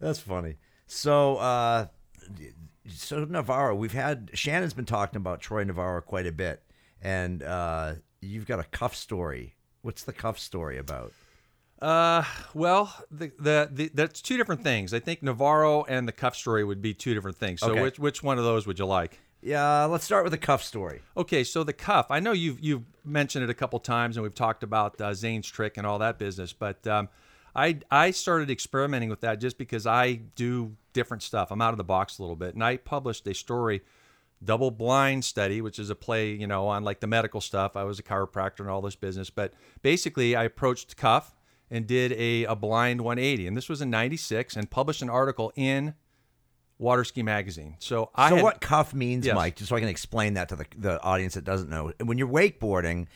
That's 0.00 0.18
funny. 0.18 0.56
So, 0.86 1.36
uh, 1.36 1.86
so 2.88 3.24
Navarro, 3.24 3.74
we've 3.74 3.92
had 3.92 4.30
Shannon's 4.34 4.74
been 4.74 4.84
talking 4.84 5.16
about 5.16 5.40
Troy 5.40 5.64
Navarro 5.64 6.02
quite 6.02 6.26
a 6.26 6.32
bit, 6.32 6.62
and 7.00 7.42
uh, 7.42 7.94
you've 8.20 8.46
got 8.46 8.58
a 8.58 8.64
cuff 8.64 8.94
story. 8.94 9.54
What's 9.82 10.02
the 10.02 10.12
cuff 10.12 10.38
story 10.38 10.78
about? 10.78 11.12
Uh, 11.82 12.22
well, 12.54 12.94
the, 13.10 13.32
the 13.40 13.68
the 13.72 13.90
that's 13.92 14.22
two 14.22 14.36
different 14.36 14.62
things. 14.62 14.94
I 14.94 15.00
think 15.00 15.20
Navarro 15.22 15.82
and 15.84 16.06
the 16.06 16.12
cuff 16.12 16.36
story 16.36 16.62
would 16.62 16.80
be 16.80 16.94
two 16.94 17.12
different 17.12 17.36
things. 17.36 17.60
So 17.60 17.72
Okay. 17.72 17.82
which 17.82 17.98
which 17.98 18.22
one 18.22 18.38
of 18.38 18.44
those 18.44 18.66
would 18.68 18.78
you 18.78 18.86
like? 18.86 19.18
Yeah, 19.42 19.86
let's 19.86 20.04
start 20.04 20.22
with 20.22 20.30
the 20.30 20.38
cuff 20.38 20.62
story. 20.62 21.00
Okay, 21.16 21.42
so 21.42 21.64
the 21.64 21.72
cuff. 21.72 22.06
I 22.10 22.20
know 22.20 22.30
you've 22.30 22.60
you've 22.60 22.84
mentioned 23.04 23.42
it 23.42 23.50
a 23.50 23.54
couple 23.54 23.80
times, 23.80 24.16
and 24.16 24.22
we've 24.22 24.34
talked 24.34 24.62
about 24.62 25.00
uh, 25.00 25.12
Zane's 25.12 25.48
trick 25.50 25.76
and 25.76 25.84
all 25.84 25.98
that 25.98 26.16
business. 26.20 26.52
But 26.52 26.86
um, 26.86 27.08
I 27.56 27.78
I 27.90 28.12
started 28.12 28.48
experimenting 28.48 29.10
with 29.10 29.20
that 29.22 29.40
just 29.40 29.58
because 29.58 29.84
I 29.84 30.20
do 30.36 30.76
different 30.92 31.24
stuff. 31.24 31.50
I'm 31.50 31.60
out 31.60 31.72
of 31.72 31.78
the 31.78 31.84
box 31.84 32.20
a 32.20 32.22
little 32.22 32.36
bit, 32.36 32.54
and 32.54 32.62
I 32.62 32.76
published 32.76 33.26
a 33.26 33.34
story, 33.34 33.82
double 34.44 34.70
blind 34.70 35.24
study, 35.24 35.60
which 35.60 35.80
is 35.80 35.90
a 35.90 35.96
play, 35.96 36.30
you 36.30 36.46
know, 36.46 36.68
on 36.68 36.84
like 36.84 37.00
the 37.00 37.08
medical 37.08 37.40
stuff. 37.40 37.76
I 37.76 37.82
was 37.82 37.98
a 37.98 38.04
chiropractor 38.04 38.60
and 38.60 38.68
all 38.70 38.82
this 38.82 38.94
business, 38.94 39.30
but 39.30 39.52
basically 39.82 40.36
I 40.36 40.44
approached 40.44 40.96
cuff 40.96 41.34
and 41.72 41.86
did 41.86 42.12
a, 42.12 42.44
a 42.44 42.54
blind 42.54 43.00
180, 43.00 43.46
and 43.48 43.56
this 43.56 43.68
was 43.68 43.80
in 43.82 43.90
'96, 43.90 44.54
and 44.56 44.70
published 44.70 45.02
an 45.02 45.10
article 45.10 45.52
in 45.56 45.94
Water 46.78 47.02
Ski 47.04 47.22
Magazine. 47.22 47.76
So 47.78 48.10
I 48.14 48.28
so 48.30 48.36
had, 48.36 48.44
what 48.44 48.60
cuff 48.60 48.92
means, 48.94 49.24
Yes. 49.26 49.34
Mike, 49.34 49.56
just 49.56 49.68
so 49.70 49.76
I 49.76 49.80
can 49.80 49.88
explain 49.88 50.34
that 50.34 50.48
to 50.50 50.56
the, 50.56 50.66
the 50.76 51.02
audience 51.02 51.34
that 51.34 51.44
doesn't 51.44 51.70
know. 51.70 51.92
When 52.02 52.18
you're 52.18 52.28
wakeboarding, 52.28 53.06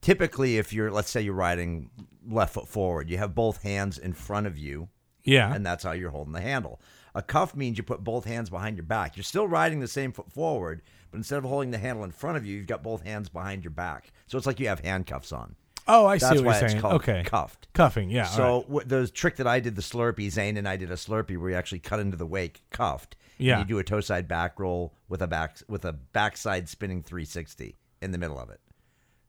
typically 0.00 0.58
if 0.58 0.72
you're 0.72 0.90
let's 0.90 1.10
say 1.10 1.20
you're 1.20 1.34
riding 1.34 1.90
left 2.28 2.54
foot 2.54 2.68
forward, 2.68 3.08
you 3.10 3.18
have 3.18 3.34
both 3.34 3.62
hands 3.62 3.98
in 3.98 4.12
front 4.12 4.46
of 4.46 4.58
you, 4.58 4.88
Yeah. 5.22 5.54
and 5.54 5.64
that's 5.64 5.84
how 5.84 5.92
you're 5.92 6.10
holding 6.10 6.32
the 6.32 6.40
handle. 6.40 6.80
A 7.14 7.22
cuff 7.22 7.54
means 7.54 7.78
you 7.78 7.84
put 7.84 8.02
both 8.02 8.24
hands 8.24 8.50
behind 8.50 8.76
your 8.76 8.84
back. 8.84 9.16
You're 9.16 9.22
still 9.22 9.46
riding 9.46 9.78
the 9.78 9.86
same 9.86 10.10
foot 10.10 10.32
forward, 10.32 10.82
but 11.12 11.18
instead 11.18 11.38
of 11.38 11.44
holding 11.44 11.70
the 11.70 11.78
handle 11.78 12.02
in 12.04 12.10
front 12.10 12.36
of 12.36 12.44
you, 12.44 12.56
you've 12.56 12.66
got 12.66 12.82
both 12.82 13.02
hands 13.02 13.28
behind 13.28 13.62
your 13.62 13.70
back. 13.70 14.10
So 14.26 14.36
it's 14.36 14.46
like 14.48 14.58
you 14.58 14.66
have 14.66 14.80
handcuffs 14.80 15.30
on. 15.32 15.54
Oh, 15.88 16.06
I 16.06 16.18
see 16.18 16.26
That's 16.26 16.36
what 16.40 16.44
why 16.46 16.52
you're 16.56 16.62
it's 16.64 16.72
saying. 16.72 16.82
called 16.82 16.94
okay. 17.02 17.22
cuffed. 17.24 17.68
Cuffing. 17.72 18.10
Yeah. 18.10 18.24
all 18.26 18.32
So 18.36 18.56
right. 18.58 18.68
what 18.70 18.88
the 18.88 19.06
trick 19.08 19.36
that 19.36 19.46
I 19.46 19.60
did, 19.60 19.76
the 19.76 19.82
Slurpee, 19.82 20.30
Zane 20.30 20.56
and 20.56 20.68
I 20.68 20.76
did 20.76 20.90
a 20.90 20.94
Slurpee 20.96 21.38
where 21.38 21.50
you 21.50 21.56
actually 21.56 21.80
cut 21.80 22.00
into 22.00 22.16
the 22.16 22.26
wake, 22.26 22.62
cuffed. 22.70 23.16
and 23.38 23.46
Yeah. 23.46 23.58
you 23.58 23.64
do 23.64 23.78
a 23.78 23.84
toe 23.84 24.00
side 24.00 24.28
back 24.28 24.58
roll 24.60 24.94
with 25.08 25.22
a 25.22 25.26
back 25.26 25.58
with 25.68 25.84
a 25.84 25.92
backside 25.92 26.68
spinning 26.68 27.02
360 27.02 27.76
in 28.02 28.10
the 28.12 28.18
middle 28.18 28.38
of 28.38 28.50
it. 28.50 28.60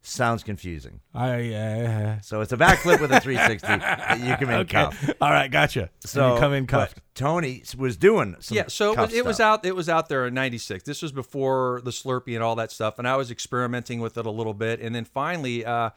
Sounds 0.08 0.44
confusing. 0.44 1.00
I. 1.16 1.52
Uh, 1.52 2.22
So 2.22 2.42
it's 2.42 2.54
a 2.54 2.58
backflip 2.58 3.02
with 3.02 3.12
a 3.12 3.20
360 3.20 3.68
that 3.80 4.20
you 4.20 4.36
can 4.38 4.48
make 4.48 4.58
okay. 4.72 4.84
cuff. 4.84 5.10
All 5.20 5.32
right. 5.32 5.50
Gotcha. 5.50 5.90
So 6.02 6.08
So 6.08 6.34
you 6.36 6.40
come 6.40 6.54
in 6.54 6.68
cuffed. 6.68 6.96
but 6.96 7.04
Tony 7.16 7.64
was 7.76 7.98
doing 7.98 8.36
some 8.40 8.56
yeah 8.56 8.66
so 8.68 8.92
it 8.92 8.96
cuff 8.98 9.08
was, 9.10 9.16
it 9.18 9.26
was 9.26 9.36
stuff. 9.38 9.60
out 9.62 9.66
it 9.66 9.76
was 9.76 9.90
out 9.90 10.08
there 10.10 10.28
in 10.28 10.34
96 10.36 10.84
this 10.84 11.02
was 11.02 11.12
before 11.14 11.82
the 11.86 11.92
slurpee 11.92 12.36
and 12.36 12.44
all 12.44 12.56
that 12.58 12.72
stuff 12.74 13.00
and 13.00 13.08
i 13.08 13.16
was 13.16 13.32
experimenting 13.32 14.02
with 14.02 14.18
it 14.18 14.26
a 14.26 14.30
little 14.30 14.54
bit 14.54 14.82
and 14.82 14.94
then 14.94 15.06
finally 15.06 15.64
uh, 15.66 15.92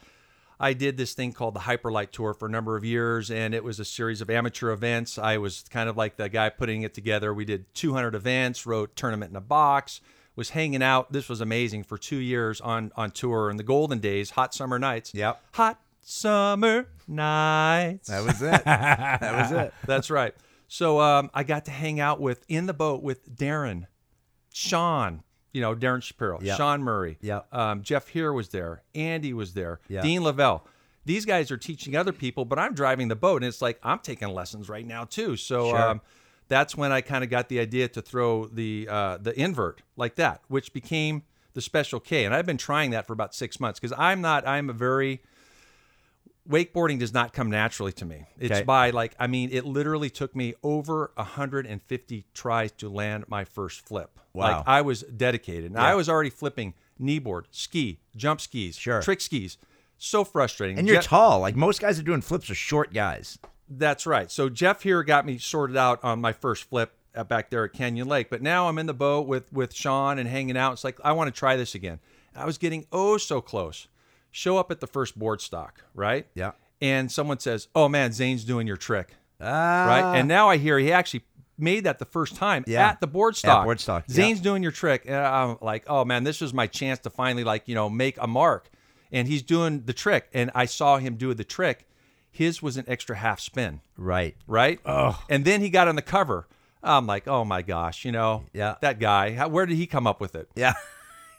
i 0.61 0.73
did 0.73 0.97
this 0.97 1.15
thing 1.15 1.33
called 1.33 1.55
the 1.55 1.61
Hyperlite 1.61 2.11
tour 2.11 2.35
for 2.35 2.47
a 2.47 2.51
number 2.51 2.77
of 2.77 2.85
years 2.85 3.31
and 3.31 3.55
it 3.55 3.63
was 3.65 3.79
a 3.81 3.85
series 3.85 4.21
of 4.21 4.29
amateur 4.31 4.71
events 4.71 5.19
i 5.19 5.37
was 5.39 5.65
kind 5.71 5.89
of 5.89 5.97
like 5.97 6.17
the 6.17 6.29
guy 6.29 6.49
putting 6.49 6.83
it 6.83 6.95
together 6.95 7.33
we 7.35 7.45
did 7.45 7.73
200 7.75 8.15
events 8.15 8.67
wrote 8.67 8.95
tournament 8.97 9.31
in 9.31 9.37
a 9.37 9.41
box 9.41 10.01
was 10.37 10.51
hanging 10.51 10.83
out 10.83 11.13
this 11.13 11.29
was 11.29 11.41
amazing 11.41 11.83
for 11.83 11.99
two 11.99 12.19
years 12.19 12.61
on 12.61 12.93
on 12.97 13.11
tour 13.11 13.51
in 13.51 13.57
the 13.57 13.63
golden 13.65 13.99
days 13.99 14.31
hot 14.31 14.55
summer 14.55 14.79
nights 14.79 15.13
Yep. 15.15 15.43
hot 15.53 15.81
summer 16.01 16.87
nights 17.07 18.09
That 18.09 18.25
was 18.25 18.41
it. 18.43 18.65
that 18.65 19.21
was 19.37 19.53
it. 19.53 19.75
that's 19.87 20.11
right. 20.11 20.35
So 20.69 21.01
um, 21.01 21.31
I 21.35 21.45
got 21.45 21.65
to 21.67 21.71
hang 21.71 21.99
out 22.01 22.21
with 22.21 22.45
in 22.49 22.67
the 22.67 22.75
boat 22.75 23.03
with 23.03 23.35
Darren, 23.37 23.87
Sean, 24.53 25.23
you 25.53 25.61
know 25.61 25.75
Darren 25.75 26.03
Shapiro, 26.03 26.39
Yep. 26.41 26.57
Sean 26.57 26.83
Murray, 26.83 27.19
Yep. 27.21 27.53
um, 27.55 27.83
Jeff 27.83 28.09
Here 28.09 28.33
was 28.33 28.49
there, 28.51 28.83
Andy 28.95 29.33
was 29.33 29.55
there, 29.55 29.81
Yeah. 29.89 30.03
Dean 30.03 30.23
Lavelle. 30.23 30.67
These 31.05 31.25
guys 31.25 31.51
are 31.51 31.57
teaching 31.57 31.97
other 31.97 32.13
people, 32.13 32.45
but 32.45 32.59
I'm 32.59 32.75
driving 32.75 33.09
the 33.09 33.17
boat, 33.17 33.43
and 33.43 33.49
it's 33.49 33.63
like 33.63 33.79
I'm 33.83 33.99
taking 34.01 34.29
lessons 34.29 34.69
right 34.69 34.87
now 34.87 35.05
too. 35.05 35.37
So 35.37 35.69
Sure. 35.71 35.79
um, 35.79 36.01
that's 36.49 36.77
when 36.77 36.93
I 36.93 37.01
kind 37.01 37.25
of 37.25 37.31
got 37.31 37.49
the 37.49 37.61
idea 37.61 37.89
to 37.89 38.03
throw 38.03 38.47
the 38.47 38.87
uh, 38.91 39.17
the 39.19 39.39
invert 39.39 39.83
like 39.97 40.17
that, 40.17 40.43
which 40.49 40.73
became 40.73 41.23
the 41.55 41.61
Special 41.63 41.99
K, 41.99 42.25
and 42.25 42.35
I've 42.35 42.47
been 42.47 42.59
trying 42.59 42.91
that 42.91 43.07
for 43.07 43.13
about 43.15 43.35
six 43.35 43.59
months 43.59 43.81
because 43.81 43.97
I'm 43.99 44.21
not 44.21 44.47
I'm 44.47 44.69
a 44.71 44.73
very 44.75 45.23
wakeboarding 46.49 46.99
does 46.99 47.13
not 47.13 47.33
come 47.33 47.51
naturally 47.51 47.93
to 47.93 48.05
me. 48.05 48.25
It's 48.39 48.53
Okay. 48.53 48.63
by 48.65 48.91
like 48.91 49.15
I 49.19 49.27
mean, 49.27 49.51
it 49.53 49.65
literally 49.65 50.11
took 50.11 50.35
me 50.35 50.55
over 50.63 51.13
150 51.17 52.25
tries 52.35 52.73
to 52.73 52.89
land 52.89 53.25
my 53.29 53.45
first 53.45 53.81
flip. 53.87 54.19
Wow. 54.33 54.59
Like 54.59 54.69
I 54.69 54.81
was 54.83 55.03
dedicated. 55.03 55.67
And 55.73 55.79
I 55.79 55.95
was 55.95 56.09
already 56.09 56.31
flipping 56.31 56.75
kneeboard, 57.01 57.45
ski, 57.51 58.01
jump 58.17 58.41
skis, 58.41 58.77
Sure. 58.77 59.01
trick 59.03 59.21
skis. 59.21 59.59
So 59.99 60.25
frustrating. 60.25 60.79
And 60.79 60.87
you're 60.87 60.97
Jeff- 60.97 61.07
tall. 61.07 61.41
Like 61.41 61.57
most 61.57 61.81
guys 61.81 61.99
are 61.99 62.03
doing 62.05 62.21
flips 62.21 62.49
are 62.51 62.55
short 62.55 62.93
guys. 62.93 63.39
that's 63.71 64.07
right. 64.07 64.31
So 64.31 64.49
Jeff 64.49 64.83
here 64.83 65.03
got 65.03 65.27
me 65.27 65.37
sorted 65.39 65.77
out 65.77 66.03
on 66.03 66.21
my 66.21 66.33
first 66.33 66.65
flip 66.65 66.95
back 67.29 67.51
there 67.51 67.65
at 67.65 67.73
Canyon 67.73 68.07
Lake. 68.09 68.31
But 68.31 68.41
now 68.43 68.69
I'm 68.69 68.79
in 68.79 68.87
the 68.87 68.95
boat 68.95 69.27
with 69.27 69.53
with 69.53 69.75
Sean 69.75 70.19
and 70.19 70.29
hanging 70.29 70.57
out. 70.57 70.73
It's 70.75 70.85
like 70.85 70.99
I 71.05 71.13
want 71.13 71.33
to 71.35 71.39
try 71.39 71.57
this 71.57 71.75
again. 71.75 71.99
I 72.37 72.45
was 72.47 72.57
getting 72.59 72.87
oh 72.93 73.19
so 73.19 73.41
close. 73.41 73.89
Show 74.39 74.57
up 74.57 74.71
at 74.71 74.79
the 74.79 74.87
first 74.87 75.19
board 75.19 75.41
stock, 75.41 75.83
right? 75.95 76.25
Yeah. 76.35 76.53
And 76.81 77.11
someone 77.11 77.41
says, 77.41 77.67
"Oh 77.75 77.89
man, 77.89 78.13
Zane's 78.13 78.45
doing 78.45 78.69
your 78.69 78.77
trick." 78.77 79.17
Ah, 79.41 79.87
right? 79.89 80.17
And 80.21 80.29
now 80.29 80.49
I 80.49 80.59
hear 80.59 80.79
he 80.79 80.93
actually 80.93 81.25
made 81.59 81.83
that 81.83 81.99
the 81.99 82.05
first 82.05 82.37
time 82.37 82.63
Yeah. 82.69 82.87
at 82.89 83.01
the 83.01 83.09
board 83.09 83.35
stock. 83.37 83.63
At 83.63 83.65
board 83.65 83.81
stock, 83.81 84.05
yeah. 84.07 84.15
Zane's 84.15 84.39
doing 84.41 84.63
your 84.63 84.71
trick, 84.71 85.03
and 85.07 85.17
I'm 85.17 85.57
like, 85.61 85.83
oh 85.89 86.05
man, 86.05 86.23
this 86.23 86.41
was 86.41 86.55
my 86.55 86.69
chance 86.69 87.01
to 87.01 87.11
finally 87.11 87.43
like 87.43 87.67
you 87.67 87.75
know 87.75 87.91
make 87.91 88.17
a 88.21 88.29
mark. 88.29 88.71
And 89.11 89.27
he's 89.27 89.43
doing 89.43 89.83
the 89.87 89.93
trick, 89.93 90.29
and 90.33 90.53
I 90.55 90.67
saw 90.67 90.99
him 90.99 91.17
do 91.17 91.35
the 91.35 91.43
trick. 91.43 91.89
His 92.31 92.63
was 92.63 92.77
an 92.77 92.85
extra 92.87 93.17
half 93.17 93.41
spin, 93.41 93.81
Right. 93.97 94.37
right? 94.47 94.79
And 95.29 95.45
then 95.45 95.63
he 95.63 95.69
got 95.69 95.89
on 95.89 95.97
the 95.97 96.03
cover. 96.03 96.47
I'm 96.81 97.09
like, 97.09 97.27
oh 97.27 97.45
my 97.45 97.63
gosh, 97.63 98.05
you 98.05 98.13
know, 98.13 98.45
Yeah. 98.53 98.77
that 98.83 99.01
guy. 99.01 99.35
How, 99.35 99.49
where 99.49 99.67
did 99.67 99.79
he 99.79 99.89
come 99.89 100.07
up 100.07 100.21
with 100.21 100.37
it? 100.37 100.49
Yeah. 100.55 100.75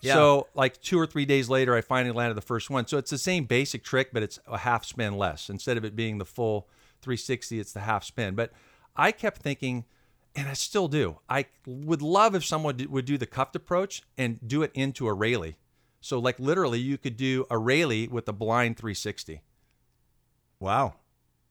Yeah. 0.02 0.14
So 0.14 0.48
like 0.54 0.82
two 0.82 1.00
or 1.00 1.06
three 1.06 1.26
days 1.26 1.50
later, 1.50 1.76
I 1.76 1.82
finally 1.82 2.14
landed 2.14 2.36
the 2.36 2.42
first 2.42 2.70
one. 2.70 2.88
So 2.88 2.98
it's 2.98 3.12
the 3.12 3.18
same 3.18 3.46
basic 3.46 3.84
trick, 3.84 4.10
but 4.14 4.24
it's 4.24 4.40
a 4.48 4.60
half 4.60 4.86
spin 4.86 5.18
less. 5.18 5.50
Instead 5.50 5.78
of 5.78 5.86
it 5.86 5.96
being 5.96 6.18
the 6.18 6.26
full 6.26 6.68
360, 7.02 7.60
it's 7.60 7.74
the 7.74 7.82
half 7.82 8.04
spin. 8.04 8.36
But 8.36 8.52
I 8.96 9.12
kept 9.12 9.42
thinking, 9.42 9.86
and 10.36 10.48
I 10.48 10.54
still 10.54 10.88
do. 10.88 11.20
I 11.30 11.46
would 11.66 12.02
love 12.02 12.36
if 12.36 12.46
someone 12.46 12.78
would 12.90 13.06
do 13.06 13.18
the 13.18 13.26
cuffed 13.26 13.56
approach 13.56 14.04
and 14.18 14.40
do 14.46 14.64
it 14.64 14.72
into 14.74 15.08
a 15.08 15.14
Raley. 15.14 15.58
So 16.02 16.20
like 16.20 16.40
literally, 16.40 16.80
you 16.80 16.98
could 16.98 17.18
do 17.18 17.46
a 17.50 17.58
Raley 17.58 18.08
with 18.08 18.28
a 18.28 18.34
blind 18.34 18.78
360. 18.78 19.42
Wow. 20.60 20.96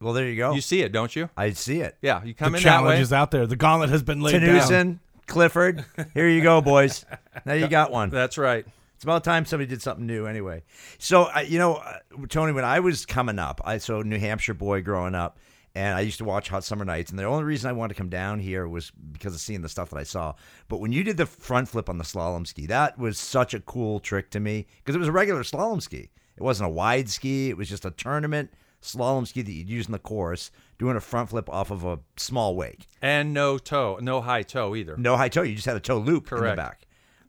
Well, 0.00 0.12
there 0.12 0.28
you 0.28 0.36
go. 0.36 0.52
You 0.52 0.60
see 0.60 0.82
it, 0.82 0.92
don't 0.92 1.14
you? 1.14 1.28
I 1.36 1.50
see 1.52 1.80
it. 1.80 1.96
Yeah, 2.00 2.22
you 2.22 2.32
come 2.32 2.52
the 2.52 2.58
in 2.58 2.64
that 2.64 2.82
way. 2.82 2.82
challenge 2.82 3.00
is 3.00 3.12
out 3.12 3.30
there. 3.30 3.46
The 3.46 3.56
gauntlet 3.56 3.90
has 3.90 4.02
been 4.02 4.20
laid 4.20 4.40
down. 4.40 5.00
Clifford, 5.28 5.84
here 6.14 6.28
you 6.28 6.42
go, 6.42 6.60
boys. 6.60 7.04
Now 7.44 7.52
you 7.52 7.68
got 7.68 7.92
one. 7.92 8.10
That's 8.10 8.38
right. 8.38 8.66
It's 8.94 9.04
about 9.04 9.22
time 9.22 9.44
somebody 9.44 9.68
did 9.68 9.80
something 9.80 10.06
new, 10.06 10.26
anyway. 10.26 10.64
So, 10.98 11.24
uh, 11.24 11.44
you 11.46 11.58
know, 11.58 11.74
uh, 11.74 11.98
Tony, 12.28 12.52
when 12.52 12.64
I 12.64 12.80
was 12.80 13.06
coming 13.06 13.38
up, 13.38 13.60
I 13.64 13.78
so 13.78 14.02
New 14.02 14.18
Hampshire 14.18 14.54
boy 14.54 14.82
growing 14.82 15.14
up, 15.14 15.38
and 15.76 15.96
I 15.96 16.00
used 16.00 16.18
to 16.18 16.24
watch 16.24 16.48
Hot 16.48 16.64
Summer 16.64 16.84
Nights, 16.84 17.10
and 17.10 17.18
the 17.18 17.24
only 17.24 17.44
reason 17.44 17.70
I 17.70 17.74
wanted 17.74 17.94
to 17.94 17.98
come 17.98 18.08
down 18.08 18.40
here 18.40 18.66
was 18.66 18.90
because 19.12 19.34
of 19.34 19.40
seeing 19.40 19.62
the 19.62 19.68
stuff 19.68 19.90
that 19.90 19.98
I 19.98 20.02
saw. 20.02 20.34
But 20.68 20.80
when 20.80 20.90
you 20.90 21.04
did 21.04 21.16
the 21.16 21.26
front 21.26 21.68
flip 21.68 21.88
on 21.88 21.98
the 21.98 22.04
slalom 22.04 22.44
ski, 22.44 22.66
that 22.66 22.98
was 22.98 23.18
such 23.18 23.54
a 23.54 23.60
cool 23.60 24.00
trick 24.00 24.30
to 24.30 24.40
me 24.40 24.66
because 24.78 24.96
it 24.96 24.98
was 24.98 25.06
a 25.06 25.12
regular 25.12 25.44
slalom 25.44 25.80
ski. 25.80 26.10
It 26.36 26.42
wasn't 26.42 26.70
a 26.70 26.72
wide 26.72 27.08
ski. 27.08 27.50
It 27.50 27.56
was 27.56 27.68
just 27.68 27.84
a 27.84 27.92
tournament 27.92 28.50
slalom 28.82 29.26
ski 29.26 29.42
that 29.42 29.50
you'd 29.52 29.68
use 29.68 29.86
in 29.86 29.92
the 29.92 29.98
course, 29.98 30.50
doing 30.78 30.96
a 30.96 31.00
front 31.00 31.30
flip 31.30 31.48
off 31.50 31.70
of 31.70 31.84
a 31.84 31.98
small 32.16 32.54
wake. 32.56 32.86
And 33.02 33.32
no 33.34 33.58
toe, 33.58 33.98
no 34.00 34.20
high 34.20 34.42
toe 34.42 34.74
either. 34.74 34.96
No 34.96 35.16
high 35.16 35.28
toe. 35.28 35.42
You 35.42 35.54
just 35.54 35.66
had 35.66 35.76
a 35.76 35.80
toe 35.80 35.98
loop 35.98 36.30
in 36.30 36.36
the 36.36 36.40
Correct. 36.42 36.56
back. 36.56 36.82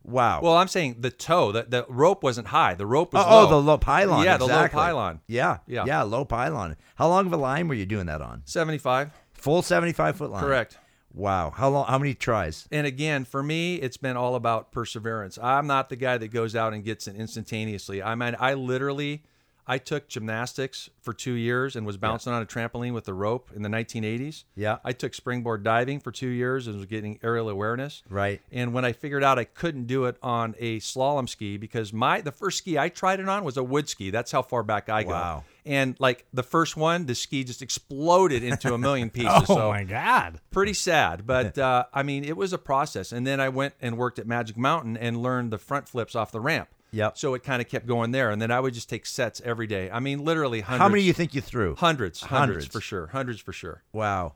Wow. 0.03 0.41
Well, 0.41 0.55
I'm 0.55 0.67
saying 0.69 0.97
the 0.99 1.11
toe, 1.11 1.51
the, 1.51 1.63
the 1.63 1.85
rope 1.89 2.23
wasn't 2.23 2.47
high. 2.47 2.73
The 2.73 2.85
rope 2.85 3.13
was 3.13 3.23
Oh, 3.25 3.29
oh 3.29 3.35
low. 3.41 3.45
oh, 3.47 3.49
the 3.49 3.61
low 3.61 3.77
pylon. 3.77 4.23
Yeah, 4.23 4.37
the 4.37 4.45
low 4.45 4.53
exactly. 4.55 4.77
pylon. 4.79 5.19
Yeah, 5.27 5.57
Yeah. 5.67 5.83
yeah, 5.85 6.01
low 6.03 6.23
pylon. 6.25 6.77
How 6.95 7.09
long 7.09 7.25
of 7.27 7.33
a 7.33 7.37
line 7.37 7.67
were 7.67 7.73
you 7.75 7.85
doing 7.85 8.05
that 8.07 8.21
on? 8.21 8.41
75. 8.45 9.11
Full 9.33 9.61
seventy-five 9.61 10.15
foot 10.17 10.31
line. 10.31 10.43
Correct. 10.43 10.77
Wow. 11.13 11.51
How 11.55 11.69
long? 11.69 11.85
How 11.87 11.97
many 11.97 12.13
tries? 12.13 12.67
And 12.71 12.85
again, 12.85 13.23
for 13.25 13.41
me, 13.41 13.75
it's 13.75 13.97
been 13.97 14.15
all 14.17 14.35
about 14.35 14.71
perseverance. 14.71 15.37
I'm 15.41 15.65
not 15.67 15.89
the 15.89 15.95
guy 15.95 16.17
that 16.17 16.27
goes 16.29 16.55
out 16.55 16.73
and 16.73 16.83
gets 16.83 17.07
it 17.07 17.15
instantaneously. 17.15 18.01
I 18.03 18.15
mean, 18.15 18.35
I 18.39 18.53
literally, 18.53 19.23
I 19.69 19.77
took 19.77 20.07
gymnastics 20.07 20.89
for 20.99 21.13
two 21.13 21.33
years 21.33 21.75
and 21.75 21.85
was 21.85 21.95
bouncing 21.95 22.33
on 22.33 22.41
a 22.41 22.45
trampoline 22.47 22.91
with 22.91 23.05
the 23.05 23.13
rope 23.13 23.51
in 23.55 23.61
the 23.61 23.69
1980s. 23.69 24.43
Yeah. 24.55 24.79
I 24.83 24.93
took 24.93 25.13
springboard 25.13 25.63
diving 25.63 25.99
for 25.99 26.11
two 26.11 26.27
years 26.27 26.65
and 26.65 26.77
was 26.77 26.87
getting 26.87 27.19
aerial 27.21 27.47
awareness. 27.49 28.01
Right. 28.09 28.41
And 28.51 28.73
when 28.73 28.83
I 28.83 28.93
figured 28.93 29.23
out 29.23 29.37
I 29.37 29.43
couldn't 29.43 29.85
do 29.85 30.05
it 30.05 30.17
on 30.23 30.55
a 30.57 30.79
slalom 30.79 31.29
ski 31.29 31.57
because 31.57 31.93
my 31.93 32.19
the 32.19 32.31
first 32.31 32.57
ski 32.57 32.79
I 32.79 32.89
tried 32.89 33.19
it 33.19 33.29
on 33.29 33.43
was 33.43 33.57
a 33.57 33.63
wood 33.63 33.87
ski. 33.87 34.09
That's 34.09 34.31
how 34.31 34.41
far 34.41 34.63
back 34.63 34.89
I 34.89 35.03
go. 35.03 35.11
Wow. 35.11 35.43
And 35.67 35.95
like 35.99 36.25
the 36.33 36.41
first 36.41 36.75
one, 36.75 37.05
the 37.05 37.13
ski 37.13 37.43
just 37.43 37.61
exploded 37.61 38.43
into 38.43 38.73
a 38.73 38.77
million 38.79 39.09
pieces. 39.11 39.45
Oh 39.49 39.55
so 39.55 39.69
my 39.69 39.83
god! 39.83 40.39
pretty 40.49 40.73
sad 40.73 41.27
but 41.27 41.57
uh, 41.59 41.85
i 41.93 42.03
mean 42.03 42.23
it 42.23 42.35
was 42.35 42.53
a 42.53 42.57
process 42.57 43.11
and 43.11 43.25
then 43.25 43.39
i 43.39 43.47
went 43.49 43.73
and 43.81 43.97
worked 43.97 44.19
at 44.19 44.27
magic 44.27 44.57
mountain 44.57 44.97
and 44.97 45.21
learned 45.21 45.51
the 45.51 45.57
front 45.57 45.87
flips 45.87 46.15
off 46.15 46.31
the 46.31 46.39
ramp 46.39 46.69
Yep. 46.91 47.17
so 47.17 47.33
it 47.35 47.43
kind 47.43 47.61
of 47.61 47.67
kept 47.69 47.85
going 47.85 48.11
there 48.11 48.31
and 48.31 48.41
then 48.41 48.51
i 48.51 48.59
would 48.59 48.73
just 48.73 48.89
take 48.89 49.05
sets 49.05 49.41
every 49.45 49.67
day 49.67 49.89
i 49.91 49.99
mean 49.99 50.23
literally 50.25 50.61
hundreds 50.61 50.81
How 50.81 50.89
many 50.89 51.01
do 51.01 51.07
you 51.07 51.13
think 51.13 51.33
you 51.35 51.41
threw? 51.41 51.75
hundreds 51.75 52.21
hundreds 52.21 52.29
Hundreds. 52.29 52.65
for 52.67 52.81
sure 52.81 53.07
hundreds 53.07 53.39
for 53.41 53.53
sure 53.53 53.83
Wow. 53.93 54.33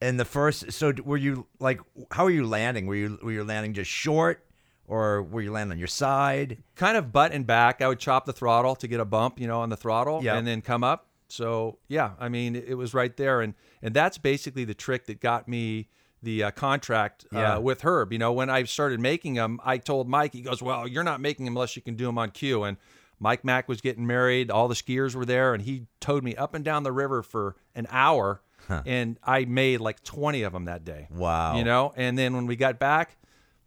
And 0.00 0.20
the 0.20 0.24
first, 0.26 0.70
so 0.72 0.92
were 1.02 1.16
you 1.16 1.46
like, 1.60 1.80
how 2.10 2.24
were 2.24 2.30
you 2.30 2.46
landing? 2.46 2.86
Were 2.86 2.94
you 2.96 3.18
were 3.22 3.32
you 3.32 3.42
landing 3.42 3.72
just 3.72 3.90
short, 3.90 4.44
or 4.86 5.22
were 5.22 5.40
you 5.40 5.50
landing 5.50 5.72
on 5.76 5.78
your 5.78 5.88
side? 5.88 6.58
kind 6.74 6.98
of 6.98 7.10
butt 7.10 7.32
and 7.32 7.46
back 7.46 7.80
i 7.80 7.88
would 7.88 7.98
chop 8.00 8.26
the 8.26 8.32
throttle 8.32 8.74
to 8.76 8.86
get 8.88 9.00
a 9.00 9.04
bump 9.06 9.40
you 9.40 9.46
know 9.46 9.60
on 9.60 9.70
the 9.70 9.76
throttle 9.76 10.22
Yeah. 10.22 10.36
and 10.36 10.46
then 10.46 10.60
come 10.60 10.84
up 10.84 11.06
so 11.28 11.78
yeah 11.88 12.10
i 12.20 12.28
mean 12.28 12.54
it 12.54 12.74
was 12.76 12.92
right 12.92 13.16
there 13.16 13.40
and 13.40 13.54
and 13.80 13.94
that's 13.94 14.18
basically 14.18 14.64
the 14.64 14.74
trick 14.74 15.06
that 15.06 15.20
got 15.20 15.48
me 15.48 15.88
the 16.24 16.42
uh, 16.44 16.50
contract 16.50 17.26
uh, 17.32 17.38
Yeah. 17.38 17.58
with 17.58 17.82
herb 17.82 18.12
you 18.12 18.18
know 18.18 18.32
when 18.32 18.50
i 18.50 18.64
started 18.64 18.98
making 19.00 19.34
them 19.34 19.60
i 19.64 19.78
told 19.78 20.08
mike 20.08 20.32
he 20.32 20.40
goes 20.40 20.62
well 20.62 20.88
you're 20.88 21.04
not 21.04 21.20
making 21.20 21.44
them 21.46 21.56
unless 21.56 21.76
you 21.76 21.82
can 21.82 21.94
do 21.96 22.06
them 22.06 22.18
on 22.18 22.30
cue 22.30 22.64
and 22.64 22.76
mike 23.20 23.44
mack 23.44 23.68
was 23.68 23.80
getting 23.80 24.06
married 24.06 24.50
all 24.50 24.66
the 24.68 24.74
skiers 24.74 25.14
were 25.14 25.24
there 25.24 25.54
and 25.54 25.62
he 25.62 25.86
towed 26.00 26.24
me 26.24 26.34
up 26.36 26.54
and 26.54 26.64
down 26.64 26.82
the 26.82 26.92
river 26.92 27.22
for 27.22 27.54
an 27.74 27.86
hour 27.90 28.40
and 28.86 29.18
i 29.22 29.44
made 29.44 29.80
like 29.80 30.02
20 30.02 30.42
of 30.42 30.52
them 30.52 30.64
that 30.64 30.84
day 30.84 31.06
Wow. 31.10 31.56
you 31.56 31.64
know 31.64 31.92
and 31.96 32.18
then 32.18 32.34
when 32.34 32.46
we 32.46 32.56
got 32.56 32.78
back 32.78 33.16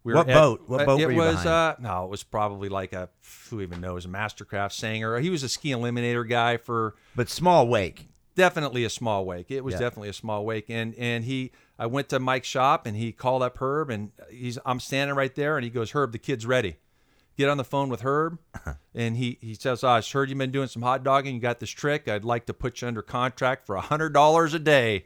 we 0.04 0.14
What 0.14 0.28
at- 0.28 0.34
boat? 0.34 0.62
What 0.68 0.80
uh, 0.82 0.84
boat 0.86 1.00
It 1.00 1.06
were 1.06 1.12
you 1.12 1.18
was 1.18 1.44
uh, 1.44 1.74
no, 1.80 2.04
it 2.04 2.10
was 2.10 2.22
probably 2.22 2.68
like 2.68 2.92
a 2.92 3.10
who 3.50 3.60
even 3.60 3.80
knows 3.80 4.06
a 4.06 4.08
Mastercraft 4.08 4.72
Sanger. 4.72 5.18
He 5.18 5.28
was 5.28 5.42
a 5.42 5.48
ski 5.48 5.70
eliminator 5.70 6.26
guy 6.26 6.56
for 6.56 6.94
But 7.16 7.28
small 7.28 7.66
wake. 7.68 8.08
definitely 8.36 8.84
a 8.84 8.90
small 8.90 9.26
wake. 9.26 9.50
It 9.50 9.64
was 9.64 9.74
Yeah. 9.74 9.80
definitely 9.80 10.08
a 10.08 10.12
small 10.14 10.46
wake, 10.46 10.70
and 10.70 10.94
and 10.94 11.24
he 11.24 11.50
I 11.78 11.86
went 11.86 12.08
to 12.08 12.18
Mike's 12.18 12.48
shop 12.48 12.86
and 12.86 12.96
he 12.96 13.12
called 13.12 13.42
up 13.42 13.58
Herb 13.58 13.90
and 13.90 14.10
he's 14.30 14.58
I'm 14.66 14.80
standing 14.80 15.16
right 15.16 15.34
there 15.34 15.56
and 15.56 15.64
he 15.64 15.70
goes 15.70 15.92
Herb 15.92 16.12
the 16.12 16.18
kid's 16.18 16.46
ready. 16.46 16.76
Get 17.36 17.48
on 17.48 17.56
the 17.56 17.62
phone 17.62 17.88
with 17.88 18.00
Herb, 18.00 18.40
and 18.96 19.16
he 19.16 19.38
he 19.40 19.54
says, 19.54 19.84
ah, 19.84 19.94
oh, 19.94 19.96
"I 19.98 20.02
heard 20.02 20.28
you've 20.28 20.38
been 20.38 20.50
doing 20.50 20.66
some 20.66 20.82
hot 20.82 21.04
dogging. 21.04 21.36
You 21.36 21.40
got 21.40 21.60
this 21.60 21.70
trick. 21.70 22.08
I'd 22.08 22.24
like 22.24 22.46
to 22.46 22.52
put 22.52 22.82
you 22.82 22.88
under 22.88 23.00
contract 23.00 23.64
for 23.64 23.76
a 23.76 23.80
hundred 23.80 24.12
dollars 24.12 24.54
a 24.54 24.58
day, 24.58 25.04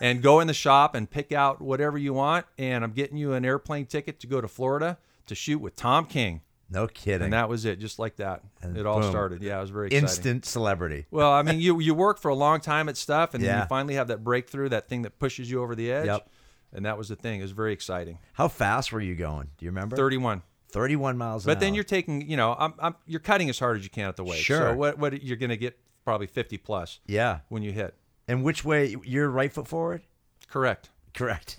and 0.00 0.20
go 0.20 0.40
in 0.40 0.48
the 0.48 0.54
shop 0.54 0.96
and 0.96 1.08
pick 1.08 1.30
out 1.30 1.60
whatever 1.60 1.96
you 1.96 2.12
want. 2.12 2.46
And 2.58 2.82
I'm 2.82 2.90
getting 2.90 3.16
you 3.16 3.32
an 3.32 3.44
airplane 3.44 3.86
ticket 3.86 4.18
to 4.18 4.26
go 4.26 4.40
to 4.40 4.48
Florida 4.48 4.98
to 5.26 5.36
shoot 5.36 5.60
with 5.60 5.76
Tom 5.76 6.06
King." 6.06 6.40
No 6.70 6.86
kidding. 6.86 7.24
And 7.26 7.32
that 7.32 7.48
was 7.48 7.64
it, 7.64 7.78
just 7.78 7.98
like 7.98 8.16
that. 8.16 8.42
it 8.62 8.84
all 8.86 9.00
boom. 9.00 9.10
started. 9.10 9.42
Yeah, 9.42 9.58
it 9.58 9.62
was 9.62 9.70
very 9.70 9.86
exciting. 9.86 10.04
Instant 10.04 10.44
celebrity. 10.44 11.06
Well, 11.10 11.30
I 11.30 11.42
mean, 11.42 11.60
you 11.60 11.80
you 11.80 11.94
work 11.94 12.18
for 12.18 12.28
a 12.28 12.34
long 12.34 12.60
time 12.60 12.88
at 12.88 12.96
stuff, 12.96 13.34
and 13.34 13.42
then 13.42 13.60
you 13.60 13.66
finally 13.66 13.94
have 13.94 14.08
that 14.08 14.22
breakthrough, 14.22 14.68
that 14.70 14.88
thing 14.88 15.02
that 15.02 15.18
pushes 15.18 15.50
you 15.50 15.62
over 15.62 15.74
the 15.74 15.90
edge. 15.90 16.06
Yep. 16.06 16.28
And 16.74 16.84
that 16.84 16.98
was 16.98 17.08
the 17.08 17.16
thing. 17.16 17.40
It 17.40 17.42
was 17.44 17.52
very 17.52 17.72
exciting. 17.72 18.18
How 18.34 18.48
fast 18.48 18.92
were 18.92 19.00
you 19.00 19.14
going? 19.14 19.48
Do 19.56 19.64
you 19.64 19.70
remember? 19.70 19.96
Thirty-one. 19.96 20.42
31 20.70 21.16
miles 21.16 21.46
an 21.46 21.50
But 21.50 21.60
then 21.60 21.74
you're 21.74 21.82
taking, 21.82 22.28
you 22.28 22.36
know, 22.36 22.54
I'm, 22.58 22.74
I'm 22.78 22.94
you're 23.06 23.20
cutting 23.20 23.48
as 23.48 23.58
hard 23.58 23.78
as 23.78 23.84
you 23.84 23.90
can 23.90 24.06
at 24.06 24.16
the 24.16 24.24
wake. 24.24 24.42
Sure. 24.44 24.58
So 24.72 24.74
what 24.76 24.98
what 24.98 25.22
you're 25.22 25.38
going 25.38 25.48
to 25.48 25.56
get 25.56 25.78
probably 26.04 26.26
50 26.26 26.58
plus 26.58 27.00
Yeah. 27.06 27.38
when 27.48 27.62
you 27.62 27.72
hit. 27.72 27.94
And 28.26 28.44
which 28.44 28.64
way? 28.66 28.94
You're 29.02 29.30
right 29.30 29.50
foot 29.52 29.66
forward? 29.66 30.02
Correct. 30.50 30.90
Correct. 31.14 31.58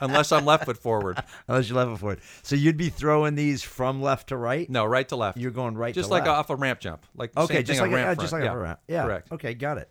Unless 0.00 0.32
I'm 0.32 0.44
left 0.44 0.64
foot 0.64 0.76
forward. 0.78 1.22
Unless 1.48 1.68
you're 1.68 1.76
left 1.78 1.90
foot 1.92 2.00
forward. 2.00 2.20
So 2.42 2.56
you'd 2.56 2.76
be 2.76 2.88
throwing 2.88 3.34
these 3.34 3.62
from 3.62 4.00
left 4.02 4.28
to 4.28 4.36
right? 4.36 4.68
No, 4.70 4.84
right 4.84 5.08
to 5.08 5.16
left. 5.16 5.38
You're 5.38 5.50
going 5.50 5.76
right 5.76 5.94
just 5.94 6.08
to 6.08 6.12
like 6.12 6.24
left. 6.24 6.32
off 6.36 6.50
a 6.50 6.56
ramp 6.56 6.80
jump. 6.80 7.04
Like 7.14 7.36
Okay, 7.36 7.54
same 7.56 7.64
just 7.64 7.80
thing 7.80 7.90
like 7.92 8.00
a, 8.00 8.04
ramp 8.04 8.18
uh, 8.18 8.22
just 8.22 8.32
like 8.32 8.44
yeah. 8.44 8.52
a 8.52 8.56
ramp. 8.56 8.80
Yeah. 8.88 9.04
Correct. 9.04 9.32
Okay, 9.32 9.54
got 9.54 9.78
it. 9.78 9.90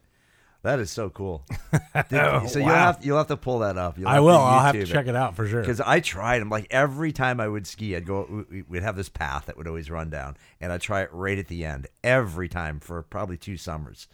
That 0.62 0.79
is 0.79 0.91
so 0.91 1.09
cool. 1.09 1.45
Did- 2.09 2.19
Oh, 2.19 2.45
so 2.47 2.59
you'll 2.59 2.67
have 2.67 2.99
you'll 3.05 3.17
have 3.17 3.27
to 3.27 3.38
pull 3.38 3.59
that 3.59 3.77
up. 3.77 3.97
You'll 3.97 4.09
I 4.09 4.19
will. 4.19 4.35
I'll 4.35 4.59
have 4.59 4.75
to 4.75 4.85
check 4.85 5.07
it 5.07 5.15
out 5.15 5.38
for 5.38 5.47
sure. 5.47 5.62
Because 5.62 5.79
I 5.79 6.01
tried 6.01 6.39
them 6.39 6.49
like 6.49 6.67
every 6.69 7.13
time 7.13 7.39
I 7.39 7.47
would 7.47 7.65
ski, 7.65 7.95
I'd 7.95 8.05
go. 8.05 8.27
we- 8.29 8.43
we- 8.57 8.63
We'd 8.63 8.83
have 8.83 8.97
this 8.97 9.07
path 9.07 9.45
that 9.45 9.55
would 9.55 9.67
always 9.67 9.89
run 9.89 10.09
down, 10.09 10.35
and 10.59 10.73
I'd 10.73 10.81
try 10.81 11.01
it 11.03 11.09
right 11.13 11.38
at 11.38 11.47
the 11.47 11.63
end 11.63 11.88
every 12.03 12.49
time 12.49 12.81
for 12.81 13.01
probably 13.03 13.38
two 13.38 13.55
summers, 13.55 14.09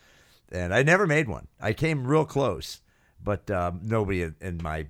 and 0.51 0.71
I 0.71 0.83
never 0.83 1.07
made 1.07 1.27
one. 1.27 1.47
I 1.59 1.73
came 1.73 2.05
real 2.05 2.25
close, 2.25 2.79
but 3.23 3.49
um, 3.49 3.79
nobody 3.83 4.21
in, 4.21 4.35
in 4.39 4.59
my 4.61 4.85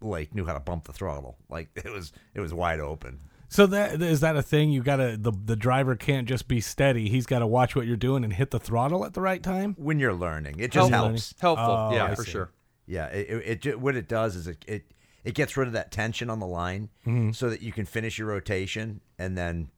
lake 0.00 0.34
knew 0.34 0.44
how 0.44 0.54
to 0.54 0.60
bump 0.60 0.84
the 0.84 0.92
throttle. 0.92 1.36
Like 1.48 1.68
it 1.76 1.92
was 1.92 2.12
it 2.34 2.40
was 2.40 2.52
wide 2.54 2.80
open. 2.80 3.20
So 3.50 3.66
that 3.66 4.02
is 4.02 4.20
that 4.20 4.36
a 4.36 4.42
thing? 4.42 4.70
You 4.70 4.82
gotta 4.82 5.16
the 5.16 5.32
the 5.32 5.56
driver 5.56 5.96
can't 5.96 6.28
just 6.28 6.48
be 6.48 6.60
steady. 6.60 7.08
He's 7.08 7.26
got 7.26 7.38
to 7.38 7.46
watch 7.46 7.74
what 7.74 7.86
you're 7.86 7.96
doing 7.96 8.22
and 8.24 8.32
hit 8.32 8.50
the 8.50 8.60
throttle 8.60 9.04
at 9.04 9.14
the 9.14 9.22
right 9.22 9.42
time. 9.42 9.74
When 9.78 9.98
you're 9.98 10.14
learning, 10.14 10.56
it 10.58 10.70
just 10.70 10.90
Helpful. 10.90 11.08
helps. 11.10 11.34
Helpful. 11.40 11.66
Oh, 11.66 11.94
yeah, 11.94 12.04
I 12.04 12.14
for 12.14 12.24
see. 12.24 12.30
sure. 12.32 12.50
Yeah, 12.86 13.06
it, 13.06 13.28
it, 13.28 13.42
it 13.46 13.62
ju- 13.62 13.78
what 13.78 13.96
it 13.96 14.08
does 14.08 14.36
is 14.36 14.48
it, 14.48 14.64
it 14.68 14.84
it 15.24 15.34
gets 15.34 15.56
rid 15.56 15.66
of 15.66 15.72
that 15.74 15.90
tension 15.90 16.30
on 16.30 16.40
the 16.40 16.46
line, 16.46 16.90
mm-hmm. 17.06 17.32
so 17.32 17.48
that 17.50 17.62
you 17.62 17.72
can 17.72 17.86
finish 17.86 18.18
your 18.18 18.28
rotation 18.28 19.00
and 19.18 19.36
then 19.36 19.70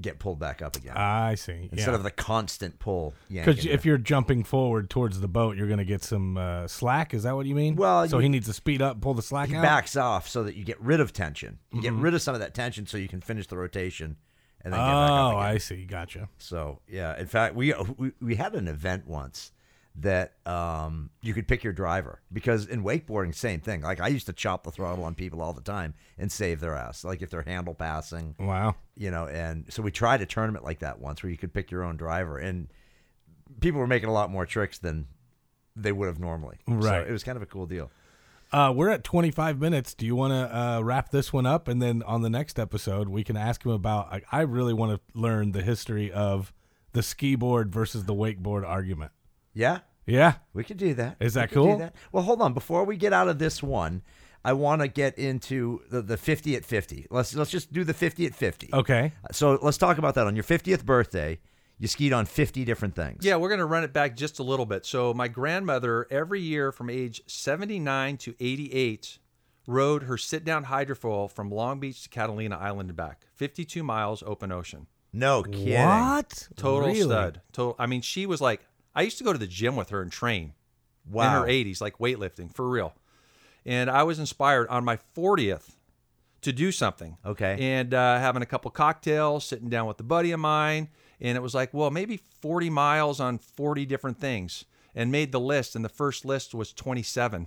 get 0.00 0.18
pulled 0.18 0.38
back 0.38 0.62
up 0.62 0.74
again 0.76 0.96
I 0.96 1.34
see. 1.34 1.68
instead 1.70 1.90
yeah. 1.90 1.96
of 1.96 2.02
the 2.02 2.10
constant 2.10 2.78
pull. 2.78 3.12
Because 3.30 3.66
if 3.66 3.84
you. 3.84 3.90
you're 3.92 3.98
jumping 3.98 4.42
forward 4.42 4.88
towards 4.88 5.20
the 5.20 5.28
boat, 5.28 5.56
you're 5.56 5.66
going 5.66 5.78
to 5.78 5.84
get 5.84 6.02
some 6.02 6.36
uh, 6.38 6.66
slack. 6.66 7.12
Is 7.12 7.24
that 7.24 7.34
what 7.36 7.44
you 7.46 7.54
mean? 7.54 7.76
Well, 7.76 8.08
so 8.08 8.16
you- 8.18 8.22
he 8.22 8.28
needs 8.30 8.46
to 8.46 8.52
speed 8.54 8.80
up, 8.80 9.00
pull 9.00 9.14
the 9.14 9.22
slack 9.22 9.48
he 9.50 9.56
out. 9.56 9.62
backs 9.62 9.96
off 9.96 10.28
so 10.28 10.44
that 10.44 10.54
you 10.56 10.64
get 10.64 10.80
rid 10.80 11.00
of 11.00 11.12
tension, 11.12 11.58
you 11.70 11.76
Mm-hmm. 11.78 11.82
get 11.82 11.92
rid 11.92 12.14
of 12.14 12.22
some 12.22 12.34
of 12.34 12.40
that 12.40 12.54
tension, 12.54 12.86
so 12.86 12.96
you 12.96 13.08
can 13.08 13.20
finish 13.20 13.46
the 13.46 13.56
rotation 13.58 14.16
and 14.64 14.72
then 14.72 14.80
get 14.80 14.86
back 14.86 15.10
Oh, 15.10 15.14
up 15.14 15.32
again. 15.34 15.44
I 15.54 15.58
see. 15.58 15.84
Gotcha. 15.84 16.28
So 16.38 16.80
yeah, 16.88 17.18
in 17.18 17.26
fact, 17.26 17.54
we, 17.54 17.74
we 17.98 18.12
we 18.20 18.34
had 18.36 18.54
an 18.54 18.68
event 18.68 19.06
once 19.06 19.52
that 19.96 20.32
um, 20.46 21.10
you 21.20 21.34
could 21.34 21.46
pick 21.46 21.62
your 21.62 21.72
driver 21.74 22.20
because 22.32 22.66
in 22.66 22.82
wakeboarding, 22.82 23.34
same 23.34 23.60
thing. 23.60 23.82
Like 23.82 24.00
I 24.00 24.08
used 24.08 24.26
to 24.26 24.32
chop 24.32 24.64
the 24.64 24.70
throttle 24.70 25.04
on 25.04 25.14
people 25.14 25.42
all 25.42 25.52
the 25.52 25.60
time 25.60 25.94
and 26.18 26.32
save 26.32 26.60
their 26.60 26.74
ass. 26.74 27.04
Like 27.04 27.20
if 27.20 27.28
they're 27.30 27.42
handle 27.42 27.74
passing, 27.74 28.34
Wow. 28.38 28.76
you 28.96 29.10
know. 29.10 29.26
And 29.26 29.66
so 29.70 29.82
we 29.82 29.90
tried 29.90 30.22
a 30.22 30.26
tournament 30.26 30.64
like 30.64 30.78
that 30.78 30.98
once 31.00 31.22
where 31.22 31.30
you 31.30 31.36
could 31.36 31.52
pick 31.52 31.70
your 31.70 31.82
own 31.82 31.96
driver, 31.96 32.38
and 32.38 32.68
people 33.60 33.80
were 33.80 33.86
making 33.86 34.08
a 34.08 34.12
lot 34.12 34.30
more 34.30 34.46
tricks 34.46 34.78
than 34.78 35.08
they 35.76 35.92
would 35.92 36.06
have 36.06 36.18
normally. 36.18 36.56
Right. 36.66 37.02
So 37.04 37.08
it 37.08 37.12
was 37.12 37.22
kind 37.22 37.36
of 37.36 37.42
a 37.42 37.46
cool 37.46 37.66
deal. 37.66 37.90
Uh, 38.50 38.70
we're 38.74 38.90
at 38.90 39.02
25 39.04 39.58
minutes. 39.60 39.94
Do 39.94 40.04
you 40.04 40.14
want 40.14 40.32
to 40.32 40.56
uh, 40.58 40.80
wrap 40.82 41.10
this 41.10 41.32
one 41.32 41.46
up? 41.46 41.68
And 41.68 41.80
then 41.80 42.02
on 42.02 42.20
the 42.20 42.28
next 42.28 42.58
episode, 42.58 43.08
we 43.08 43.24
can 43.24 43.36
ask 43.36 43.64
him 43.64 43.70
about. 43.72 44.12
I, 44.12 44.22
I 44.30 44.40
really 44.42 44.74
want 44.74 44.92
to 44.92 45.18
learn 45.18 45.52
the 45.52 45.62
history 45.62 46.12
of 46.12 46.52
the 46.92 47.02
ski 47.02 47.34
board 47.34 47.72
versus 47.72 48.04
the 48.04 48.14
wakeboard 48.14 48.66
argument. 48.66 49.12
Yeah. 49.54 49.80
Yeah. 50.06 50.34
We 50.52 50.64
could 50.64 50.76
do 50.78 50.94
that. 50.94 51.16
Is 51.20 51.34
We 51.36 51.40
that 51.42 51.48
could 51.50 51.54
do 51.54 51.60
cool? 51.68 51.78
that. 51.78 51.94
Well, 52.10 52.22
hold 52.24 52.42
on. 52.42 52.52
Before 52.54 52.84
we 52.84 52.96
get 52.96 53.12
out 53.12 53.28
of 53.28 53.38
this 53.38 53.62
one, 53.62 54.02
I 54.44 54.52
want 54.54 54.82
to 54.82 54.88
get 54.88 55.16
into 55.18 55.80
the, 55.90 56.02
the 56.02 56.16
50 56.16 56.56
at 56.56 56.64
50. 56.64 57.06
Let's 57.10 57.34
let's 57.34 57.50
just 57.50 57.72
do 57.72 57.84
the 57.84 57.94
50 57.94 58.26
at 58.26 58.34
50. 58.34 58.70
Okay. 58.72 59.12
So 59.30 59.58
let's 59.62 59.78
talk 59.78 59.98
about 59.98 60.14
that. 60.16 60.26
On 60.26 60.34
your 60.34 60.42
50th 60.44 60.84
birthday, 60.84 61.38
you 61.78 61.86
skied 61.88 62.12
on 62.12 62.26
50 62.26 62.64
different 62.64 62.94
things. 62.96 63.24
Yeah, 63.24 63.36
we're 63.36 63.48
going 63.48 63.58
to 63.60 63.66
run 63.66 63.84
it 63.84 63.92
back 63.92 64.16
just 64.16 64.38
a 64.38 64.42
little 64.42 64.66
bit. 64.66 64.84
So, 64.86 65.12
my 65.14 65.26
grandmother, 65.28 66.06
every 66.10 66.40
year 66.40 66.70
from 66.72 66.90
age 66.90 67.22
79 67.26 68.16
to 68.18 68.34
88, 68.38 69.18
rode 69.66 70.04
her 70.04 70.16
sit 70.16 70.44
down 70.44 70.66
hydrofoil 70.66 71.30
from 71.30 71.50
Long 71.50 71.80
Beach 71.80 72.02
to 72.04 72.08
Catalina 72.08 72.56
Island 72.56 72.90
and 72.90 72.96
back. 72.96 73.26
52 73.34 73.82
miles 73.82 74.22
open 74.24 74.52
ocean. 74.52 74.86
No 75.12 75.42
kidding. 75.42 75.74
What? 75.74 76.48
Total 76.56 76.88
Really? 76.88 77.00
stud. 77.02 77.40
Total. 77.52 77.76
I 77.78 77.86
mean, 77.86 78.00
she 78.00 78.26
was 78.26 78.40
like, 78.40 78.60
I 78.94 79.02
used 79.02 79.18
to 79.18 79.24
go 79.24 79.32
to 79.32 79.38
the 79.38 79.46
gym 79.46 79.76
with 79.76 79.90
her 79.90 80.02
and 80.02 80.10
train 80.12 80.52
Wow. 81.10 81.26
in 81.26 81.42
her 81.42 81.48
80s, 81.48 81.80
like 81.80 81.98
weightlifting 81.98 82.54
for 82.54 82.68
real. 82.68 82.94
And 83.66 83.90
I 83.90 84.02
was 84.04 84.18
inspired 84.18 84.68
on 84.68 84.84
my 84.84 84.98
40th 85.16 85.70
to 86.42 86.52
do 86.52 86.70
something. 86.72 87.16
Okay. 87.24 87.56
And 87.60 87.94
uh, 87.94 88.18
having 88.18 88.42
a 88.42 88.46
couple 88.46 88.70
cocktails, 88.70 89.44
sitting 89.44 89.68
down 89.68 89.86
with 89.86 89.98
a 90.00 90.04
buddy 90.04 90.32
of 90.32 90.40
mine. 90.40 90.88
And 91.20 91.36
it 91.36 91.40
was 91.40 91.54
like, 91.54 91.72
well, 91.72 91.90
maybe 91.90 92.20
40 92.40 92.70
miles 92.70 93.20
on 93.20 93.38
40 93.38 93.86
different 93.86 94.18
things. 94.20 94.64
And 94.94 95.10
made 95.10 95.32
the 95.32 95.40
list. 95.40 95.74
And 95.74 95.84
the 95.84 95.88
first 95.88 96.24
list 96.24 96.54
was 96.54 96.72
27 96.72 97.46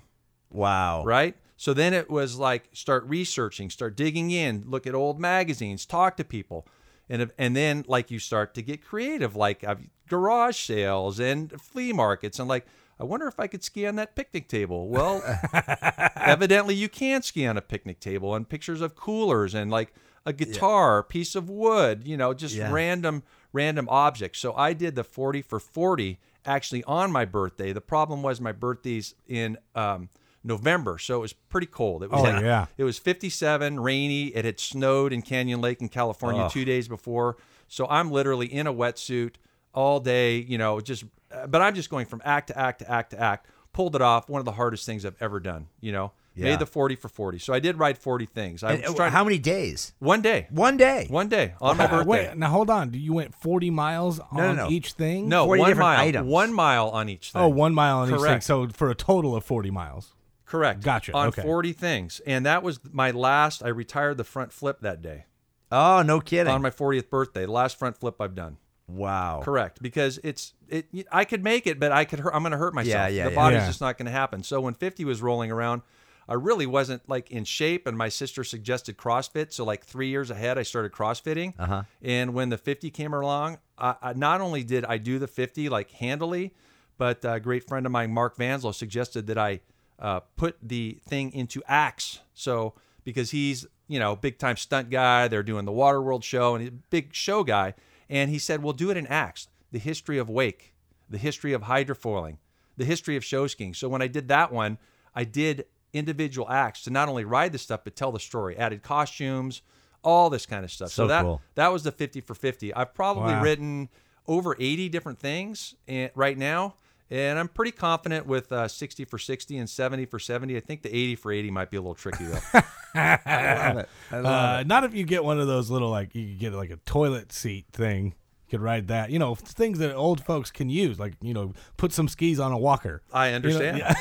Wow. 0.52 1.04
right? 1.04 1.36
So 1.58 1.74
then 1.74 1.94
it 1.94 2.10
was 2.10 2.38
like 2.38 2.70
start 2.74 3.06
researching, 3.06 3.70
start 3.70 3.96
digging 3.96 4.32
in, 4.32 4.64
look 4.68 4.86
at 4.88 4.94
old 4.96 5.20
magazines, 5.20 5.86
talk 5.86 6.18
to 6.18 6.24
people, 6.24 6.68
and 7.10 7.32
and 7.38 7.56
then 7.56 7.86
like 7.88 8.12
you 8.12 8.20
start 8.20 8.54
to 8.56 8.62
get 8.62 8.84
creative, 8.84 9.36
like 9.36 9.64
uh, 9.64 9.76
garage 10.08 10.58
sales 10.58 11.20
and 11.20 11.60
flea 11.62 11.94
markets, 11.94 12.40
and 12.40 12.48
like 12.48 12.66
I 13.00 13.04
wonder 13.04 13.28
if 13.28 13.40
I 13.40 13.48
could 13.48 13.64
ski 13.64 13.86
on 13.88 13.96
that 13.98 14.16
picnic 14.16 14.48
table. 14.48 14.88
Well, 14.90 15.22
evidently 16.16 16.76
you 16.76 16.90
can 16.90 17.22
ski 17.22 17.46
on 17.46 17.58
a 17.58 17.62
picnic 17.62 18.00
table, 18.00 18.36
and 18.36 18.48
pictures 18.48 18.82
of 18.82 18.96
coolers 18.96 19.54
and 19.54 19.70
like 19.72 19.94
a 20.26 20.34
guitar, 20.34 21.04
piece 21.04 21.36
of 21.36 21.50
wood, 21.50 22.04
you 22.06 22.18
know, 22.18 22.34
just 22.34 22.58
Yeah. 22.58 22.72
random 22.72 23.24
random 23.54 23.88
objects. 23.90 24.40
So 24.40 24.54
I 24.56 24.74
did 24.74 24.96
the 24.96 25.04
40 25.04 25.42
for 25.42 25.60
40 25.60 26.20
actually 26.46 26.84
on 26.84 27.12
my 27.12 27.26
birthday. 27.26 27.72
The 27.74 27.82
problem 27.82 28.22
was 28.22 28.42
my 28.42 28.52
birthday's 28.52 29.16
in 29.28 29.58
um, 29.76 30.10
November, 30.46 30.98
so 30.98 31.16
it 31.18 31.22
was 31.22 31.34
pretty 31.34 31.68
cold. 31.68 32.04
It 32.04 32.12
was 32.12 32.22
Oh, 32.24 32.40
yeah. 32.40 32.68
It 32.78 32.84
was 32.84 32.98
57, 33.00 33.80
rainy. 33.80 34.28
It 34.28 34.46
had 34.46 34.60
snowed 34.60 35.12
in 35.12 35.22
Canyon 35.22 35.60
Lake 35.60 35.82
in 35.82 35.90
California 35.90 36.44
Ugh. 36.44 36.52
two 36.52 36.64
days 36.66 36.88
before. 36.88 37.38
So 37.68 37.88
I'm 37.90 38.12
literally 38.12 38.46
in 38.48 38.68
a 38.68 38.74
wetsuit 38.74 39.36
all 39.74 40.00
day, 40.00 40.38
you 40.38 40.58
know, 40.58 40.80
just, 40.80 41.04
but 41.48 41.62
I'm 41.62 41.74
just 41.76 41.90
going 41.90 42.06
from 42.06 42.22
act 42.24 42.48
to 42.48 42.58
act 42.58 42.80
to 42.80 42.90
act 42.92 43.10
to 43.12 43.20
act. 43.20 43.48
Pulled 43.74 43.96
it 43.96 44.02
off. 44.02 44.30
One 44.30 44.40
of 44.40 44.46
the 44.46 44.54
hardest 44.54 44.86
things 44.86 45.06
I've 45.06 45.18
ever 45.20 45.40
done, 45.42 45.68
you 45.82 45.92
know. 45.92 46.14
Yeah. 46.34 46.46
Made 46.46 46.60
the 46.60 46.66
40 46.66 46.96
for 46.96 47.08
40. 47.08 47.40
So 47.40 47.54
I 47.54 47.60
did 47.60 47.78
ride 47.80 47.98
40 47.98 48.26
things. 48.26 48.62
I 48.62 48.74
And, 48.74 49.00
uh, 49.00 49.10
how 49.10 49.24
many 49.24 49.38
days? 49.38 49.94
one 50.00 50.22
day. 50.22 50.48
One 50.50 50.76
day. 50.78 51.08
One 51.10 51.30
day 51.30 51.54
on 51.62 51.78
my 51.78 51.86
Uh, 51.86 51.90
birthday. 51.90 52.08
wait, 52.30 52.38
now 52.38 52.50
hold 52.50 52.70
on. 52.70 52.94
You 52.94 53.14
went 53.14 53.34
40 53.34 53.70
miles 53.70 54.20
No, 54.20 54.26
on 54.32 54.56
no, 54.58 54.66
no. 54.66 54.70
each 54.70 54.92
thing? 54.94 55.30
No, 55.30 55.46
40 55.46 55.60
one 55.62 55.70
different 55.70 55.88
mile. 55.90 56.00
items. 56.08 56.30
One 56.30 56.54
mile 56.54 56.90
on 56.90 57.08
each 57.10 57.32
thing. 57.32 57.42
Oh, 57.42 57.48
one 57.48 57.74
mile 57.74 58.00
on 58.00 58.08
each 58.10 58.16
thing. 58.16 58.20
Correct. 58.20 58.44
So 58.44 58.68
for 58.70 58.90
a 58.90 58.96
total 58.96 59.34
of 59.36 59.44
40 59.46 59.72
miles. 59.72 60.14
Correct. 60.56 60.82
Gotcha, 60.84 61.14
On 61.14 61.28
okay. 61.28 61.42
40 61.42 61.74
things. 61.74 62.22
And 62.26 62.46
that 62.46 62.64
was 62.64 62.80
my 62.92 63.12
last. 63.12 63.64
I 63.64 63.68
retired 63.68 64.18
the 64.18 64.24
front 64.24 64.54
flip 64.54 64.80
that 64.82 65.02
day 65.02 65.26
Oh, 65.72 66.02
no 66.02 66.20
kidding. 66.22 66.54
on 66.54 66.62
my 66.62 66.70
40th 66.70 67.10
birthday. 67.10 67.46
The 67.46 67.52
last 67.52 67.78
front 67.78 67.98
flip 67.98 68.22
I've 68.22 68.36
done. 68.36 68.58
wow. 68.88 69.42
Correct. 69.44 69.82
Because 69.82 70.20
it's, 70.24 70.54
it. 70.70 70.86
I 71.12 71.26
could 71.26 71.44
make 71.44 71.68
it, 71.68 71.80
but 71.80 71.92
I 71.92 72.06
could 72.06 72.20
hurt, 72.20 72.34
I'm 72.34 72.42
going 72.44 72.52
to 72.52 72.58
hurt 72.58 72.74
myself. 72.74 72.90
Yeah, 72.94 73.08
yeah, 73.24 73.30
the 73.30 73.36
body's 73.36 73.58
Yeah. 73.62 73.68
just 73.68 73.82
not 73.82 73.98
going 73.98 74.06
to 74.06 74.12
happen. 74.12 74.44
So 74.44 74.62
when 74.62 74.74
50 74.76 75.04
was 75.06 75.22
rolling 75.22 75.52
around, 75.52 75.82
I 76.30 76.34
really 76.36 76.66
wasn't 76.66 77.08
like 77.10 77.30
in 77.30 77.44
shape, 77.44 77.86
and 77.86 77.96
my 77.98 78.10
sister 78.10 78.44
suggested 78.44 78.98
CrossFit. 78.98 79.52
So 79.54 79.64
like 79.66 79.84
three 79.84 80.08
years 80.08 80.32
ahead, 80.32 80.58
I 80.58 80.64
started 80.64 80.92
CrossFitting. 80.92 81.54
Uh-huh. 81.60 81.84
And 82.02 82.34
when 82.34 82.50
the 82.50 82.58
50 82.58 82.90
came 82.92 83.14
along, 83.14 83.58
I, 83.78 83.96
I 84.02 84.14
not 84.14 84.40
only 84.42 84.64
did 84.64 84.86
I 84.86 84.98
do 84.98 85.20
the 85.20 85.28
50 85.28 85.68
like 85.70 85.92
handily, 85.92 86.54
but 86.98 87.20
a 87.26 87.40
great 87.40 87.68
friend 87.68 87.86
of 87.86 87.92
mine, 87.92 88.12
Mark 88.12 88.38
Vanslow, 88.38 88.74
suggested 88.74 89.28
that 89.28 89.38
I 89.38 89.60
uh, 90.00 90.20
put 90.36 90.58
the 90.62 91.00
thing 91.08 91.32
into 91.34 91.62
acts. 91.68 92.20
So 92.34 92.74
because 93.04 93.32
he's 93.32 93.66
you 93.88 94.00
know 94.00 94.16
big 94.16 94.38
time 94.38 94.58
stunt 94.58 94.90
guy, 94.90 95.28
they're 95.28 95.44
doing 95.44 95.66
the 95.66 95.72
Waterworld 95.72 96.24
show, 96.24 96.56
and 96.56 96.62
he's 96.64 96.70
a 96.72 96.90
big 96.90 97.14
show 97.14 97.44
guy, 97.44 97.74
and 98.10 98.30
he 98.30 98.40
said, 98.40 98.62
"Well, 98.64 98.74
do 98.74 98.90
it 98.90 98.98
in 98.98 99.08
acts. 99.08 99.48
The 99.72 99.80
history 99.80 100.18
of 100.18 100.30
wake, 100.30 100.74
the 101.10 101.18
history 101.18 101.54
of 101.54 101.64
hydrofoiling, 101.64 102.38
the 102.78 102.86
history 102.86 103.16
of 103.16 103.24
show 103.24 103.48
skiing." 103.48 103.74
So 103.74 103.88
when 103.90 104.02
I 104.02 104.08
did 104.08 104.28
that 104.30 104.52
one, 104.52 104.78
I 105.14 105.24
did 105.24 105.66
individual 105.94 106.50
acts 106.50 106.84
to 106.84 106.90
not 106.90 107.08
only 107.08 107.24
ride 107.24 107.52
the 107.54 107.58
stuff 107.58 107.82
but 107.84 107.96
tell 107.96 108.12
the 108.12 108.20
story. 108.20 108.58
Added 108.58 108.84
costumes, 108.84 109.62
all 110.04 110.30
this 110.30 110.46
kind 110.46 110.66
of 110.66 110.72
stuff. 110.72 110.90
So 110.90 111.04
So, 111.04 111.08
that 111.08 111.22
cool. 111.22 111.42
that 111.56 111.72
was 111.72 111.84
the 111.84 111.92
50 111.92 112.20
for 112.22 112.36
50. 112.36 112.74
I've 112.74 112.94
probably 112.94 113.34
Wow. 113.34 113.42
written 113.42 113.90
over 114.28 114.56
80 114.60 114.90
different 114.90 115.20
things 115.20 115.76
right 116.16 116.38
now. 116.38 116.76
And 117.12 117.38
I'm 117.38 117.48
pretty 117.48 117.72
confident 117.72 118.26
with 118.26 118.52
uh, 118.52 118.68
60 118.68 119.06
for 119.06 119.18
60 119.20 119.58
and 119.58 119.70
70 119.70 120.06
for 120.06 120.18
70. 120.18 120.58
I 120.58 120.60
think 120.60 120.82
the 120.82 120.90
80 120.90 121.16
for 121.18 121.32
80 121.32 121.52
might 121.52 121.70
be 121.70 121.78
a 121.78 121.82
little 121.82 121.94
tricky 121.94 122.26
though. 122.26 122.40
I 122.96 123.68
love 123.68 123.78
it. 123.78 123.90
I 124.12 124.20
love 124.20 124.26
Uh, 124.58 124.62
it. 124.62 124.68
not 124.68 124.84
if 124.86 124.96
you 124.96 125.04
get 125.04 125.24
one 125.24 125.40
of 125.40 125.48
those 125.48 125.70
little 125.70 125.90
like 125.92 126.16
you 126.16 126.26
could 126.30 126.40
get 126.40 126.54
like 126.54 126.72
a 126.72 126.78
toilet 126.78 127.32
seat 127.32 127.66
thing. 127.72 128.16
You 128.56 128.60
could 128.60 128.64
ride 128.66 128.88
that. 128.88 129.10
You 129.10 129.20
know, 129.20 129.36
things 129.36 129.80
that 129.80 129.94
old 129.96 130.24
folks 130.24 130.50
can 130.52 130.70
use, 130.70 130.98
like 131.00 131.14
you 131.22 131.34
know, 131.34 131.54
put 131.78 131.92
some 131.92 132.08
skis 132.08 132.40
on 132.40 132.52
a 132.52 132.58
walker. 132.58 133.02
I 133.12 133.26
You 133.28 133.32
know, 133.32 133.36
understand. 133.36 133.78
yeah. 133.80 133.94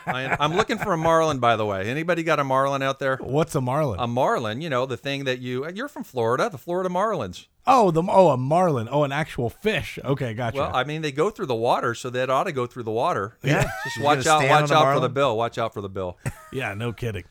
I, 0.06 0.36
I'm 0.40 0.56
looking 0.56 0.78
for 0.78 0.92
a 0.92 0.96
Marlin, 0.96 1.38
by 1.38 1.56
the 1.56 1.64
way. 1.64 1.88
Anybody 1.88 2.22
got 2.22 2.40
a 2.40 2.44
Marlin 2.44 2.82
out 2.82 2.98
there? 2.98 3.16
What's 3.18 3.54
a 3.54 3.60
marlin? 3.60 4.00
A 4.00 4.06
Marlin, 4.06 4.60
you 4.60 4.68
know, 4.70 4.86
the 4.86 4.96
thing 4.96 5.24
that 5.24 5.38
you, 5.40 5.68
you're 5.70 5.88
from 5.88 6.02
Florida, 6.04 6.48
the 6.50 6.58
Florida 6.58 6.88
Marlins. 6.88 7.46
oh, 7.66 7.90
the 7.92 8.02
oh 8.08 8.30
a 8.30 8.36
marlin. 8.36 8.88
Oh, 8.90 9.04
an 9.04 9.12
actual 9.12 9.48
fish. 9.50 9.98
Okay, 10.04 10.34
gotcha. 10.34 10.58
Well, 10.58 10.74
I 10.74 10.82
mean, 10.84 11.02
they 11.02 11.12
go 11.12 11.30
through 11.30 11.46
the 11.46 11.54
water, 11.54 11.94
so 11.94 12.10
that 12.10 12.28
ought 12.28 12.44
to 12.44 12.52
go 12.52 12.66
through 12.66 12.82
the 12.82 12.90
water. 12.90 13.36
Yeah. 13.44 13.62
Just 13.84 14.00
watch 14.00 14.26
out, 14.26 14.48
watch 14.48 14.68
the 14.70 14.76
out 14.76 14.94
for 14.94 15.00
the 15.00 15.08
bill. 15.08 15.36
Watch 15.36 15.58
out 15.58 15.72
for 15.74 15.80
the 15.80 15.88
bill. 15.88 16.18
yeah, 16.52 16.74
no 16.74 16.92
kidding. 16.92 17.24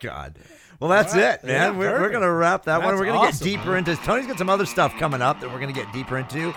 God. 0.00 0.38
Well, 0.80 0.90
that's 0.90 1.14
it, 1.14 1.44
man. 1.44 1.46
Yeah, 1.46 1.70
we're, 1.70 2.00
we're 2.00 2.10
going 2.10 2.22
to 2.22 2.30
wrap 2.30 2.64
that 2.64 2.82
one. 2.82 2.96
We're 2.96 3.06
going 3.06 3.18
to 3.18 3.26
awesome. 3.28 3.46
get 3.46 3.58
deeper 3.58 3.76
into 3.76 3.96
Tony's 3.96 4.26
got 4.26 4.38
some 4.38 4.50
other 4.50 4.66
stuff 4.66 4.94
coming 4.98 5.22
up 5.22 5.40
that 5.40 5.50
we're 5.50 5.60
going 5.60 5.72
to 5.72 5.80
get 5.80 5.90
deeper 5.92 6.18
into. 6.18 6.52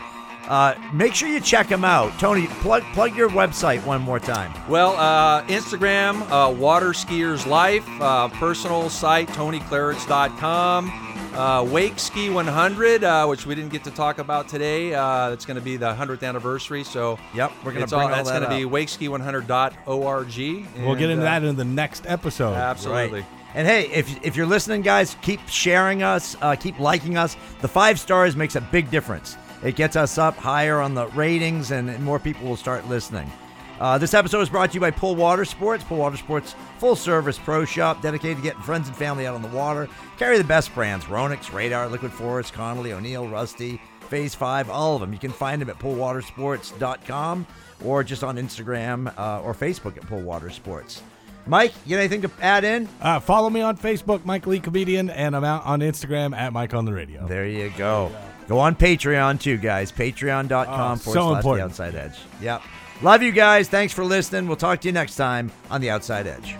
Uh, 0.47 0.73
make 0.93 1.13
sure 1.13 1.27
you 1.27 1.41
check 1.41 1.67
him 1.67 1.83
out. 1.83 2.17
Tony, 2.19 2.47
plug 2.47 2.81
plug 2.93 3.15
your 3.15 3.29
website 3.29 3.85
one 3.85 4.01
more 4.01 4.19
time. 4.19 4.53
Well, 4.69 4.95
uh, 4.95 5.43
Instagram, 5.47 6.21
uh, 6.31 6.53
Water 6.53 6.91
Skiers 6.91 7.45
Life, 7.45 7.85
uh, 7.99 8.29
personal 8.29 8.89
site, 8.89 9.27
TonyKlarich.com. 9.29 11.03
Uh, 11.33 11.63
Wake 11.63 11.99
Ski 11.99 12.29
100, 12.31 13.03
uh, 13.03 13.27
which 13.27 13.45
we 13.45 13.53
didn't 13.53 13.71
get 13.71 13.83
to 13.83 13.91
talk 13.91 14.17
about 14.17 14.47
today. 14.47 14.95
Uh, 14.95 15.29
it's 15.31 15.45
going 15.45 15.57
to 15.57 15.61
be 15.61 15.77
the 15.77 15.93
100th 15.93 16.27
anniversary. 16.27 16.83
So, 16.83 17.19
Yep, 17.35 17.51
we're 17.63 17.73
gonna 17.73 17.83
it's 17.83 17.93
bring 17.93 18.03
all 18.03 18.09
that's 18.09 18.31
that 18.31 18.39
going 18.39 18.49
to 18.49 18.57
be 18.57 18.65
up. 18.65 18.71
wakeski100.org. 18.71 20.83
we'll 20.83 20.95
get 20.95 21.11
into 21.11 21.21
uh, 21.21 21.25
that 21.25 21.43
in 21.43 21.55
the 21.55 21.65
next 21.65 22.07
episode. 22.07 22.55
Absolutely. 22.55 23.21
Right. 23.21 23.29
And 23.57 23.65
hey, 23.65 23.87
if, 23.87 24.23
if 24.23 24.35
you're 24.35 24.45
listening, 24.45 24.83
guys, 24.83 25.17
keep 25.23 25.39
sharing 25.47 26.03
us, 26.03 26.37
uh, 26.43 26.55
keep 26.55 26.79
liking 26.79 27.17
us. 27.17 27.35
The 27.61 27.67
five 27.67 27.99
stars 27.99 28.35
makes 28.35 28.55
a 28.55 28.61
big 28.61 28.91
difference. 28.91 29.35
It 29.63 29.75
gets 29.75 29.95
us 29.95 30.19
up 30.19 30.37
higher 30.37 30.79
on 30.79 30.93
the 30.93 31.07
ratings, 31.07 31.71
and, 31.71 31.99
more 32.03 32.19
people 32.19 32.47
will 32.47 32.55
start 32.55 32.87
listening. 32.87 33.31
Uh, 33.79 33.97
this 33.97 34.13
episode 34.13 34.41
is 34.41 34.49
brought 34.49 34.69
to 34.69 34.73
you 34.75 34.79
by 34.79 34.91
Pull 34.91 35.15
Water 35.15 35.43
Sports. 35.43 35.83
Pull 35.83 35.97
Water 35.97 36.17
Sports, 36.17 36.53
full 36.77 36.95
service 36.95 37.39
pro 37.39 37.65
shop 37.65 37.99
dedicated 38.03 38.37
to 38.37 38.43
getting 38.43 38.61
friends 38.61 38.89
and 38.89 38.95
family 38.95 39.25
out 39.25 39.33
on 39.33 39.41
the 39.41 39.47
water. 39.47 39.89
Carry 40.19 40.37
the 40.37 40.43
best 40.43 40.71
brands 40.75 41.05
Ronix, 41.05 41.51
Radar, 41.51 41.87
Liquid 41.87 42.13
Force, 42.13 42.51
Connelly, 42.51 42.93
O'Neill, 42.93 43.27
Rusty, 43.27 43.81
Phase 44.01 44.35
5, 44.35 44.69
all 44.69 44.93
of 44.93 45.01
them. 45.01 45.13
You 45.13 45.19
can 45.19 45.31
find 45.31 45.59
them 45.59 45.71
at 45.71 45.79
pullwatersports.com 45.79 47.47
or 47.83 48.03
just 48.03 48.23
on 48.23 48.37
Instagram 48.37 49.17
uh, 49.17 49.41
or 49.41 49.55
Facebook 49.55 49.97
at 49.97 50.05
Pull 50.05 50.21
Water 50.21 50.51
Sports. 50.51 51.01
Mike, 51.47 51.73
you 51.85 51.95
got 51.95 51.99
anything 52.01 52.21
to 52.23 52.31
add 52.41 52.63
in? 52.63 52.89
Uh, 53.01 53.19
follow 53.19 53.49
me 53.49 53.61
on 53.61 53.77
Facebook, 53.77 54.25
Mike 54.25 54.45
Lee 54.47 54.59
Comedian, 54.59 55.09
and 55.09 55.35
I'm 55.35 55.43
out 55.43 55.65
on 55.65 55.79
Instagram 55.79 56.35
at 56.35 56.53
Mike 56.53 56.73
on 56.73 56.85
the 56.85 56.93
Radio. 56.93 57.25
There 57.27 57.47
you 57.47 57.71
go. 57.77 58.11
Go 58.47 58.59
on 58.59 58.75
Patreon 58.75 59.39
too, 59.39 59.57
guys. 59.57 59.91
Patreon.com 59.91 60.93
Oh, 60.93 60.95
forward 60.95 61.19
so 61.19 61.41
slash 61.41 61.43
the 61.57 61.63
outside 61.63 61.95
edge. 61.95 62.17
Yep. 62.41 62.61
Love 63.01 63.21
you 63.21 63.31
guys. 63.31 63.69
Thanks 63.69 63.93
for 63.93 64.03
listening. 64.03 64.47
We'll 64.47 64.55
talk 64.57 64.81
to 64.81 64.87
you 64.87 64.91
next 64.91 65.15
time 65.17 65.51
on 65.69 65.81
The 65.81 65.91
Outside 65.91 66.25
Edge. 66.25 66.55